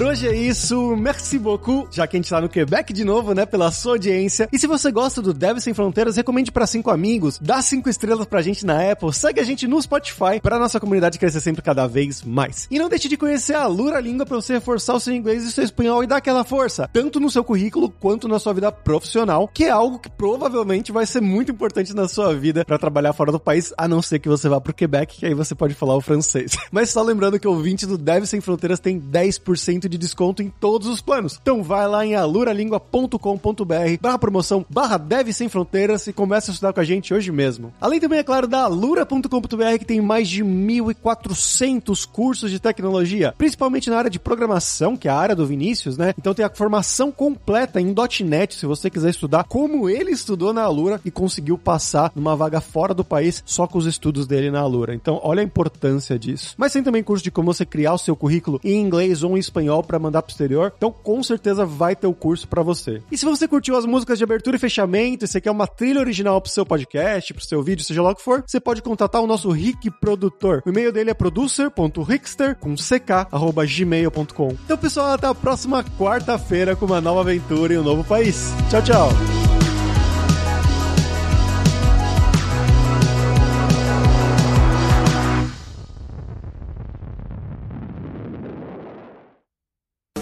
pessoal, 0.00 0.08
por 0.08 0.09
hoje 0.20 0.28
é 0.28 0.36
isso. 0.36 0.96
Merci 0.96 1.38
beaucoup, 1.38 1.88
já 1.90 2.06
que 2.06 2.16
a 2.16 2.18
gente 2.18 2.28
tá 2.28 2.40
no 2.40 2.48
Quebec 2.48 2.92
de 2.92 3.04
novo, 3.04 3.32
né, 3.32 3.46
pela 3.46 3.70
sua 3.70 3.92
audiência. 3.92 4.48
E 4.52 4.58
se 4.58 4.66
você 4.66 4.90
gosta 4.90 5.22
do 5.22 5.32
Deve 5.32 5.60
Sem 5.60 5.72
Fronteiras, 5.72 6.16
recomende 6.16 6.52
para 6.52 6.66
cinco 6.66 6.90
amigos, 6.90 7.38
dá 7.40 7.62
cinco 7.62 7.88
estrelas 7.88 8.26
pra 8.26 8.42
gente 8.42 8.66
na 8.66 8.90
Apple, 8.92 9.12
segue 9.14 9.40
a 9.40 9.44
gente 9.44 9.66
no 9.66 9.80
Spotify 9.80 10.40
pra 10.42 10.58
nossa 10.58 10.78
comunidade 10.78 11.18
crescer 11.18 11.40
sempre 11.40 11.62
cada 11.62 11.86
vez 11.86 12.22
mais. 12.22 12.66
E 12.70 12.78
não 12.78 12.88
deixe 12.88 13.08
de 13.08 13.16
conhecer 13.16 13.54
a 13.54 13.66
Lura 13.66 14.00
Língua 14.00 14.26
pra 14.26 14.36
você 14.36 14.54
reforçar 14.54 14.94
o 14.94 15.00
seu 15.00 15.14
inglês 15.14 15.44
e 15.44 15.52
seu 15.52 15.64
espanhol 15.64 16.04
e 16.04 16.06
dar 16.06 16.16
aquela 16.16 16.44
força, 16.44 16.88
tanto 16.92 17.18
no 17.18 17.30
seu 17.30 17.42
currículo 17.42 17.88
quanto 17.88 18.28
na 18.28 18.38
sua 18.38 18.52
vida 18.52 18.70
profissional, 18.70 19.48
que 19.48 19.64
é 19.64 19.70
algo 19.70 19.98
que 19.98 20.10
provavelmente 20.10 20.92
vai 20.92 21.06
ser 21.06 21.22
muito 21.22 21.52
importante 21.52 21.94
na 21.94 22.08
sua 22.08 22.34
vida 22.34 22.64
para 22.64 22.78
trabalhar 22.78 23.12
fora 23.12 23.32
do 23.32 23.40
país, 23.40 23.72
a 23.78 23.88
não 23.88 24.02
ser 24.02 24.18
que 24.18 24.28
você 24.28 24.48
vá 24.48 24.60
pro 24.60 24.74
Quebec, 24.74 25.18
que 25.18 25.26
aí 25.26 25.34
você 25.34 25.54
pode 25.54 25.74
falar 25.74 25.96
o 25.96 26.00
francês. 26.00 26.52
Mas 26.70 26.90
só 26.90 27.02
lembrando 27.02 27.38
que 27.38 27.48
o 27.48 27.52
ouvinte 27.52 27.86
do 27.86 27.96
Deve 27.96 28.26
Sem 28.26 28.40
Fronteiras 28.40 28.80
tem 28.80 28.98
10 28.98 29.30
10% 29.38 29.88
de 29.88 29.96
desconto 30.10 30.42
em 30.42 30.50
todos 30.50 30.88
os 30.88 31.00
planos. 31.00 31.38
Então 31.40 31.62
vai 31.62 31.86
lá 31.86 32.04
em 32.04 32.14
aluralingua.com.br 32.14 33.98
barra 34.00 34.18
promoção 34.18 34.64
barra 34.68 34.98
Deve 34.98 35.32
Sem 35.32 35.48
Fronteiras 35.48 36.06
e 36.06 36.12
começa 36.12 36.50
a 36.50 36.52
estudar 36.52 36.72
com 36.72 36.80
a 36.80 36.84
gente 36.84 37.14
hoje 37.14 37.30
mesmo. 37.30 37.72
Além 37.80 38.00
também, 38.00 38.18
é 38.18 38.22
claro, 38.24 38.46
da 38.46 38.64
alura.com.br 38.64 39.78
que 39.78 39.84
tem 39.84 40.00
mais 40.00 40.28
de 40.28 40.44
1.400 40.44 42.06
cursos 42.06 42.50
de 42.50 42.58
tecnologia, 42.58 43.34
principalmente 43.38 43.88
na 43.88 43.98
área 43.98 44.10
de 44.10 44.18
programação, 44.18 44.96
que 44.96 45.08
é 45.08 45.10
a 45.10 45.16
área 45.16 45.36
do 45.36 45.46
Vinícius, 45.46 45.96
né? 45.96 46.12
Então 46.18 46.34
tem 46.34 46.44
a 46.44 46.50
formação 46.50 47.12
completa 47.12 47.80
em 47.80 47.94
.NET, 48.24 48.54
se 48.54 48.66
você 48.66 48.90
quiser 48.90 49.10
estudar 49.10 49.44
como 49.44 49.88
ele 49.88 50.10
estudou 50.10 50.52
na 50.52 50.62
Alura 50.62 51.00
e 51.04 51.10
conseguiu 51.10 51.56
passar 51.56 52.10
numa 52.14 52.34
vaga 52.34 52.60
fora 52.60 52.92
do 52.92 53.04
país 53.04 53.42
só 53.46 53.66
com 53.66 53.78
os 53.78 53.86
estudos 53.86 54.26
dele 54.26 54.50
na 54.50 54.60
Alura. 54.60 54.94
Então, 54.94 55.20
olha 55.22 55.40
a 55.40 55.44
importância 55.44 56.18
disso. 56.18 56.54
Mas 56.56 56.72
tem 56.72 56.82
também 56.82 57.02
curso 57.02 57.22
de 57.22 57.30
como 57.30 57.52
você 57.52 57.64
criar 57.64 57.94
o 57.94 57.98
seu 57.98 58.16
currículo 58.16 58.60
em 58.64 58.80
inglês 58.80 59.22
ou 59.22 59.36
em 59.36 59.40
espanhol 59.40 59.82
para 59.82 59.98
mandar 60.00 60.22
pro 60.22 60.32
exterior. 60.32 60.72
Então, 60.76 60.90
com 60.90 61.22
certeza 61.22 61.64
vai 61.64 61.94
ter 61.94 62.06
o 62.06 62.14
curso 62.14 62.48
para 62.48 62.62
você. 62.62 63.02
E 63.10 63.18
se 63.18 63.24
você 63.24 63.46
curtiu 63.46 63.76
as 63.76 63.84
músicas 63.84 64.18
de 64.18 64.24
abertura 64.24 64.56
e 64.56 64.58
fechamento, 64.58 65.24
e 65.24 65.28
você 65.28 65.40
quer 65.40 65.50
uma 65.50 65.66
trilha 65.66 66.00
original 66.00 66.40
pro 66.40 66.50
seu 66.50 66.64
podcast, 66.66 67.34
pro 67.34 67.44
seu 67.44 67.62
vídeo, 67.62 67.84
seja 67.84 68.02
lá 68.02 68.10
o 68.10 68.14
que 68.14 68.22
for, 68.22 68.42
você 68.46 68.60
pode 68.60 68.82
contatar 68.82 69.20
o 69.20 69.26
nosso 69.26 69.50
Rick 69.50 69.90
Produtor. 70.00 70.62
O 70.64 70.70
e-mail 70.70 70.92
dele 70.92 71.10
é 71.10 71.14
producer.rickster 71.14 72.56
com 72.56 72.74
ck@gmail.com. 72.74 74.48
Então, 74.64 74.78
pessoal, 74.78 75.12
até 75.12 75.26
a 75.26 75.34
próxima 75.34 75.84
quarta-feira 75.98 76.74
com 76.74 76.86
uma 76.86 77.00
nova 77.00 77.20
aventura 77.20 77.74
em 77.74 77.78
um 77.78 77.82
novo 77.82 78.04
país. 78.04 78.52
Tchau, 78.70 78.82
tchau. 78.82 79.39